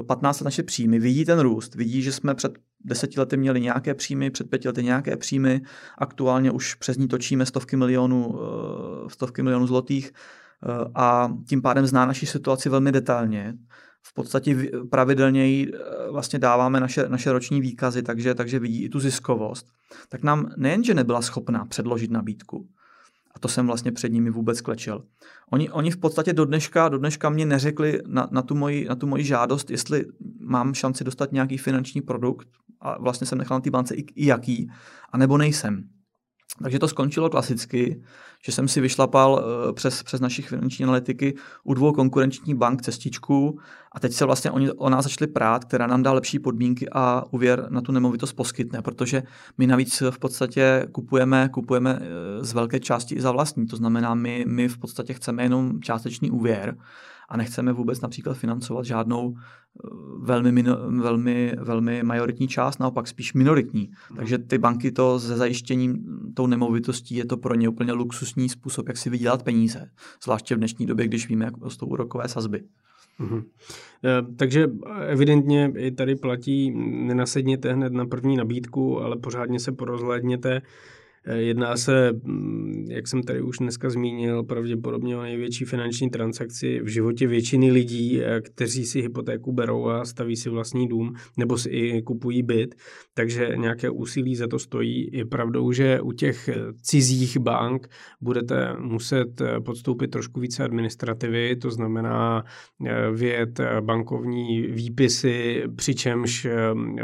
15 0.06 0.40
let 0.40 0.44
naše 0.44 0.62
příjmy, 0.62 0.98
vidí 0.98 1.24
ten 1.24 1.38
růst, 1.38 1.74
vidí, 1.74 2.02
že 2.02 2.12
jsme 2.12 2.34
před 2.34 2.58
deseti 2.84 3.20
lety 3.20 3.36
měli 3.36 3.60
nějaké 3.60 3.94
příjmy, 3.94 4.30
před 4.30 4.50
pěti 4.50 4.68
lety 4.68 4.82
nějaké 4.82 5.16
příjmy, 5.16 5.60
aktuálně 5.98 6.50
už 6.50 6.74
přes 6.74 6.96
ní 6.96 7.08
točíme 7.08 7.46
stovky 7.46 7.76
milionů, 7.76 8.38
eh, 8.40 9.10
stovky 9.10 9.42
milionů 9.42 9.66
zlotých 9.66 10.12
eh, 10.12 10.90
a 10.94 11.32
tím 11.48 11.62
pádem 11.62 11.86
zná 11.86 12.06
naši 12.06 12.26
situaci 12.26 12.68
velmi 12.68 12.92
detailně. 12.92 13.54
V 14.02 14.14
podstatě 14.14 14.70
pravidelně 14.90 15.66
eh, 15.66 16.10
vlastně 16.10 16.38
dáváme 16.38 16.80
naše, 16.80 17.08
naše 17.08 17.32
roční 17.32 17.60
výkazy, 17.60 18.02
takže, 18.02 18.34
takže 18.34 18.58
vidí 18.58 18.84
i 18.84 18.88
tu 18.88 19.00
ziskovost. 19.00 19.66
Tak 20.08 20.22
nám 20.22 20.52
nejenže 20.56 20.94
nebyla 20.94 21.22
schopná 21.22 21.64
předložit 21.64 22.10
nabídku, 22.10 22.68
a 23.34 23.38
to 23.38 23.48
jsem 23.48 23.66
vlastně 23.66 23.92
před 23.92 24.12
nimi 24.12 24.30
vůbec 24.30 24.60
klečel. 24.60 25.04
Oni, 25.50 25.70
oni 25.70 25.90
v 25.90 25.96
podstatě 25.96 26.32
do 26.32 26.44
dneška, 26.44 26.88
do 26.88 26.98
dneška 26.98 27.30
mě 27.30 27.46
neřekli 27.46 28.02
na, 28.06 28.28
na, 28.30 28.42
tu 28.42 28.54
moji, 28.54 28.88
na 28.88 28.94
tu 28.94 29.06
moji 29.06 29.24
žádost, 29.24 29.70
jestli 29.70 30.04
mám 30.40 30.74
šanci 30.74 31.04
dostat 31.04 31.32
nějaký 31.32 31.58
finanční 31.58 32.00
produkt 32.00 32.48
a 32.82 32.98
vlastně 32.98 33.26
jsem 33.26 33.38
nechal 33.38 33.56
na 33.56 33.60
té 33.60 33.70
bance 33.70 33.94
i, 33.94 34.00
i 34.00 34.26
jaký, 34.26 34.70
anebo 35.12 35.38
nejsem. 35.38 35.88
Takže 36.62 36.78
to 36.78 36.88
skončilo 36.88 37.30
klasicky, 37.30 38.02
že 38.44 38.52
jsem 38.52 38.68
si 38.68 38.80
vyšlapal 38.80 39.44
eh, 39.44 39.72
přes, 39.72 40.02
přes 40.02 40.20
našich 40.20 40.48
finanční 40.48 40.84
analytiky 40.84 41.34
u 41.64 41.74
dvou 41.74 41.92
konkurenčních 41.92 42.54
bank 42.54 42.82
cestičku 42.82 43.58
a 43.92 44.00
teď 44.00 44.12
se 44.12 44.24
vlastně 44.24 44.50
oni 44.50 44.72
o 44.72 44.90
nás 44.90 45.04
začali 45.04 45.32
prát, 45.32 45.64
která 45.64 45.86
nám 45.86 46.02
dá 46.02 46.12
lepší 46.12 46.38
podmínky 46.38 46.88
a 46.92 47.24
úvěr 47.30 47.66
na 47.68 47.80
tu 47.80 47.92
nemovitost 47.92 48.32
poskytne, 48.32 48.82
protože 48.82 49.22
my 49.58 49.66
navíc 49.66 50.02
v 50.10 50.18
podstatě 50.18 50.86
kupujeme, 50.92 51.48
kupujeme 51.52 51.98
eh, 52.02 52.44
z 52.44 52.52
velké 52.52 52.80
části 52.80 53.14
i 53.14 53.20
za 53.20 53.32
vlastní, 53.32 53.66
to 53.66 53.76
znamená, 53.76 54.14
my, 54.14 54.44
my 54.48 54.68
v 54.68 54.78
podstatě 54.78 55.14
chceme 55.14 55.42
jenom 55.42 55.82
částečný 55.82 56.30
úvěr 56.30 56.76
a 57.32 57.36
nechceme 57.36 57.72
vůbec 57.72 58.00
například 58.00 58.34
financovat 58.34 58.84
žádnou 58.84 59.34
eh, 59.36 59.88
velmi, 60.18 60.52
mino, 60.52 60.76
velmi, 60.90 61.54
velmi 61.58 62.02
majoritní 62.02 62.48
část, 62.48 62.80
naopak 62.80 63.08
spíš 63.08 63.34
minoritní. 63.34 63.90
Hmm. 64.08 64.16
Takže 64.16 64.38
ty 64.38 64.58
banky 64.58 64.92
to 64.92 65.20
se 65.20 65.36
zajištěním 65.36 66.04
tou 66.34 66.46
nemovitostí 66.46 67.14
je 67.14 67.24
to 67.24 67.36
pro 67.36 67.54
ně 67.54 67.68
úplně 67.68 67.92
luxusní 67.92 68.48
způsob, 68.48 68.88
jak 68.88 68.96
si 68.96 69.10
vydělat 69.10 69.42
peníze. 69.42 69.90
Zvláště 70.24 70.54
v 70.54 70.58
dnešní 70.58 70.86
době, 70.86 71.06
když 71.06 71.28
víme, 71.28 71.44
jak 71.44 71.54
rostou 71.60 71.86
úrokové 71.86 72.28
sazby. 72.28 72.62
Mm-hmm. 73.20 73.44
Takže 74.36 74.70
evidentně 75.06 75.72
i 75.76 75.90
tady 75.90 76.16
platí, 76.16 76.70
nenasedněte 77.06 77.72
hned 77.72 77.92
na 77.92 78.06
první 78.06 78.36
nabídku, 78.36 79.00
ale 79.00 79.16
pořádně 79.16 79.60
se 79.60 79.72
porozhlédněte, 79.72 80.54
Eh, 80.56 80.62
jedná 81.30 81.76
se, 81.76 82.12
mm, 82.12 82.86
jak 82.90 83.08
jsem 83.08 83.22
tady 83.22 83.42
už 83.42 83.58
dneska 83.58 83.90
zmínil, 83.90 84.42
pravděpodobně 84.42 85.16
o 85.16 85.22
největší 85.22 85.64
finanční 85.64 86.10
transakci 86.10 86.80
v 86.80 86.88
životě 86.88 87.26
většiny 87.26 87.70
lidí, 87.70 88.22
eh, 88.22 88.40
kteří 88.40 88.86
si 88.86 89.00
hypotéku 89.00 89.52
berou 89.52 89.86
a 89.86 90.04
staví 90.04 90.36
si 90.36 90.50
vlastní 90.50 90.88
dům 90.88 91.14
nebo 91.36 91.58
si 91.58 91.68
i 91.68 92.02
kupují 92.02 92.42
byt, 92.42 92.74
takže 93.14 93.52
nějaké 93.56 93.90
úsilí 93.90 94.36
za 94.36 94.46
to 94.46 94.58
stojí. 94.58 95.08
Je 95.12 95.24
pravdou, 95.24 95.72
že 95.72 96.00
u 96.00 96.12
těch 96.12 96.48
eh, 96.48 96.54
cizích 96.82 97.38
bank 97.38 97.88
budete 98.20 98.76
muset 98.78 99.42
podstoupit 99.64 100.10
trošku 100.10 100.40
více 100.40 100.64
administrativy, 100.64 101.56
to 101.56 101.70
znamená 101.70 102.44
vět 103.12 103.60
bankovní 103.80 104.62
výpisy, 104.62 105.62
přičemž 105.76 106.46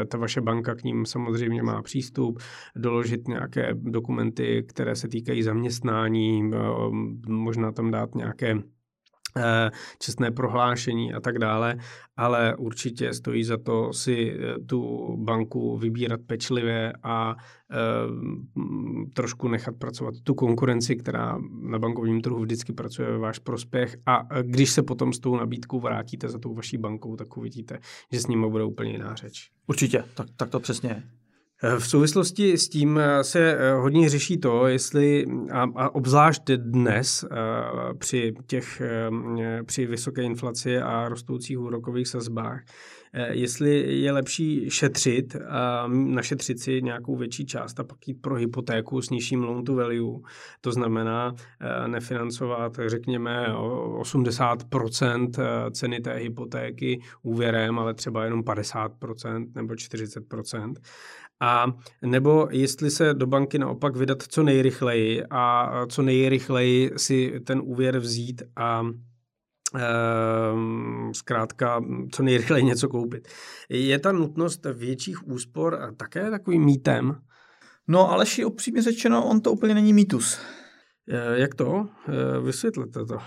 ta 0.08 0.18
vaše 0.18 0.40
banka 0.40 0.74
k 0.74 0.84
ním 0.84 1.06
samozřejmě 1.06 1.62
má 1.62 1.82
přístup, 1.82 2.38
doložit 2.76 3.28
nějaké 3.28 3.70
dokumenty 3.74 4.07
dokumenty, 4.08 4.64
které 4.68 4.96
se 4.96 5.08
týkají 5.08 5.42
zaměstnání, 5.42 6.50
možná 7.26 7.72
tam 7.72 7.90
dát 7.90 8.14
nějaké 8.14 8.62
Eh, 9.36 9.70
čestné 9.98 10.30
prohlášení 10.30 11.14
a 11.14 11.20
tak 11.20 11.38
dále, 11.38 11.78
ale 12.16 12.56
určitě 12.56 13.14
stojí 13.14 13.44
za 13.44 13.56
to 13.56 13.92
si 13.92 14.32
eh, 14.32 14.58
tu 14.58 15.08
banku 15.16 15.78
vybírat 15.78 16.20
pečlivě 16.26 16.92
a 17.02 17.36
trošku 19.14 19.48
nechat 19.48 19.76
pracovat 19.76 20.14
tu 20.22 20.34
konkurenci, 20.34 20.96
která 20.96 21.38
na 21.62 21.78
bankovním 21.78 22.20
trhu 22.20 22.40
vždycky 22.40 22.72
pracuje 22.72 23.10
ve 23.10 23.18
váš 23.18 23.38
prospěch 23.38 23.96
a 24.06 24.26
když 24.42 24.70
se 24.70 24.82
potom 24.82 25.12
s 25.12 25.18
tou 25.18 25.36
nabídkou 25.36 25.80
vrátíte 25.80 26.28
za 26.28 26.38
tou 26.38 26.54
vaší 26.54 26.78
bankou, 26.78 27.16
tak 27.16 27.36
uvidíte, 27.36 27.78
že 28.12 28.20
s 28.20 28.26
ním 28.26 28.50
bude 28.50 28.64
úplně 28.64 28.90
jiná 28.90 29.14
řeč. 29.14 29.50
Určitě, 29.66 30.04
tak, 30.14 30.26
tak 30.36 30.50
to 30.50 30.60
přesně 30.60 30.90
je. 30.90 31.02
V 31.78 31.88
souvislosti 31.88 32.58
s 32.58 32.68
tím 32.68 32.98
eh, 32.98 33.24
se 33.24 33.56
eh, 33.58 33.72
hodně 33.72 34.08
řeší 34.08 34.38
to, 34.38 34.66
jestli, 34.66 35.26
a, 35.52 35.66
a 35.74 35.94
obzvlášť 35.94 36.42
dnes 36.50 37.24
eh, 37.24 37.36
při, 37.98 38.34
těch, 38.46 38.82
při 39.66 39.86
vysoké 39.86 40.22
inflaci 40.22 40.78
a 40.78 41.08
rostoucích 41.08 41.58
úrokových 41.58 42.08
sazbách, 42.08 42.60
jestli 43.30 44.00
je 44.02 44.12
lepší 44.12 44.70
šetřit 44.70 45.36
a 45.48 45.88
našetřit 45.88 46.60
si 46.60 46.82
nějakou 46.82 47.16
větší 47.16 47.46
část 47.46 47.80
a 47.80 47.84
pak 47.84 48.08
jít 48.08 48.22
pro 48.22 48.34
hypotéku 48.34 49.02
s 49.02 49.10
nižším 49.10 49.42
loan 49.42 49.64
to 49.64 49.74
value. 49.74 50.20
To 50.60 50.72
znamená 50.72 51.34
nefinancovat, 51.86 52.78
řekněme, 52.86 53.46
80% 53.48 55.30
ceny 55.70 56.00
té 56.00 56.14
hypotéky 56.14 57.00
úvěrem, 57.22 57.78
ale 57.78 57.94
třeba 57.94 58.24
jenom 58.24 58.40
50% 58.40 59.46
nebo 59.54 59.74
40%. 59.74 60.74
A 61.40 61.66
nebo 62.02 62.48
jestli 62.50 62.90
se 62.90 63.14
do 63.14 63.26
banky 63.26 63.58
naopak 63.58 63.96
vydat 63.96 64.22
co 64.22 64.42
nejrychleji 64.42 65.22
a 65.30 65.72
co 65.86 66.02
nejrychleji 66.02 66.90
si 66.96 67.40
ten 67.40 67.60
úvěr 67.64 67.98
vzít 67.98 68.42
a 68.56 68.82
ehm, 69.74 71.10
zkrátka 71.14 71.80
co 72.12 72.22
nejrychleji 72.22 72.64
něco 72.64 72.88
koupit. 72.88 73.28
Je 73.68 73.98
ta 73.98 74.12
nutnost 74.12 74.66
větších 74.72 75.28
úspor 75.28 75.94
také 75.96 76.30
takovým 76.30 76.64
mýtem? 76.64 77.20
No, 77.88 78.10
ale 78.10 78.24
upřímně 78.46 78.82
řečeno, 78.82 79.26
on 79.26 79.40
to 79.40 79.52
úplně 79.52 79.74
není 79.74 79.92
mýtus. 79.92 80.40
E, 81.08 81.40
jak 81.40 81.54
to? 81.54 81.88
E, 82.08 82.40
vysvětlete 82.40 83.04
to. 83.04 83.18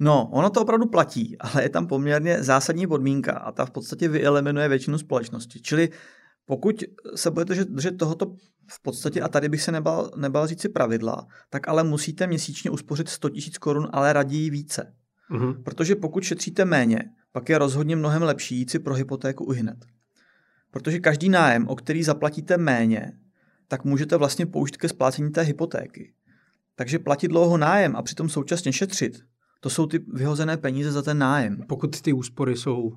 No, 0.00 0.28
ono 0.32 0.50
to 0.50 0.62
opravdu 0.62 0.86
platí, 0.86 1.36
ale 1.40 1.62
je 1.62 1.68
tam 1.68 1.86
poměrně 1.86 2.42
zásadní 2.42 2.86
podmínka 2.86 3.32
a 3.32 3.52
ta 3.52 3.66
v 3.66 3.70
podstatě 3.70 4.08
vyeliminuje 4.08 4.68
většinu 4.68 4.98
společnosti. 4.98 5.60
Čili 5.60 5.88
pokud 6.46 6.84
se 7.14 7.30
budete 7.30 7.54
držet, 7.54 7.68
držet 7.68 7.98
tohoto 7.98 8.34
v 8.70 8.82
podstatě, 8.82 9.22
a 9.22 9.28
tady 9.28 9.48
bych 9.48 9.62
se 9.62 9.72
nebal, 9.72 10.10
nebal 10.16 10.46
říct 10.46 10.60
si 10.60 10.68
pravidla, 10.68 11.26
tak 11.50 11.68
ale 11.68 11.84
musíte 11.84 12.26
měsíčně 12.26 12.70
uspořit 12.70 13.08
100 13.08 13.28
000 13.28 13.40
korun, 13.60 13.88
ale 13.92 14.12
raději 14.12 14.50
více. 14.50 14.94
Mm-hmm. 15.30 15.62
Protože 15.62 15.96
pokud 15.96 16.22
šetříte 16.22 16.64
méně, 16.64 16.98
pak 17.32 17.48
je 17.48 17.58
rozhodně 17.58 17.96
mnohem 17.96 18.22
lepší 18.22 18.56
jít 18.56 18.70
si 18.70 18.78
pro 18.78 18.94
hypotéku 18.94 19.44
už 19.44 19.58
hned. 19.58 19.76
Protože 20.70 20.98
každý 20.98 21.28
nájem, 21.28 21.68
o 21.68 21.76
který 21.76 22.02
zaplatíte 22.02 22.56
méně, 22.56 23.12
tak 23.68 23.84
můžete 23.84 24.16
vlastně 24.16 24.46
použít 24.46 24.76
ke 24.76 24.88
splácení 24.88 25.30
té 25.30 25.42
hypotéky. 25.42 26.12
Takže 26.74 26.98
platit 26.98 27.28
dlouho 27.28 27.56
nájem 27.56 27.96
a 27.96 28.02
přitom 28.02 28.28
současně 28.28 28.72
šetřit, 28.72 29.18
to 29.60 29.70
jsou 29.70 29.86
ty 29.86 29.98
vyhozené 29.98 30.56
peníze 30.56 30.92
za 30.92 31.02
ten 31.02 31.18
nájem. 31.18 31.62
Pokud 31.68 32.00
ty 32.00 32.12
úspory 32.12 32.56
jsou 32.56 32.92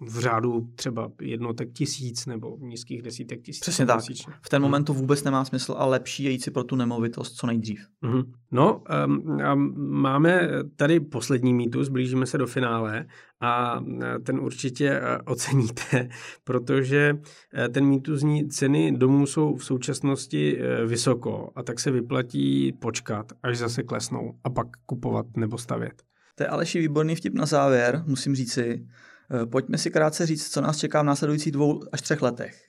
v 0.00 0.18
řádu 0.18 0.68
třeba 0.74 1.12
jednotek 1.20 1.72
tisíc 1.72 2.26
nebo 2.26 2.56
nízkých 2.60 3.02
desítek 3.02 3.42
tisíc. 3.42 3.60
Přesně 3.60 3.86
tak. 3.86 3.96
Měsíčně. 3.96 4.32
V 4.42 4.48
ten 4.48 4.62
moment 4.62 4.84
to 4.84 4.94
vůbec 4.94 5.24
nemá 5.24 5.44
smysl 5.44 5.74
a 5.78 5.86
lepší 5.86 6.24
je 6.24 6.30
jít 6.30 6.44
si 6.44 6.50
pro 6.50 6.64
tu 6.64 6.76
nemovitost 6.76 7.32
co 7.32 7.46
nejdřív. 7.46 7.86
Mm-hmm. 8.02 8.24
No 8.50 8.82
um, 9.06 9.40
a 9.40 9.54
máme 9.76 10.48
tady 10.76 11.00
poslední 11.00 11.54
mýtus, 11.54 11.88
blížíme 11.88 12.26
se 12.26 12.38
do 12.38 12.46
finále 12.46 13.06
a 13.40 13.80
ten 14.24 14.40
určitě 14.40 14.88
e, 14.88 15.18
oceníte, 15.18 16.08
protože 16.44 17.18
e, 17.58 17.68
ten 17.68 17.84
mýtus 17.84 18.20
zní, 18.20 18.48
ceny 18.48 18.92
domů 18.92 19.26
jsou 19.26 19.56
v 19.56 19.64
současnosti 19.64 20.58
e, 20.58 20.86
vysoko 20.86 21.50
a 21.56 21.62
tak 21.62 21.80
se 21.80 21.90
vyplatí 21.90 22.72
počkat, 22.72 23.32
až 23.42 23.58
zase 23.58 23.82
klesnou 23.82 24.34
a 24.44 24.50
pak 24.50 24.66
kupovat 24.86 25.26
nebo 25.36 25.58
stavět. 25.58 26.02
To 26.34 26.42
je 26.42 26.48
Aleši 26.48 26.80
výborný 26.80 27.16
vtip 27.16 27.34
na 27.34 27.46
závěr, 27.46 28.04
musím 28.06 28.34
říci. 28.34 28.86
Eh, 29.30 29.46
pojďme 29.46 29.78
si 29.78 29.90
krátce 29.90 30.26
říct, 30.26 30.48
co 30.48 30.60
nás 30.60 30.78
čeká 30.78 31.02
v 31.02 31.04
následujících 31.04 31.52
dvou 31.52 31.80
až 31.92 32.00
třech 32.02 32.22
letech. 32.22 32.62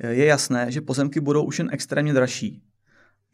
Eh, 0.00 0.12
je 0.12 0.24
jasné, 0.24 0.70
že 0.70 0.80
pozemky 0.80 1.20
budou 1.20 1.44
už 1.44 1.58
jen 1.58 1.68
extrémně 1.72 2.12
dražší. 2.12 2.62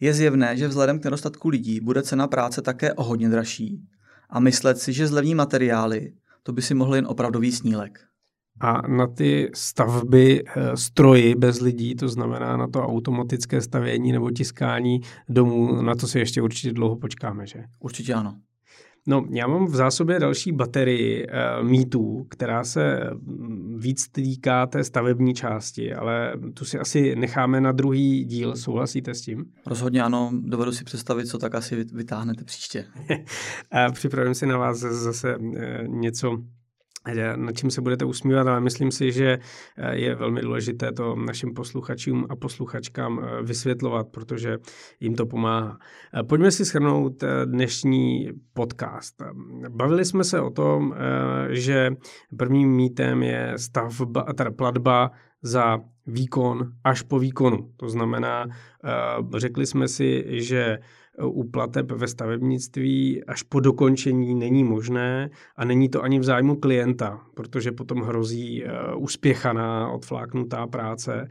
Je 0.01 0.15
zjevné, 0.15 0.57
že 0.57 0.69
vzhledem 0.69 0.99
k 1.01 1.05
nedostatku 1.05 1.49
lidí 1.49 1.81
bude 1.81 2.03
cena 2.03 2.27
práce 2.27 2.63
také 2.63 2.93
o 2.93 3.05
hodně 3.05 3.29
dražší. 3.29 3.89
A 4.31 4.41
myslet 4.41 4.79
si, 4.79 4.93
že 4.93 5.07
zlevní 5.07 5.35
materiály, 5.35 6.13
to 6.43 6.53
by 6.53 6.63
si 6.63 6.75
mohl 6.75 6.95
jen 6.95 7.07
opravdový 7.07 7.53
snílek. 7.53 8.01
A 8.61 8.89
na 8.89 9.07
ty 9.07 9.51
stavby 9.55 10.45
eh, 10.47 10.77
stroji 10.77 11.35
bez 11.35 11.61
lidí, 11.61 11.95
to 11.95 12.09
znamená 12.09 12.57
na 12.57 12.69
to 12.69 12.83
automatické 12.83 13.61
stavění 13.61 14.13
nebo 14.13 14.31
tiskání 14.31 15.01
domů, 15.29 15.83
na 15.83 15.95
to 15.95 16.09
si 16.09 16.19
ještě 16.19 16.43
určitě 16.43 16.73
dlouho 16.73 16.97
počkáme, 16.97 17.47
že? 17.47 17.65
Určitě 17.79 18.15
ano. 18.15 18.37
No, 19.07 19.25
já 19.31 19.47
mám 19.47 19.67
v 19.67 19.75
zásobě 19.75 20.19
další 20.19 20.53
baterii 20.53 21.27
uh, 21.27 21.69
mýtů, 21.69 22.27
která 22.31 22.65
se 22.65 23.11
mm, 23.13 23.79
víc 23.81 24.09
týká 24.09 24.67
té 24.67 24.85
stavební 24.85 25.35
části, 25.35 25.95
ale 25.95 26.33
tu 26.55 26.65
si 26.65 26.79
asi 26.79 27.17
necháme 27.17 27.61
na 27.61 27.73
druhý 27.73 28.25
díl. 28.25 28.57
Souhlasíte 28.57 29.15
s 29.15 29.21
tím? 29.21 29.45
Rozhodně 29.67 30.03
ano, 30.03 30.31
dovedu 30.33 30.73
si 30.73 30.85
představit, 30.85 31.27
co 31.27 31.39
tak 31.39 31.55
asi 31.55 31.85
vytáhnete 31.93 32.45
příště. 32.45 32.85
Připravím 33.93 34.35
si 34.35 34.47
na 34.47 34.59
vás 34.59 34.79
zase 34.79 35.37
uh, 35.37 35.55
něco 35.87 36.39
nad 37.37 37.53
čím 37.57 37.71
se 37.71 37.81
budete 37.81 38.05
usmívat, 38.05 38.47
ale 38.47 38.61
myslím 38.61 38.91
si, 38.91 39.13
že 39.13 39.39
eh, 39.77 39.97
je 39.97 40.15
velmi 40.15 40.41
důležité 40.41 40.93
to 40.93 41.17
našim 41.17 41.55
posluchačům 41.55 42.27
a 42.31 42.37
posluchačkám 42.37 43.21
eh, 43.23 43.43
vysvětlovat, 43.43 44.09
protože 44.09 44.59
jim 45.01 45.15
to 45.15 45.27
pomáhá. 45.27 45.79
Eh, 46.15 46.23
pojďme 46.23 46.51
si 46.51 46.65
shrnout 46.65 47.25
dnešní 47.45 48.29
podcast. 48.53 49.23
Bavili 49.69 50.05
jsme 50.05 50.25
se 50.25 50.41
o 50.41 50.51
tom, 50.51 50.95
že 51.51 51.91
prvním 52.37 52.71
mítem 52.71 53.23
je 53.23 53.53
stavba, 53.57 54.23
teda 54.23 54.51
platba 54.51 55.11
za 55.43 55.79
výkon 56.07 56.73
až 56.85 57.03
po 57.03 57.19
výkonu. 57.19 57.71
To 57.77 57.89
znamená, 57.89 58.47
řekli 59.37 59.67
jsme 59.67 59.89
si, 59.89 60.25
že 60.29 60.79
u 61.25 61.45
plateb 61.45 61.93
ve 61.93 62.09
stavebnictví 62.09 63.25
až 63.25 63.43
po 63.43 63.61
dokončení 63.61 64.35
není 64.35 64.65
možné 64.65 65.31
a 65.57 65.65
není 65.65 65.89
to 65.89 66.03
ani 66.03 66.19
v 66.19 66.25
zájmu 66.25 66.57
klienta, 66.57 67.21
protože 67.35 67.73
potom 67.73 68.03
hrozí 68.03 68.65
eh, 68.65 68.95
uspěchaná, 68.95 69.91
odfláknutá 69.91 70.67
práce. 70.67 71.29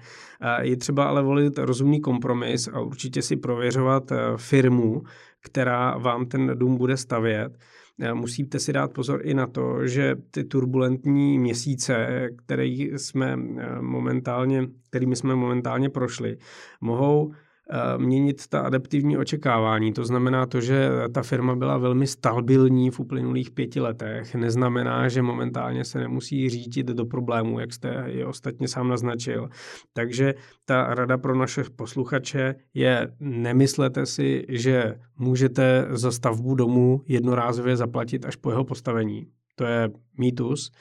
Je 0.62 0.78
třeba 0.78 1.06
ale 1.06 1.24
volit 1.24 1.58
rozumný 1.58 2.02
kompromis 2.02 2.68
a 2.68 2.80
určitě 2.80 3.22
si 3.22 3.36
prověřovat 3.36 4.12
eh, 4.12 4.18
firmu, 4.36 5.04
která 5.44 5.98
vám 5.98 6.26
ten 6.26 6.52
dům 6.56 6.78
bude 6.78 6.98
stavět. 6.98 7.58
Eh, 8.02 8.14
musíte 8.14 8.60
si 8.60 8.74
dát 8.74 8.94
pozor 8.94 9.22
i 9.24 9.34
na 9.34 9.48
to, 9.48 9.88
že 9.88 10.16
ty 10.32 10.44
turbulentní 10.44 11.40
měsíce, 11.40 12.28
které 12.36 12.66
jsme 12.68 13.38
momentálně, 13.82 14.68
kterými 14.90 15.16
jsme 15.16 15.36
momentálně 15.36 15.90
prošli, 15.90 16.38
mohou 16.82 17.32
Eh, 17.32 17.49
měnit 17.98 18.48
ta 18.48 18.60
adaptivní 18.60 19.18
očekávání. 19.18 19.94
To 19.94 20.06
znamená 20.06 20.46
to, 20.46 20.62
že 20.62 20.90
ta 21.14 21.24
firma 21.24 21.56
byla 21.56 21.78
velmi 21.78 22.08
stabilní 22.08 22.92
v 22.92 23.00
uplynulých 23.00 23.52
pěti 23.52 23.80
letech. 23.80 24.36
Neznamená, 24.36 25.10
že 25.10 25.22
momentálně 25.22 25.86
se 25.86 26.00
nemusí 26.00 26.50
řídit 26.50 26.88
do 26.88 27.06
problémů, 27.06 27.60
jak 27.60 27.74
jste 27.74 28.04
je 28.08 28.26
ostatně 28.26 28.68
sám 28.68 28.88
naznačil. 28.88 29.50
Takže 29.94 30.34
ta 30.66 30.94
rada 30.94 31.18
pro 31.18 31.36
naše 31.36 31.64
posluchače 31.76 32.56
je 32.74 33.12
nemyslete 33.20 34.06
si, 34.06 34.46
že 34.50 34.96
můžete 35.18 35.88
za 35.90 36.12
stavbu 36.12 36.56
domu 36.56 37.02
jednorázově 37.08 37.78
zaplatit 37.78 38.26
až 38.26 38.36
po 38.36 38.50
jeho 38.50 38.64
postavení 38.64 39.28
to 39.60 39.66
je 39.66 39.90
mýtus, 40.18 40.72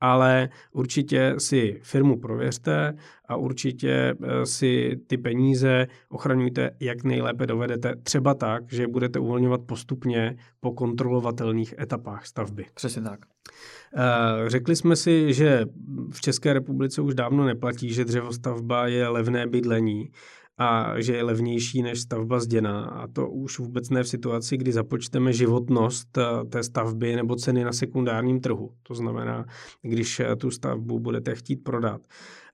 ale 0.00 0.48
určitě 0.72 1.34
si 1.38 1.80
firmu 1.82 2.20
prověřte 2.20 2.94
a 3.28 3.36
určitě 3.36 4.14
eh, 4.22 4.46
si 4.46 5.00
ty 5.06 5.18
peníze 5.18 5.86
ochraňujte, 6.08 6.70
jak 6.80 7.04
nejlépe 7.04 7.46
dovedete, 7.46 7.96
třeba 8.02 8.34
tak, 8.34 8.72
že 8.72 8.86
budete 8.86 9.18
uvolňovat 9.18 9.60
postupně 9.66 10.36
po 10.60 10.72
kontrolovatelných 10.72 11.74
etapách 11.80 12.26
stavby. 12.26 12.66
Přesně 12.74 13.02
tak. 13.02 13.20
Eh, 13.96 14.50
řekli 14.50 14.76
jsme 14.76 14.96
si, 14.96 15.34
že 15.34 15.66
v 16.10 16.20
České 16.20 16.52
republice 16.52 17.02
už 17.02 17.14
dávno 17.14 17.44
neplatí, 17.44 17.92
že 17.92 18.04
dřevostavba 18.04 18.86
je 18.86 19.08
levné 19.08 19.46
bydlení 19.46 20.10
a 20.58 21.00
že 21.00 21.16
je 21.16 21.22
levnější 21.22 21.82
než 21.82 22.00
stavba 22.00 22.40
zděná. 22.40 22.84
A 22.84 23.06
to 23.06 23.28
už 23.28 23.58
vůbec 23.58 23.90
ne 23.90 24.02
v 24.02 24.08
situaci, 24.08 24.56
kdy 24.56 24.72
započteme 24.72 25.32
životnost 25.32 26.18
eh, 26.18 26.22
té 26.48 26.62
stavby 26.62 27.16
nebo 27.16 27.36
ceny 27.36 27.64
na 27.64 27.72
sekundárním 27.72 28.40
trhu. 28.40 28.72
To 28.82 28.94
znamená, 28.94 29.44
když 29.82 30.20
eh, 30.20 30.36
tu 30.36 30.50
stavbu 30.50 30.98
budete 30.98 31.34
chtít 31.34 31.56
prodat. 31.56 32.00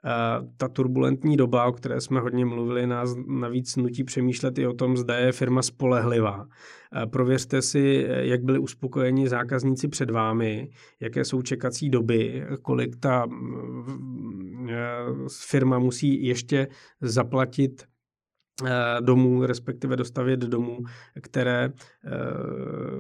Eh, 0.05 0.47
ta 0.57 0.69
turbulentní 0.69 1.37
doba, 1.37 1.65
o 1.65 1.73
které 1.73 2.01
jsme 2.01 2.21
hodně 2.21 2.45
mluvili, 2.45 2.87
nás 2.87 3.17
navíc 3.27 3.77
nutí 3.77 4.05
přemýšlet 4.05 4.59
i 4.59 4.67
o 4.67 4.73
tom, 4.73 4.97
zda 4.97 5.17
je 5.17 5.33
firma 5.33 5.63
spolehlivá. 5.63 6.47
Prověřte 7.11 7.63
si, 7.63 8.07
jak 8.09 8.43
byli 8.43 8.59
uspokojeni 8.59 9.29
zákazníci 9.29 9.89
před 9.89 10.11
vámi, 10.11 10.71
jaké 11.01 11.25
jsou 11.25 11.43
čekací 11.43 11.91
doby, 11.91 12.45
kolik 12.63 12.97
ta 12.97 13.27
mm, 13.27 15.27
firma 15.29 15.79
musí 15.79 16.27
ještě 16.27 16.69
zaplatit 17.01 17.85
domů, 19.01 19.47
respektive 19.47 19.97
dostavět 19.97 20.41
domů, 20.41 20.79
které 21.21 21.73
eh, 22.05 22.11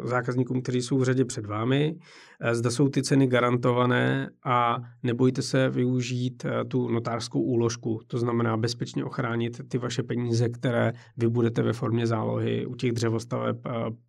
zákazníkům, 0.08 0.62
kteří 0.62 0.82
jsou 0.82 0.98
v 0.98 1.04
řadě 1.04 1.24
před 1.24 1.46
vámi. 1.46 1.96
Eh, 2.40 2.54
zda 2.54 2.70
jsou 2.70 2.88
ty 2.88 3.02
ceny 3.02 3.26
garantované 3.26 4.30
a 4.44 4.76
nebojte 5.02 5.42
se 5.42 5.68
využít 5.68 6.46
tu 6.68 6.88
notářskou 6.88 7.42
úložku, 7.42 8.00
to 8.06 8.18
znamená 8.18 8.56
bezpečně 8.56 9.04
ochránit 9.04 9.60
ty 9.68 9.78
vaše 9.78 10.02
peníze, 10.02 10.48
které 10.48 10.92
vy 11.16 11.28
budete 11.28 11.62
ve 11.62 11.72
formě 11.72 12.06
zálohy 12.06 12.66
u 12.66 12.74
těch 12.74 12.92
dřevostaveb 12.92 13.56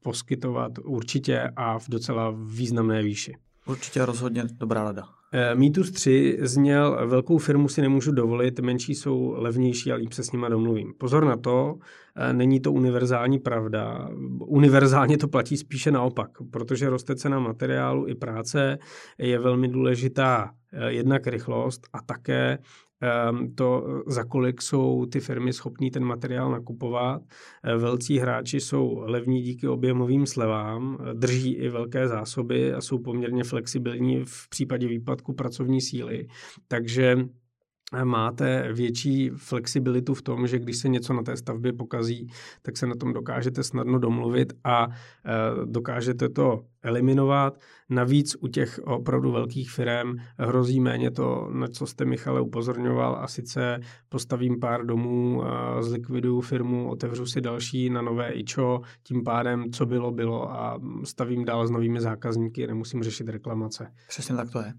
poskytovat 0.04 0.72
určitě 0.84 1.50
a 1.56 1.80
v 1.80 1.90
docela 1.90 2.34
významné 2.46 3.04
výši. 3.04 3.34
Určitě 3.66 4.06
rozhodně 4.06 4.44
dobrá 4.54 4.84
rada. 4.84 5.04
Eh, 5.38 5.56
Mýtus 5.56 5.92
3 5.92 6.38
zněl, 6.42 7.08
velkou 7.08 7.38
firmu 7.38 7.70
si 7.70 7.82
nemůžu 7.82 8.12
dovolit, 8.12 8.60
menší 8.60 8.96
jsou 8.96 9.34
levnější 9.38 9.92
a 9.92 9.96
líp 9.96 10.14
se 10.14 10.24
s 10.24 10.32
nima 10.32 10.50
domluvím. 10.50 10.94
Pozor 10.98 11.26
na 11.26 11.38
to, 11.38 11.76
eh, 12.16 12.34
není 12.34 12.60
to 12.60 12.72
univerzální 12.72 13.40
pravda. 13.40 14.10
Univerzálně 14.40 15.18
to 15.18 15.28
platí 15.28 15.58
spíše 15.58 15.92
naopak, 15.92 16.30
protože 16.52 16.90
roste 16.90 17.16
cena 17.16 17.40
materiálu 17.40 18.08
i 18.08 18.16
práce, 18.16 18.78
je 19.18 19.40
velmi 19.40 19.68
důležitá 19.68 20.52
eh, 20.74 20.92
jednak 20.92 21.28
rychlost 21.28 21.88
a 21.94 22.02
také 22.02 22.58
to, 23.56 23.88
za 24.08 24.24
kolik 24.24 24.62
jsou 24.62 25.06
ty 25.06 25.20
firmy 25.20 25.54
schopní 25.54 25.92
ten 25.92 26.04
materiál 26.04 26.52
nakupovat. 26.52 27.22
Eh, 27.64 27.78
velcí 27.78 28.18
hráči 28.20 28.60
jsou 28.60 29.04
levní 29.06 29.42
díky 29.42 29.68
objemovým 29.68 30.26
slevám, 30.26 30.98
eh, 31.00 31.14
drží 31.14 31.54
i 31.54 31.70
velké 31.70 32.08
zásoby 32.08 32.74
a 32.74 32.82
jsou 32.82 33.00
poměrně 33.00 33.44
flexibilní 33.44 34.24
v 34.26 34.50
případě 34.50 34.88
výpadku 34.88 35.34
pracovní 35.34 35.82
síly. 35.82 36.28
Takže 36.68 37.18
máte 38.04 38.74
větší 38.74 39.30
flexibilitu 39.30 40.14
v 40.14 40.22
tom, 40.22 40.48
že 40.48 40.60
když 40.60 40.78
se 40.78 40.90
něco 40.90 41.14
na 41.14 41.24
té 41.24 41.38
stavbě 41.38 41.74
pokazí, 41.74 42.28
tak 42.62 42.78
se 42.78 42.88
na 42.88 42.96
tom 42.96 43.14
dokážete 43.14 43.64
snadno 43.64 44.00
domluvit 44.00 44.54
a 44.64 44.88
e, 44.88 44.92
dokážete 45.66 46.30
to 46.30 46.66
eliminovat. 46.84 47.60
Navíc 47.90 48.36
u 48.40 48.48
těch 48.48 48.80
opravdu 48.84 49.32
velkých 49.32 49.72
firm 49.72 50.16
hrozí 50.40 50.80
méně 50.80 51.12
to, 51.12 51.50
na 51.54 51.68
co 51.68 51.88
jste 51.88 52.06
Michale 52.06 52.42
upozorňoval 52.42 53.16
a 53.16 53.28
sice 53.28 53.80
postavím 54.10 54.60
pár 54.60 54.86
domů, 54.86 55.44
zlikviduju 55.80 56.42
firmu, 56.42 56.90
otevřu 56.90 57.26
si 57.26 57.42
další 57.42 57.90
na 57.90 58.02
nové 58.02 58.32
ičo, 58.32 58.82
tím 59.04 59.24
pádem 59.24 59.72
co 59.72 59.86
bylo, 59.86 60.12
bylo 60.12 60.52
a 60.52 60.80
stavím 61.04 61.46
dál 61.46 61.68
s 61.68 61.72
novými 61.72 62.02
zákazníky, 62.02 62.68
nemusím 62.68 63.04
řešit 63.04 63.30
reklamace. 63.30 63.92
Přesně 64.08 64.36
tak 64.36 64.52
to 64.52 64.60
je. 64.60 64.74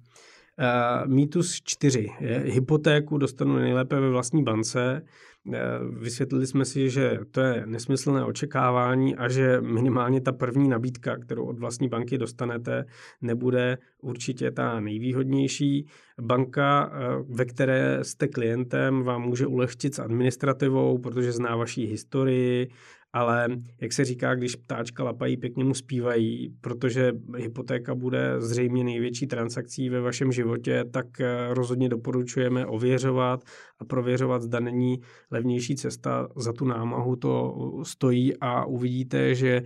Uh, 0.58 1.12
mýtus 1.12 1.60
4. 1.64 2.08
Je, 2.20 2.38
hypotéku 2.46 3.18
dostanu 3.18 3.56
nejlépe 3.56 4.00
ve 4.00 4.10
vlastní 4.10 4.44
bance. 4.44 5.02
Uh, 5.44 5.54
vysvětlili 6.00 6.46
jsme 6.46 6.64
si, 6.64 6.90
že 6.90 7.18
to 7.30 7.40
je 7.40 7.66
nesmyslné 7.66 8.24
očekávání 8.24 9.16
a 9.16 9.28
že 9.28 9.60
minimálně 9.60 10.20
ta 10.20 10.32
první 10.32 10.68
nabídka, 10.68 11.16
kterou 11.16 11.44
od 11.44 11.58
vlastní 11.58 11.88
banky 11.88 12.18
dostanete, 12.18 12.84
nebude 13.22 13.78
určitě 14.02 14.50
ta 14.50 14.80
nejvýhodnější. 14.80 15.86
Banka, 16.20 16.90
uh, 16.90 17.36
ve 17.36 17.44
které 17.44 17.98
jste 18.02 18.28
klientem, 18.28 19.02
vám 19.02 19.22
může 19.22 19.46
ulehčit 19.46 19.94
s 19.94 19.98
administrativou, 19.98 20.98
protože 20.98 21.32
zná 21.32 21.56
vaší 21.56 21.86
historii, 21.86 22.68
ale 23.16 23.48
jak 23.80 23.92
se 23.92 24.04
říká, 24.04 24.34
když 24.34 24.56
ptáčka 24.56 25.04
lapají, 25.04 25.36
pěkně 25.36 25.64
mu 25.64 25.74
zpívají, 25.74 26.54
protože 26.60 27.12
hypotéka 27.36 27.94
bude 27.94 28.40
zřejmě 28.40 28.84
největší 28.84 29.26
transakcí 29.26 29.88
ve 29.88 30.00
vašem 30.00 30.32
životě, 30.32 30.84
tak 30.90 31.20
eh, 31.20 31.54
rozhodně 31.54 31.88
doporučujeme 31.88 32.66
ověřovat 32.66 33.44
a 33.78 33.84
prověřovat, 33.84 34.42
zda 34.42 34.60
není 34.60 35.00
levnější 35.30 35.76
cesta 35.76 36.28
za 36.36 36.52
tu 36.52 36.64
námahu 36.64 37.16
to 37.16 37.54
stojí 37.82 38.32
a 38.40 38.64
uvidíte, 38.64 39.34
že 39.34 39.62
eh, 39.62 39.64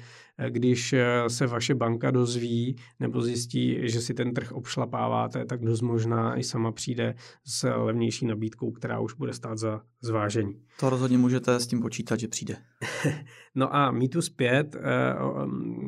když 0.49 0.93
eh, 0.93 1.07
se 1.29 1.47
vaše 1.47 1.75
banka 1.75 2.11
dozví 2.11 2.77
nebo 3.01 3.23
zjistí, 3.23 3.79
že 3.83 4.01
si 4.01 4.15
ten 4.15 4.35
trh 4.35 4.53
obšlapáváte, 4.53 5.45
tak 5.45 5.61
dost 5.61 5.81
možná 5.81 6.39
i 6.39 6.45
sama 6.45 6.73
přijde 6.73 7.15
s 7.45 7.69
levnější 7.69 8.27
nabídkou, 8.27 8.71
která 8.71 9.01
už 9.01 9.15
bude 9.15 9.33
stát 9.33 9.59
za 9.59 9.81
zvážení. 10.01 10.63
To 10.81 10.91
rozhodně 10.91 11.19
můžete 11.19 11.61
s 11.61 11.67
tím 11.67 11.81
počítat, 11.81 12.21
že 12.21 12.29
přijde. 12.29 12.57
no 13.55 13.75
a 13.75 13.91
mýtus 13.91 14.29
5, 14.29 14.77
eh, 14.77 14.81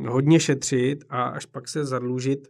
hodně 0.09 0.40
šetřit 0.40 1.05
a 1.09 1.22
až 1.22 1.46
pak 1.46 1.68
se 1.68 1.84
zadlužit 1.84 2.48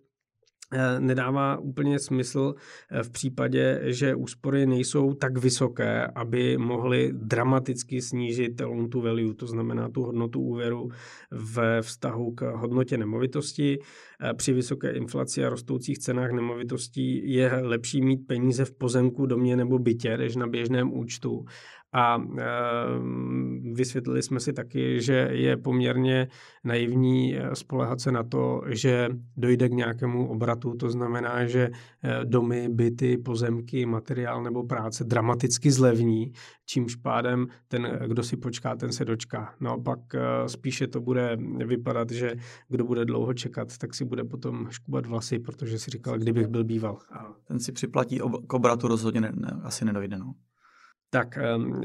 nedává 0.98 1.58
úplně 1.58 1.98
smysl 1.98 2.54
eh, 2.90 3.02
v 3.02 3.10
případě, 3.10 3.80
že 3.84 4.14
úspory 4.14 4.66
nejsou 4.66 5.14
tak 5.14 5.38
vysoké, 5.38 6.06
aby 6.06 6.56
mohly 6.58 7.10
dramaticky 7.12 8.02
snížit 8.02 8.60
loan 8.60 8.90
to 8.90 9.00
value, 9.00 9.34
to 9.34 9.46
znamená 9.46 9.88
tu 9.88 10.02
hodnotu 10.02 10.40
úvěru 10.40 10.88
ve 11.30 11.82
vztahu 11.82 12.34
k 12.34 12.52
hodnotě 12.56 12.98
nemovitosti. 12.98 13.78
Eh, 14.20 14.34
při 14.34 14.52
vysoké 14.52 14.90
inflaci 14.90 15.44
a 15.44 15.48
rostoucích 15.48 15.98
cenách 15.98 16.30
nemovitostí 16.30 17.32
je 17.32 17.52
lepší 17.62 18.02
mít 18.02 18.26
peníze 18.26 18.64
v 18.64 18.72
pozemku, 18.72 19.26
domě 19.26 19.56
nebo 19.56 19.78
bytě, 19.78 20.16
než 20.16 20.36
na 20.36 20.46
běžném 20.46 20.92
účtu. 20.92 21.44
A 21.92 22.22
e, 22.38 22.42
vysvětlili 23.72 24.22
jsme 24.22 24.40
si 24.40 24.52
taky, 24.52 25.02
že 25.02 25.28
je 25.32 25.56
poměrně 25.56 26.28
naivní 26.64 27.36
eh, 27.36 27.54
spolehat 27.54 28.00
se 28.00 28.12
na 28.12 28.22
to, 28.22 28.62
že 28.66 29.08
dojde 29.36 29.68
k 29.68 29.72
nějakému 29.72 30.28
obratu. 30.28 30.74
To 30.74 30.90
znamená, 30.90 31.46
že 31.46 31.70
eh, 32.02 32.24
domy, 32.24 32.68
byty, 32.68 33.18
pozemky, 33.18 33.86
materiál 33.86 34.42
nebo 34.42 34.64
práce 34.64 35.04
dramaticky 35.04 35.70
zlevní, 35.70 36.32
čímž 36.66 36.96
pádem 36.96 37.46
ten, 37.68 37.98
kdo 38.06 38.22
si 38.22 38.36
počká, 38.36 38.76
ten 38.76 38.92
se 38.92 39.04
dočká. 39.04 39.54
Naopak 39.60 39.98
spíše 40.46 40.86
to 40.86 41.00
bude 41.00 41.36
vypadat, 41.66 42.10
že 42.10 42.34
kdo 42.68 42.84
bude 42.84 43.04
dlouho 43.04 43.34
čekat, 43.34 43.78
tak 43.78 43.94
si 43.94 44.04
bude 44.04 44.24
potom 44.24 44.66
škubat 44.70 45.06
vlasy, 45.06 45.38
protože 45.38 45.78
si 45.78 45.90
říkal, 45.90 46.18
kdybych 46.18 46.46
byl 46.46 46.64
býval. 46.64 46.98
Ten 47.44 47.60
si 47.60 47.72
připlatí 47.72 48.20
k 48.46 48.52
obratu 48.52 48.88
rozhodně 48.88 49.20
ne, 49.20 49.32
ne, 49.34 49.60
asi 49.62 49.84
nedojde. 49.84 50.18
No. 50.18 50.34
Tak 51.14 51.38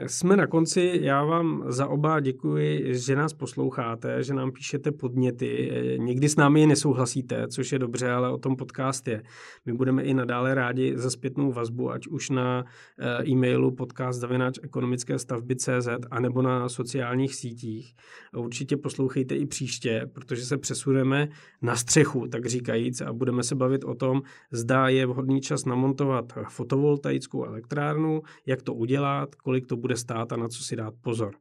jsme 0.05 0.35
na 0.35 0.47
konci. 0.47 0.99
Já 1.01 1.23
vám 1.23 1.63
za 1.67 1.87
oba 1.87 2.19
děkuji, 2.19 2.95
že 2.95 3.15
nás 3.15 3.33
posloucháte, 3.33 4.23
že 4.23 4.33
nám 4.33 4.51
píšete 4.51 4.91
podněty. 4.91 5.71
Někdy 5.97 6.29
s 6.29 6.35
námi 6.35 6.67
nesouhlasíte, 6.67 7.47
což 7.47 7.71
je 7.71 7.79
dobře, 7.79 8.11
ale 8.11 8.31
o 8.31 8.37
tom 8.37 8.55
podcast 8.55 9.07
je. 9.07 9.23
My 9.65 9.73
budeme 9.73 10.03
i 10.03 10.13
nadále 10.13 10.55
rádi 10.55 10.93
za 10.97 11.09
zpětnou 11.09 11.51
vazbu, 11.51 11.91
ať 11.91 12.07
už 12.07 12.29
na 12.29 12.65
eh, 12.99 13.29
e-mailu 13.29 13.71
podcast 13.71 14.23
ekonomické 14.63 15.19
stavby 15.19 15.55
CZ, 15.55 15.87
anebo 16.11 16.41
na 16.41 16.69
sociálních 16.69 17.35
sítích. 17.35 17.95
Určitě 18.37 18.77
poslouchejte 18.77 19.35
i 19.35 19.45
příště, 19.45 20.09
protože 20.13 20.45
se 20.45 20.57
přesuneme 20.57 21.27
na 21.61 21.75
střechu, 21.75 22.27
tak 22.27 22.45
říkajíc, 22.45 23.01
a 23.01 23.13
budeme 23.13 23.43
se 23.43 23.55
bavit 23.55 23.83
o 23.83 23.95
tom, 23.95 24.21
zda 24.51 24.87
je 24.87 25.05
vhodný 25.05 25.41
čas 25.41 25.65
namontovat 25.65 26.33
fotovoltaickou 26.49 27.45
elektrárnu, 27.45 28.21
jak 28.45 28.61
to 28.61 28.73
udělat, 28.73 29.16
stát, 29.17 29.35
kolik 29.35 29.67
to 29.67 29.77
bude 29.77 29.95
stát 29.95 30.31
a 30.31 30.37
na 30.37 30.47
co 30.47 30.63
si 30.63 30.75
dát 30.75 30.93
pozor. 31.01 31.35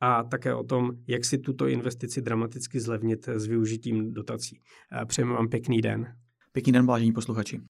A 0.00 0.22
také 0.24 0.54
o 0.54 0.64
tom, 0.64 0.90
jak 1.06 1.24
si 1.24 1.38
tuto 1.38 1.66
investici 1.66 2.22
dramaticky 2.22 2.80
zlevnit 2.80 3.28
s 3.28 3.46
využitím 3.46 4.12
dotací. 4.12 4.60
Přejeme 5.06 5.32
vám 5.34 5.48
pěkný 5.48 5.80
den. 5.80 6.06
Pěkný 6.52 6.72
den, 6.72 6.86
vážení 6.86 7.12
posluchači. 7.12 7.60